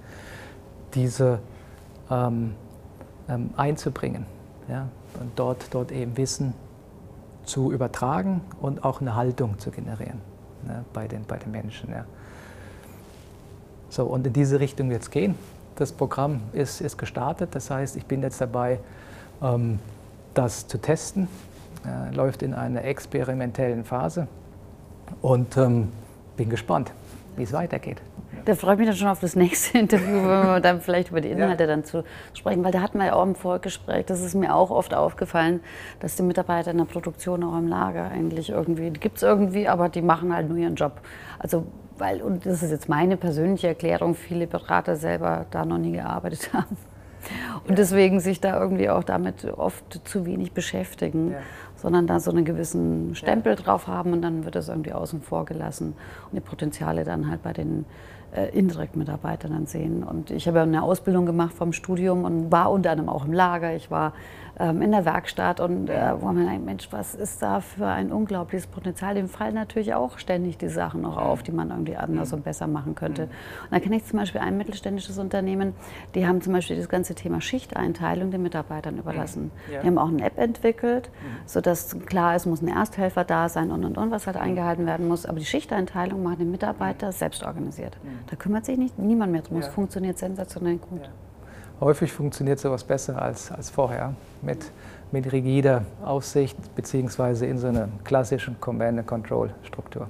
diese 0.94 1.40
ähm, 2.12 2.56
ähm, 3.30 3.52
einzubringen. 3.56 4.26
Ja? 4.68 4.90
Und 5.18 5.32
dort, 5.38 5.74
dort 5.74 5.94
eben 5.94 6.18
Wissen 6.18 6.54
zu 7.46 7.72
übertragen 7.72 8.42
und 8.60 8.84
auch 8.84 9.00
eine 9.00 9.16
Haltung 9.16 9.58
zu 9.60 9.72
generieren 9.72 10.20
ne, 10.68 10.84
bei, 10.92 11.08
den, 11.08 11.24
bei 11.26 11.38
den 11.38 11.52
Menschen. 11.54 11.90
Ja. 11.90 12.04
So, 13.88 14.04
und 14.04 14.28
in 14.28 14.34
diese 14.34 14.60
Richtung 14.60 14.90
wird 14.90 15.04
es 15.04 15.10
gehen. 15.10 15.36
Das 15.76 15.94
Programm 15.94 16.42
ist, 16.52 16.82
ist 16.82 16.98
gestartet, 16.98 17.56
das 17.56 17.70
heißt, 17.70 17.96
ich 17.96 18.06
bin 18.06 18.22
jetzt 18.22 18.42
dabei, 18.42 18.80
ähm, 19.42 19.80
das 20.38 20.68
zu 20.68 20.78
testen. 20.78 21.28
Äh, 21.86 22.14
läuft 22.14 22.44
in 22.44 22.54
einer 22.54 22.84
experimentellen 22.84 23.86
Phase 23.86 24.28
und 25.22 25.56
ähm, 25.58 25.90
bin 26.36 26.50
gespannt, 26.50 26.92
wie 27.38 27.44
es 27.44 27.54
weitergeht. 27.54 28.02
Da 28.44 28.56
freue 28.56 28.74
ich 28.74 28.80
mich 28.80 28.88
dann 28.88 28.98
schon 28.98 29.08
auf 29.08 29.20
das 29.20 29.36
nächste 29.36 29.78
Interview, 29.80 30.16
wenn 30.16 30.46
wir 30.48 30.60
dann 30.60 30.82
vielleicht 30.82 31.12
über 31.12 31.22
die 31.22 31.30
Inhalte 31.30 31.64
ja. 31.64 31.68
dann 31.68 31.86
zu 31.86 32.04
sprechen, 32.34 32.64
weil 32.64 32.72
da 32.72 32.82
hatten 32.82 32.98
wir 32.98 33.06
ja 33.06 33.14
auch 33.14 33.24
im 33.24 33.36
Vorgespräch, 33.36 34.06
das 34.06 34.22
ist 34.22 34.36
mir 34.36 34.54
auch 34.54 34.70
oft 34.70 34.94
aufgefallen, 34.94 35.62
dass 36.00 36.16
die 36.16 36.24
Mitarbeiter 36.24 36.72
in 36.72 36.78
der 36.78 36.86
Produktion 36.86 37.44
auch 37.44 37.58
im 37.58 37.68
Lager 37.68 38.10
eigentlich 38.10 38.50
irgendwie, 38.50 38.90
die 38.90 39.00
gibt 39.00 39.18
es 39.18 39.24
irgendwie, 39.24 39.68
aber 39.68 39.88
die 39.88 40.02
machen 40.02 40.34
halt 40.34 40.50
nur 40.50 40.58
ihren 40.58 40.76
Job. 40.76 40.94
Also 41.40 41.66
weil, 41.98 42.22
und 42.22 42.46
das 42.46 42.64
ist 42.64 42.72
jetzt 42.72 42.90
meine 42.90 43.18
persönliche 43.18 43.68
Erklärung, 43.68 44.14
viele 44.14 44.46
Berater 44.46 44.96
selber 44.98 45.46
da 45.52 45.66
noch 45.66 45.78
nie 45.78 45.94
gearbeitet 45.94 46.50
haben. 46.54 46.78
Und 47.68 47.78
deswegen 47.78 48.20
sich 48.20 48.40
da 48.40 48.60
irgendwie 48.60 48.90
auch 48.90 49.04
damit 49.04 49.46
oft 49.46 50.02
zu 50.08 50.26
wenig 50.26 50.54
beschäftigen, 50.54 51.32
ja. 51.32 51.38
sondern 51.76 52.08
da 52.08 52.20
so 52.20 52.32
einen 52.32 52.46
gewissen 52.46 53.16
Stempel 53.16 53.54
ja. 53.54 53.62
drauf 53.62 53.88
haben 53.88 54.14
und 54.14 54.22
dann 54.22 54.46
wird 54.46 54.56
das 54.56 54.70
irgendwie 54.70 54.94
außen 54.94 55.22
vor 55.22 55.46
gelassen 55.46 55.94
und 56.32 56.36
die 56.36 56.42
Potenziale 56.42 57.04
dann 57.04 57.30
halt 57.30 57.44
bei 57.44 57.54
den 57.54 57.86
äh, 58.36 58.50
indirekten 58.58 59.00
Mitarbeitern 59.00 59.52
dann 59.52 59.66
sehen. 59.66 60.04
Und 60.04 60.32
ich 60.32 60.48
habe 60.48 60.58
ja 60.58 60.64
eine 60.64 60.84
Ausbildung 60.84 61.26
gemacht 61.26 61.54
vom 61.54 61.74
Studium 61.74 62.24
und 62.24 62.52
war 62.52 62.72
unter 62.72 62.92
anderem 62.92 63.10
auch 63.10 63.26
im 63.26 63.34
Lager. 63.34 63.76
Ich 63.76 63.90
war 63.92 64.14
in 64.60 64.92
der 64.92 65.06
Werkstatt 65.06 65.60
und 65.60 65.90
äh, 65.90 66.20
wo 66.20 66.26
man 66.26 66.46
denkt, 66.48 66.66
Mensch, 66.66 66.88
was 66.92 67.14
ist 67.14 67.42
da 67.42 67.62
für 67.62 67.86
ein 67.86 68.12
unglaubliches 68.12 68.66
Potenzial? 68.68 69.14
Dem 69.14 69.30
fallen 69.30 69.54
natürlich 69.54 69.94
auch 69.94 70.18
ständig 70.18 70.58
die 70.58 70.70
Sachen 70.70 71.02
noch 71.02 71.18
auf, 71.18 71.44
die 71.44 71.52
man 71.52 71.70
irgendwie 71.70 71.96
anders 71.96 72.34
und 72.34 72.44
besser 72.44 72.66
machen 72.66 72.96
könnte. 72.96 73.24
Und 73.24 73.72
da 73.72 73.80
kenne 73.80 73.98
ich 73.98 74.06
zum 74.06 74.18
Beispiel 74.18 74.42
ein 74.42 74.58
mittelständisches 74.58 75.20
Unternehmen, 75.20 75.74
die 76.16 76.26
haben 76.26 76.42
zum 76.42 76.54
Beispiel 76.54 76.76
das 76.76 76.90
ganze 76.90 77.14
Thema 77.14 77.40
Schichteinteilung 77.40 78.32
den 78.32 78.42
Mitarbeitern 78.42 78.98
überlassen. 78.98 79.52
Ja. 79.72 79.82
Die 79.82 79.88
haben 79.88 79.98
auch 80.00 80.08
eine 80.08 80.24
App 80.24 80.38
entwickelt, 80.40 81.12
sodass 81.46 81.96
klar 82.06 82.36
ist, 82.36 82.48
muss 82.48 82.62
ein 82.62 82.68
Ersthelfer 82.68 83.24
da 83.24 83.50
sein 83.50 83.72
und 83.72 83.86
und 83.86 83.98
und, 83.98 84.12
was 84.12 84.26
halt 84.26 84.38
eingehalten 84.38 84.86
werden 84.88 85.08
muss. 85.08 85.26
Aber 85.26 85.38
die 85.38 85.46
Schichteinteilung 85.46 86.24
machen 86.24 86.38
die 86.40 86.46
Mitarbeiter 86.46 87.12
selbst 87.12 87.44
organisiert. 87.44 87.98
Da 88.28 88.36
kümmert 88.36 88.66
sich 88.66 88.78
nicht, 88.78 88.98
niemand 88.98 89.32
mehr 89.32 89.42
drum. 89.42 89.60
Es 89.60 89.68
funktioniert 89.68 90.18
sensationell 90.18 90.78
gut. 90.78 91.04
Ja 91.04 91.27
häufig 91.80 92.12
funktioniert 92.12 92.60
sowas 92.60 92.84
besser 92.84 93.22
als, 93.22 93.52
als 93.52 93.70
vorher 93.70 94.14
mit, 94.42 94.72
mit 95.12 95.32
rigider 95.32 95.84
Aufsicht 96.04 96.58
beziehungsweise 96.76 97.46
in 97.46 97.58
so 97.58 97.68
einer 97.68 97.90
klassischen 98.04 98.60
Command-and-Control-Struktur. 98.60 100.08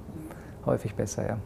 Häufig 0.66 0.94
besser, 0.94 1.26
ja. 1.26 1.36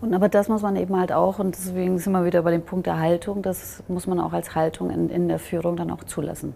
Und 0.00 0.14
aber 0.14 0.28
das 0.28 0.48
muss 0.48 0.62
man 0.62 0.76
eben 0.76 0.98
halt 0.98 1.12
auch, 1.12 1.38
und 1.38 1.54
deswegen 1.54 1.98
sind 1.98 2.12
wir 2.12 2.24
wieder 2.24 2.42
bei 2.42 2.50
dem 2.50 2.62
Punkt 2.62 2.86
der 2.86 2.98
Haltung, 2.98 3.42
das 3.42 3.82
muss 3.88 4.06
man 4.06 4.18
auch 4.18 4.32
als 4.32 4.54
Haltung 4.54 4.90
in, 4.90 5.10
in 5.10 5.28
der 5.28 5.38
Führung 5.38 5.76
dann 5.76 5.90
auch 5.90 6.04
zulassen. 6.04 6.54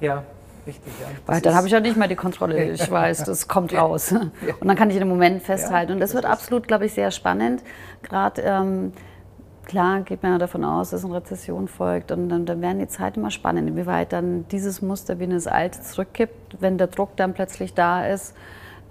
Ja, 0.00 0.24
richtig. 0.66 0.92
Ja. 1.00 1.06
Weil 1.26 1.40
dann 1.40 1.54
habe 1.54 1.68
ich 1.68 1.72
ja 1.72 1.78
nicht 1.78 1.96
mehr 1.96 2.08
die 2.08 2.16
Kontrolle, 2.16 2.64
ich 2.72 2.90
weiß, 2.90 3.22
das 3.24 3.46
kommt 3.46 3.72
raus. 3.72 4.12
Und 4.12 4.66
dann 4.66 4.76
kann 4.76 4.90
ich 4.90 4.98
dem 4.98 5.08
Moment 5.08 5.44
festhalten. 5.44 5.92
Und 5.92 6.00
das, 6.00 6.10
das 6.10 6.22
wird 6.22 6.24
absolut, 6.24 6.66
glaube 6.66 6.86
ich, 6.86 6.94
sehr 6.94 7.12
spannend, 7.12 7.62
gerade 8.02 8.42
ähm, 8.42 8.92
Klar 9.66 10.02
geht 10.02 10.22
man 10.22 10.30
ja 10.30 10.38
davon 10.38 10.64
aus, 10.64 10.90
dass 10.90 11.04
eine 11.04 11.14
Rezession 11.14 11.66
folgt 11.66 12.12
und 12.12 12.28
dann, 12.28 12.46
dann 12.46 12.62
werden 12.62 12.78
die 12.78 12.86
Zeiten 12.86 13.18
immer 13.18 13.32
spannend, 13.32 13.68
inwieweit 13.68 14.12
dann 14.12 14.46
dieses 14.48 14.80
Muster 14.80 15.18
wie 15.18 15.24
in 15.24 15.30
das 15.30 15.48
alte 15.48 15.82
zurückkippt, 15.82 16.58
wenn 16.60 16.78
der 16.78 16.86
Druck 16.86 17.16
dann 17.16 17.34
plötzlich 17.34 17.74
da 17.74 18.06
ist, 18.06 18.36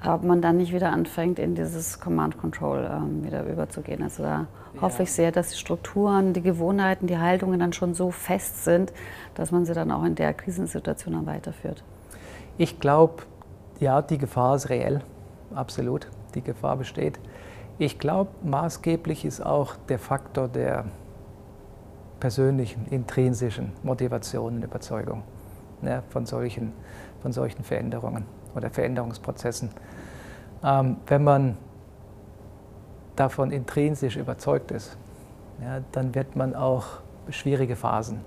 ob 0.05 0.23
man 0.23 0.41
dann 0.41 0.57
nicht 0.57 0.73
wieder 0.73 0.91
anfängt, 0.91 1.39
in 1.39 1.55
dieses 1.55 2.01
Command 2.01 2.37
Control 2.37 2.89
ähm, 2.91 3.23
wieder 3.23 3.45
überzugehen. 3.45 4.03
Also 4.03 4.23
da 4.23 4.47
ja. 4.73 4.81
hoffe 4.81 5.03
ich 5.03 5.13
sehr, 5.13 5.31
dass 5.31 5.51
die 5.51 5.57
Strukturen, 5.57 6.33
die 6.33 6.41
Gewohnheiten, 6.41 7.07
die 7.07 7.17
Haltungen 7.17 7.61
dann 7.61 7.71
schon 7.71 7.93
so 7.93 8.11
fest 8.11 8.65
sind, 8.65 8.91
dass 9.33 9.51
man 9.51 9.63
sie 9.63 9.73
dann 9.73 9.91
auch 9.93 10.03
in 10.03 10.15
der 10.15 10.33
Krisensituation 10.33 11.13
dann 11.13 11.25
weiterführt. 11.25 11.85
Ich 12.57 12.81
glaube, 12.81 13.23
ja, 13.79 14.01
die 14.01 14.17
Gefahr 14.17 14.57
ist 14.57 14.69
reell, 14.69 15.01
absolut. 15.53 16.09
Die 16.35 16.41
Gefahr 16.41 16.75
besteht. 16.75 17.17
Ich 17.77 17.99
glaube, 17.99 18.31
maßgeblich 18.43 19.25
ist 19.25 19.45
auch 19.45 19.75
der 19.89 19.99
Faktor 19.99 20.47
der 20.47 20.85
persönlichen, 22.21 22.85
intrinsischen 22.87 23.73
Motivation 23.83 24.55
und 24.55 24.63
Überzeugung 24.63 25.23
ne, 25.81 26.01
von, 26.09 26.25
solchen, 26.25 26.71
von 27.21 27.33
solchen 27.33 27.63
Veränderungen 27.63 28.25
oder 28.55 28.69
Veränderungsprozessen. 28.69 29.71
Ähm, 30.63 30.97
wenn 31.07 31.23
man 31.23 31.57
davon 33.17 33.51
intrinsisch 33.51 34.15
überzeugt 34.15 34.71
ist, 34.71 34.97
ja, 35.61 35.81
dann 35.91 36.15
wird 36.15 36.35
man 36.35 36.55
auch 36.55 36.85
schwierige 37.29 37.75
Phasen 37.75 38.21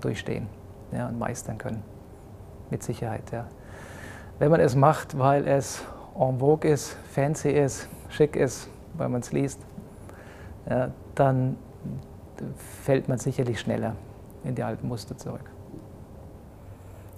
durchstehen 0.00 0.48
ja, 0.92 1.08
und 1.08 1.18
meistern 1.18 1.58
können. 1.58 1.82
Mit 2.70 2.82
Sicherheit. 2.82 3.30
Ja. 3.32 3.46
Wenn 4.38 4.50
man 4.50 4.60
es 4.60 4.74
macht, 4.74 5.18
weil 5.18 5.46
es 5.46 5.82
en 6.18 6.38
vogue 6.38 6.70
ist, 6.70 6.96
fancy 7.12 7.50
ist, 7.50 7.88
schick 8.10 8.36
ist, 8.36 8.68
weil 8.94 9.08
man 9.08 9.20
es 9.20 9.32
liest, 9.32 9.60
ja, 10.68 10.90
dann 11.14 11.56
fällt 12.82 13.08
man 13.08 13.18
sicherlich 13.18 13.60
schneller 13.60 13.96
in 14.44 14.54
die 14.54 14.62
alten 14.62 14.88
Muster 14.88 15.16
zurück. 15.16 15.50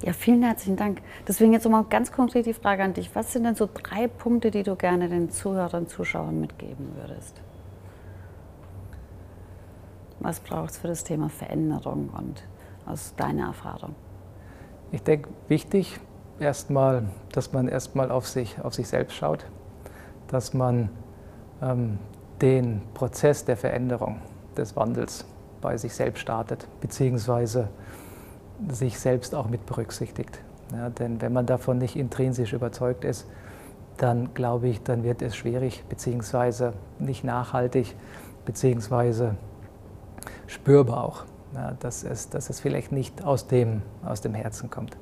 Ja, 0.03 0.13
vielen 0.13 0.43
herzlichen 0.43 0.77
Dank. 0.77 1.01
Deswegen 1.29 1.53
jetzt 1.53 1.65
nochmal 1.65 1.85
ganz 1.85 2.11
konkret 2.11 2.47
die 2.47 2.55
Frage 2.55 2.83
an 2.83 2.93
dich. 2.93 3.15
Was 3.15 3.33
sind 3.33 3.45
denn 3.45 3.55
so 3.55 3.69
drei 3.73 4.09
Punkte, 4.09 4.51
die 4.51 4.65
du 4.65 4.75
gerne 4.75 5.09
den 5.09 5.31
Zuhörern, 5.31 5.87
Zuschauern 5.87 6.41
mitgeben 6.41 6.93
würdest? 6.97 7.41
Was 10.19 10.41
braucht 10.41 10.71
es 10.71 10.79
für 10.79 10.89
das 10.89 11.05
Thema 11.05 11.29
Veränderung 11.29 12.11
und 12.17 12.43
aus 12.85 13.15
deiner 13.17 13.47
Erfahrung? 13.47 13.95
Ich 14.91 15.03
denke, 15.05 15.29
wichtig 15.47 16.01
erstmal, 16.41 17.05
dass 17.33 17.53
man 17.53 17.69
erstmal 17.69 18.11
auf 18.11 18.27
sich, 18.27 18.61
auf 18.61 18.75
sich 18.75 18.89
selbst 18.89 19.15
schaut 19.15 19.47
dass 20.33 20.55
man 20.55 20.89
ähm, 21.63 21.99
den 22.41 22.83
Prozess 22.95 23.45
der 23.45 23.57
Veränderung, 23.57 24.17
des 24.57 24.77
Wandels 24.77 25.25
bei 25.61 25.79
sich 25.79 25.95
selbst 25.95 26.21
startet, 26.21 26.67
beziehungsweise 26.81 27.69
sich 28.71 28.99
selbst 28.99 29.35
auch 29.35 29.49
mit 29.49 29.65
berücksichtigt. 29.67 30.41
Ja, 30.73 30.91
denn 30.91 31.21
wenn 31.21 31.33
man 31.33 31.47
davon 31.47 31.79
nicht 31.79 31.97
intrinsisch 31.97 32.53
überzeugt 32.53 33.05
ist, 33.05 33.27
dann 33.99 34.35
glaube 34.35 34.69
ich, 34.69 34.83
dann 34.83 35.05
wird 35.05 35.23
es 35.23 35.37
schwierig, 35.37 35.85
beziehungsweise 35.89 36.73
nicht 36.99 37.25
nachhaltig, 37.25 37.95
beziehungsweise 38.45 39.37
spürbar 40.47 41.05
auch, 41.05 41.25
ja, 41.55 41.73
dass, 41.81 42.05
es, 42.05 42.31
dass 42.31 42.51
es 42.51 42.61
vielleicht 42.61 42.91
nicht 42.91 43.23
aus 43.23 43.47
dem, 43.47 43.83
aus 44.05 44.23
dem 44.23 44.35
Herzen 44.35 44.71
kommt. 44.71 44.97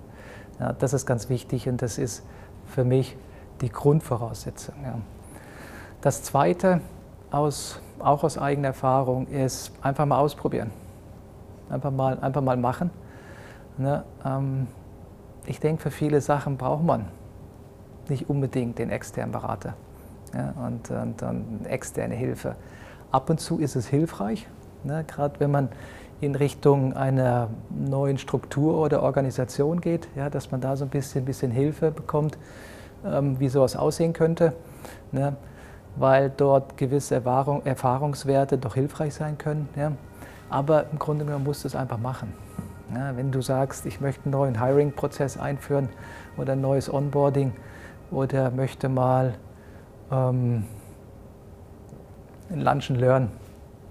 Ja, 0.58 0.72
das 0.72 0.92
ist 0.92 1.06
ganz 1.06 1.28
wichtig 1.28 1.68
und 1.68 1.82
das 1.82 1.98
ist 1.98 2.24
für 2.66 2.84
mich 2.84 3.16
die 3.60 3.70
Grundvoraussetzung. 3.70 4.74
Das 6.00 6.22
Zweite 6.22 6.80
aus 7.30 7.80
auch 8.00 8.24
aus 8.24 8.38
eigener 8.38 8.68
Erfahrung, 8.68 9.26
ist 9.26 9.72
einfach 9.82 10.06
mal 10.06 10.18
ausprobieren. 10.18 10.70
Einfach 11.68 11.90
mal, 11.90 12.18
einfach 12.20 12.42
mal 12.42 12.56
machen. 12.56 12.90
Ne? 13.76 14.02
Ähm, 14.24 14.66
ich 15.46 15.60
denke, 15.60 15.82
für 15.82 15.90
viele 15.90 16.20
Sachen 16.20 16.56
braucht 16.56 16.84
man 16.84 17.06
nicht 18.08 18.28
unbedingt 18.28 18.78
den 18.78 18.90
externen 18.90 19.32
Berater 19.32 19.74
ja, 20.34 20.54
und, 20.66 20.90
und, 20.90 21.22
und, 21.22 21.66
externe 21.66 22.14
Hilfe. 22.14 22.56
Ab 23.12 23.30
und 23.30 23.40
zu 23.40 23.58
ist 23.58 23.76
es 23.76 23.86
hilfreich, 23.86 24.48
ne? 24.84 25.04
gerade 25.06 25.38
wenn 25.38 25.50
man 25.50 25.68
in 26.20 26.34
Richtung 26.34 26.92
einer 26.94 27.48
neuen 27.70 28.18
Struktur 28.18 28.78
oder 28.78 29.02
Organisation 29.02 29.80
geht, 29.80 30.08
ja, 30.16 30.28
dass 30.28 30.50
man 30.50 30.60
da 30.60 30.76
so 30.76 30.84
ein 30.84 30.90
bisschen, 30.90 31.24
bisschen 31.24 31.50
Hilfe 31.50 31.90
bekommt, 31.90 32.36
ähm, 33.04 33.38
wie 33.40 33.48
sowas 33.48 33.76
aussehen 33.76 34.12
könnte, 34.12 34.52
ne? 35.12 35.36
Weil 35.96 36.30
dort 36.30 36.76
gewisse 36.76 37.16
Erfahrung, 37.16 37.64
Erfahrungswerte 37.64 38.58
doch 38.58 38.74
hilfreich 38.74 39.14
sein 39.14 39.38
können. 39.38 39.68
Ja? 39.76 39.92
Aber 40.48 40.86
im 40.90 40.98
Grunde 40.98 41.24
genommen 41.24 41.44
musst 41.44 41.64
du 41.64 41.68
es 41.68 41.76
einfach 41.76 41.98
machen. 41.98 42.32
Ja, 42.94 43.16
wenn 43.16 43.30
du 43.30 43.40
sagst, 43.40 43.86
ich 43.86 44.00
möchte 44.00 44.24
einen 44.24 44.32
neuen 44.32 44.60
Hiring-Prozess 44.60 45.38
einführen 45.38 45.88
oder 46.36 46.54
ein 46.54 46.60
neues 46.60 46.92
Onboarding 46.92 47.52
oder 48.10 48.50
möchte 48.50 48.88
mal 48.88 49.34
ähm, 50.10 50.64
ein 52.50 52.60
Lunch 52.60 52.90
and 52.90 53.00
Learn 53.00 53.30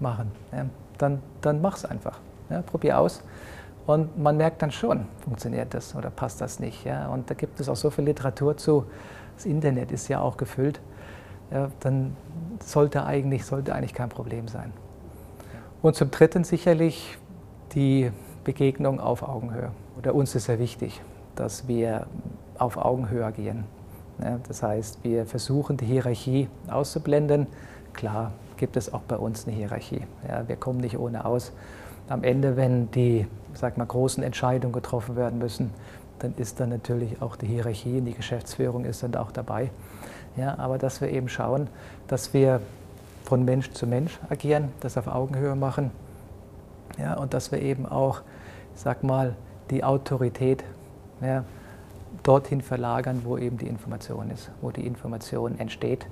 machen, 0.00 0.30
ja, 0.52 0.66
dann, 0.98 1.22
dann 1.40 1.62
mach 1.62 1.76
es 1.76 1.86
einfach. 1.86 2.18
Ja, 2.50 2.60
probier 2.60 2.98
aus. 2.98 3.22
Und 3.86 4.18
man 4.18 4.36
merkt 4.36 4.60
dann 4.60 4.70
schon, 4.70 5.06
funktioniert 5.24 5.72
das 5.72 5.94
oder 5.94 6.10
passt 6.10 6.40
das 6.40 6.60
nicht. 6.60 6.84
Ja? 6.84 7.08
Und 7.08 7.30
da 7.30 7.34
gibt 7.34 7.58
es 7.58 7.68
auch 7.68 7.76
so 7.76 7.90
viel 7.90 8.04
Literatur 8.04 8.56
zu. 8.56 8.84
Das 9.34 9.46
Internet 9.46 9.90
ist 9.92 10.08
ja 10.08 10.20
auch 10.20 10.36
gefüllt. 10.36 10.80
Ja, 11.50 11.70
dann 11.80 12.16
sollte 12.62 13.04
eigentlich, 13.04 13.44
sollte 13.44 13.74
eigentlich 13.74 13.94
kein 13.94 14.08
Problem 14.08 14.48
sein. 14.48 14.72
Und 15.82 15.96
zum 15.96 16.10
Dritten 16.10 16.44
sicherlich 16.44 17.18
die 17.74 18.10
Begegnung 18.44 19.00
auf 19.00 19.22
Augenhöhe. 19.22 19.70
Oder 19.98 20.14
uns 20.14 20.34
ist 20.34 20.44
sehr 20.44 20.58
wichtig, 20.58 21.00
dass 21.34 21.66
wir 21.68 22.06
auf 22.58 22.76
Augenhöhe 22.76 23.24
agieren. 23.24 23.64
Ja, 24.22 24.38
das 24.46 24.62
heißt, 24.62 25.02
wir 25.02 25.24
versuchen 25.26 25.76
die 25.76 25.86
Hierarchie 25.86 26.48
auszublenden. 26.68 27.46
Klar 27.94 28.32
gibt 28.56 28.76
es 28.76 28.92
auch 28.92 29.00
bei 29.00 29.16
uns 29.16 29.46
eine 29.46 29.56
Hierarchie. 29.56 30.02
Ja, 30.28 30.46
wir 30.46 30.56
kommen 30.56 30.80
nicht 30.80 30.98
ohne 30.98 31.24
aus. 31.24 31.52
Am 32.08 32.22
Ende, 32.22 32.56
wenn 32.56 32.90
die 32.90 33.26
sag 33.54 33.78
mal, 33.78 33.86
großen 33.86 34.22
Entscheidungen 34.22 34.72
getroffen 34.72 35.16
werden 35.16 35.38
müssen, 35.38 35.70
dann 36.18 36.34
ist 36.36 36.60
dann 36.60 36.68
natürlich 36.68 37.22
auch 37.22 37.36
die 37.36 37.46
Hierarchie 37.46 37.98
und 37.98 38.04
die 38.04 38.14
Geschäftsführung 38.14 38.84
ist 38.84 39.02
dann 39.02 39.14
auch 39.14 39.32
dabei. 39.32 39.70
Ja, 40.36 40.58
aber 40.58 40.78
dass 40.78 41.00
wir 41.00 41.10
eben 41.10 41.28
schauen, 41.28 41.68
dass 42.06 42.32
wir 42.32 42.60
von 43.24 43.44
Mensch 43.44 43.70
zu 43.72 43.86
Mensch 43.86 44.18
agieren, 44.28 44.72
das 44.80 44.96
auf 44.96 45.06
Augenhöhe 45.06 45.54
machen 45.54 45.90
ja, 46.98 47.14
und 47.14 47.34
dass 47.34 47.52
wir 47.52 47.60
eben 47.60 47.86
auch, 47.86 48.22
sag 48.74 49.02
mal, 49.02 49.34
die 49.70 49.84
Autorität 49.84 50.64
ja, 51.20 51.44
dorthin 52.22 52.60
verlagern, 52.60 53.22
wo 53.24 53.38
eben 53.38 53.58
die 53.58 53.66
Information 53.66 54.30
ist, 54.30 54.50
wo 54.60 54.70
die 54.70 54.86
Information 54.86 55.58
entsteht 55.58 56.06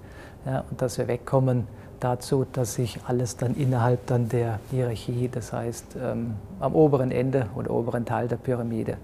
ja, 0.46 0.64
und 0.70 0.80
dass 0.80 0.98
wir 0.98 1.08
wegkommen 1.08 1.66
dazu, 2.00 2.46
dass 2.52 2.74
sich 2.74 3.00
alles 3.06 3.36
dann 3.36 3.54
innerhalb 3.56 4.06
dann 4.06 4.28
der 4.28 4.60
Hierarchie, 4.70 5.28
das 5.28 5.52
heißt 5.52 5.96
ähm, 6.00 6.36
am 6.60 6.74
oberen 6.74 7.10
Ende 7.10 7.46
oder 7.56 7.70
oberen 7.70 8.04
Teil 8.04 8.28
der 8.28 8.36
Pyramide 8.36 8.96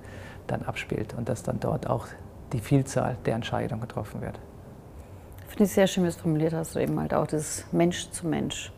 dann 0.46 0.62
abspielt 0.62 1.14
und 1.14 1.28
dass 1.28 1.42
dann 1.42 1.58
dort 1.60 1.88
auch 1.88 2.06
die 2.52 2.60
Vielzahl 2.60 3.16
der 3.24 3.34
Entscheidungen 3.34 3.80
getroffen 3.80 4.20
wird. 4.20 4.38
Finde 5.54 5.64
ich 5.64 5.72
sehr 5.72 5.86
schön, 5.86 6.02
wie 6.02 6.08
du 6.08 6.10
es 6.10 6.20
formuliert 6.20 6.52
hast, 6.52 6.74
du 6.74 6.80
eben 6.80 6.98
halt 6.98 7.14
auch 7.14 7.28
das 7.28 7.64
Mensch 7.70 8.10
zu 8.10 8.26
Mensch. 8.26 8.72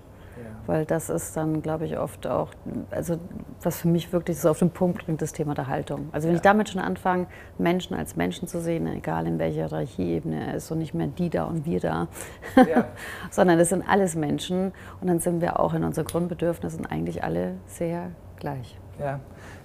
Weil 0.66 0.84
das 0.84 1.08
ist 1.08 1.36
dann, 1.36 1.62
glaube 1.62 1.86
ich, 1.86 1.96
oft 1.96 2.26
auch, 2.26 2.50
also 2.90 3.18
was 3.62 3.78
für 3.78 3.88
mich 3.88 4.12
wirklich 4.12 4.38
so 4.38 4.50
auf 4.50 4.58
den 4.58 4.70
Punkt 4.70 5.06
bringt, 5.06 5.22
das 5.22 5.32
Thema 5.32 5.54
der 5.54 5.68
Haltung. 5.68 6.08
Also 6.12 6.26
wenn 6.26 6.34
ja. 6.34 6.36
ich 6.36 6.42
damit 6.42 6.68
schon 6.68 6.82
anfange, 6.82 7.28
Menschen 7.56 7.96
als 7.96 8.16
Menschen 8.16 8.48
zu 8.48 8.60
sehen, 8.60 8.86
egal 8.88 9.26
in 9.26 9.38
welcher 9.38 9.68
Hierarchieebene 9.68 10.48
er 10.48 10.54
ist 10.54 10.70
und 10.70 10.78
nicht 10.78 10.92
mehr 10.92 11.06
die 11.06 11.30
da 11.30 11.44
und 11.44 11.64
wir 11.64 11.80
da, 11.80 12.08
ja. 12.56 12.84
sondern 13.30 13.58
es 13.60 13.68
sind 13.68 13.88
alles 13.88 14.16
Menschen 14.16 14.72
und 15.00 15.06
dann 15.06 15.20
sind 15.20 15.40
wir 15.40 15.60
auch 15.60 15.72
in 15.72 15.84
unseren 15.84 16.04
Grundbedürfnissen 16.04 16.84
eigentlich 16.84 17.22
alle 17.22 17.54
sehr 17.66 18.10
gleich. 18.38 18.76
Ja, 18.98 19.04
ja 19.06 19.20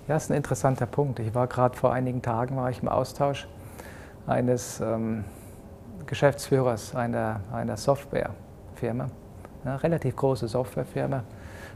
das 0.08 0.26
ist 0.26 0.32
ein 0.32 0.38
interessanter 0.38 0.86
Punkt. 0.86 1.20
Ich 1.20 1.34
war 1.34 1.48
gerade 1.48 1.76
vor 1.76 1.92
einigen 1.92 2.22
Tagen 2.22 2.56
war 2.56 2.70
ich 2.70 2.82
im 2.82 2.88
Austausch 2.88 3.48
eines 4.28 4.80
ähm, 4.80 5.26
Geschäftsführers 6.12 6.94
einer, 6.94 7.40
einer 7.54 7.78
Softwarefirma 7.78 9.08
eine 9.64 9.82
relativ 9.82 10.18
große 10.18 10.50
Softwarefirma 10.50 11.24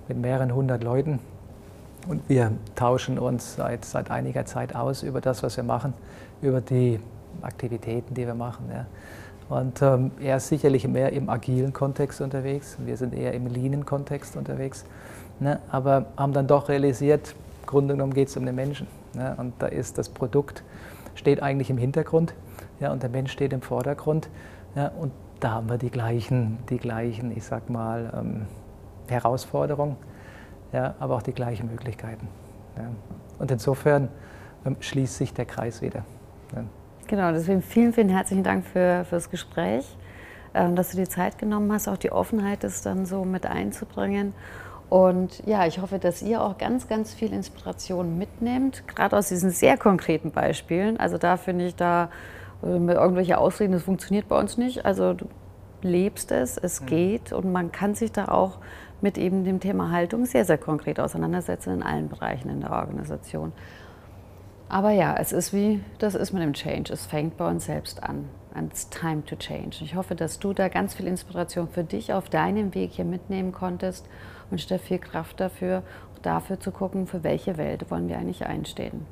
mit 0.10 0.18
mehreren 0.18 0.54
hundert 0.54 0.84
Leuten. 0.84 1.20
Und 2.10 2.28
wir 2.28 2.52
tauschen 2.76 3.18
uns 3.18 3.56
seit, 3.56 3.86
seit 3.86 4.12
einiger 4.12 4.46
Zeit 4.46 4.76
aus 4.76 5.04
über 5.04 5.22
das, 5.22 5.42
was 5.42 5.56
wir 5.56 5.64
machen, 5.64 5.94
über 6.42 6.60
die 6.60 7.00
Aktivitäten, 7.44 8.14
die 8.14 8.28
wir 8.28 8.36
machen. 8.36 8.66
Ja. 8.70 8.86
Und 9.48 9.82
ähm, 9.82 10.12
er 10.20 10.36
ist 10.36 10.50
sicherlich 10.50 10.86
mehr 10.86 11.14
im 11.14 11.30
agilen 11.30 11.72
Kontext 11.72 12.20
unterwegs, 12.20 12.76
wir 12.84 12.98
sind 12.98 13.14
eher 13.14 13.34
im 13.34 13.48
leanen 13.48 13.86
Kontext 13.86 14.36
unterwegs. 14.36 14.84
Ne, 15.40 15.60
aber 15.72 16.08
haben 16.18 16.34
dann 16.34 16.48
doch 16.48 16.68
realisiert, 16.68 17.36
im 17.62 17.68
Grunde 17.68 17.94
genommen 17.94 18.14
geht 18.14 18.28
es 18.28 18.36
um 18.36 18.46
den 18.46 18.56
Menschen. 18.56 18.88
Ne, 19.14 19.34
und 19.38 19.54
da 19.60 19.68
ist 19.68 19.98
das 19.98 20.10
Produkt, 20.10 20.62
steht 21.14 21.42
eigentlich 21.42 21.70
im 21.70 21.78
Hintergrund 21.78 22.34
ja, 22.80 22.92
und 22.92 23.04
der 23.04 23.10
Mensch 23.10 23.32
steht 23.32 23.54
im 23.54 23.62
Vordergrund. 23.62 24.30
Ja, 24.76 24.88
und 25.00 25.12
da 25.40 25.52
haben 25.52 25.70
wir 25.70 25.78
die 25.78 25.90
gleichen, 25.90 26.58
die 26.70 26.78
gleichen 26.78 27.36
ich 27.36 27.44
sag 27.44 27.70
mal, 27.70 28.12
ähm, 28.18 28.46
Herausforderungen, 29.08 29.96
ja, 30.74 30.96
aber 31.00 31.16
auch 31.16 31.22
die 31.22 31.34
gleichen 31.34 31.70
Möglichkeiten. 31.70 32.28
Ja. 32.78 32.90
Und 33.40 33.52
insofern 33.52 34.10
ähm, 34.66 34.78
schließt 34.80 35.18
sich 35.18 35.34
der 35.34 35.46
Kreis 35.46 35.82
wieder. 35.82 36.04
Ja. 36.56 36.64
Genau, 37.08 37.32
deswegen 37.32 37.62
vielen, 37.62 37.94
vielen 37.94 38.10
herzlichen 38.10 38.44
Dank 38.44 38.66
für, 38.66 39.06
für 39.06 39.16
das 39.16 39.30
Gespräch, 39.30 39.86
ähm, 40.54 40.76
dass 40.76 40.92
du 40.92 40.98
dir 40.98 41.08
Zeit 41.08 41.38
genommen 41.38 41.72
hast, 41.72 41.88
auch 41.88 41.98
die 41.98 42.12
Offenheit, 42.12 42.64
das 42.64 42.82
dann 42.82 43.06
so 43.06 43.24
mit 43.24 43.46
einzubringen. 43.46 44.34
Und 44.90 45.46
ja, 45.46 45.66
ich 45.66 45.80
hoffe, 45.80 46.00
dass 46.00 46.22
ihr 46.22 46.42
auch 46.42 46.58
ganz, 46.58 46.88
ganz 46.88 47.14
viel 47.14 47.34
Inspiration 47.34 48.18
mitnehmt, 48.18 48.88
gerade 48.88 49.18
aus 49.18 49.30
diesen 49.30 49.50
sehr 49.50 49.78
konkreten 49.78 50.32
Beispielen. 50.32 51.00
Also 51.00 51.18
da 51.18 51.38
finde 51.38 51.68
ich, 51.68 51.76
da 51.76 52.10
irgendwelche 52.62 53.38
Ausreden, 53.38 53.74
das 53.74 53.84
funktioniert 53.84 54.28
bei 54.28 54.40
uns 54.40 54.58
nicht. 54.58 54.86
Also 54.86 55.14
du 55.14 55.28
lebst 55.82 56.32
es, 56.32 56.58
es 56.58 56.82
mhm. 56.82 56.86
geht 56.88 57.34
und 57.34 57.52
man 57.52 57.72
kann 57.72 57.96
sich 57.96 58.12
da 58.12 58.28
auch 58.28 58.60
mit 59.02 59.18
eben 59.18 59.44
dem 59.44 59.60
Thema 59.60 59.92
Haltung 59.92 60.26
sehr, 60.26 60.46
sehr 60.46 60.58
konkret 60.58 61.00
auseinandersetzen 61.00 61.74
in 61.74 61.84
allen 61.84 62.10
Bereichen 62.10 62.50
in 62.50 62.62
der 62.62 62.72
Organisation. 62.72 63.52
Aber 64.68 64.92
ja, 64.92 65.16
es 65.20 65.32
ist 65.32 65.54
wie, 65.54 65.82
das 66.00 66.16
ist 66.16 66.34
mit 66.34 66.42
dem 66.42 66.54
Change. 66.54 66.92
Es 66.92 67.06
fängt 67.06 67.38
bei 67.38 67.48
uns 67.48 67.66
selbst 67.66 68.04
an. 68.04 68.28
It's 68.58 68.90
time 68.90 69.24
to 69.26 69.36
change. 69.36 69.78
Ich 69.82 69.96
hoffe, 69.96 70.16
dass 70.16 70.40
du 70.40 70.54
da 70.54 70.70
ganz 70.70 70.96
viel 70.96 71.08
Inspiration 71.08 71.68
für 71.68 71.84
dich 71.84 72.14
auf 72.14 72.30
deinem 72.30 72.74
Weg 72.74 72.94
hier 72.94 73.06
mitnehmen 73.06 73.52
konntest 73.52 74.08
und 74.50 74.70
dir 74.70 74.80
viel 74.80 74.98
Kraft 74.98 75.40
dafür, 75.40 75.84
dafür 76.22 76.60
zu 76.60 76.72
gucken, 76.72 77.06
für 77.06 77.24
welche 77.24 77.58
Welt 77.58 77.92
wollen 77.92 78.08
wir 78.08 78.18
eigentlich 78.18 78.46
einstehen. 78.46 79.06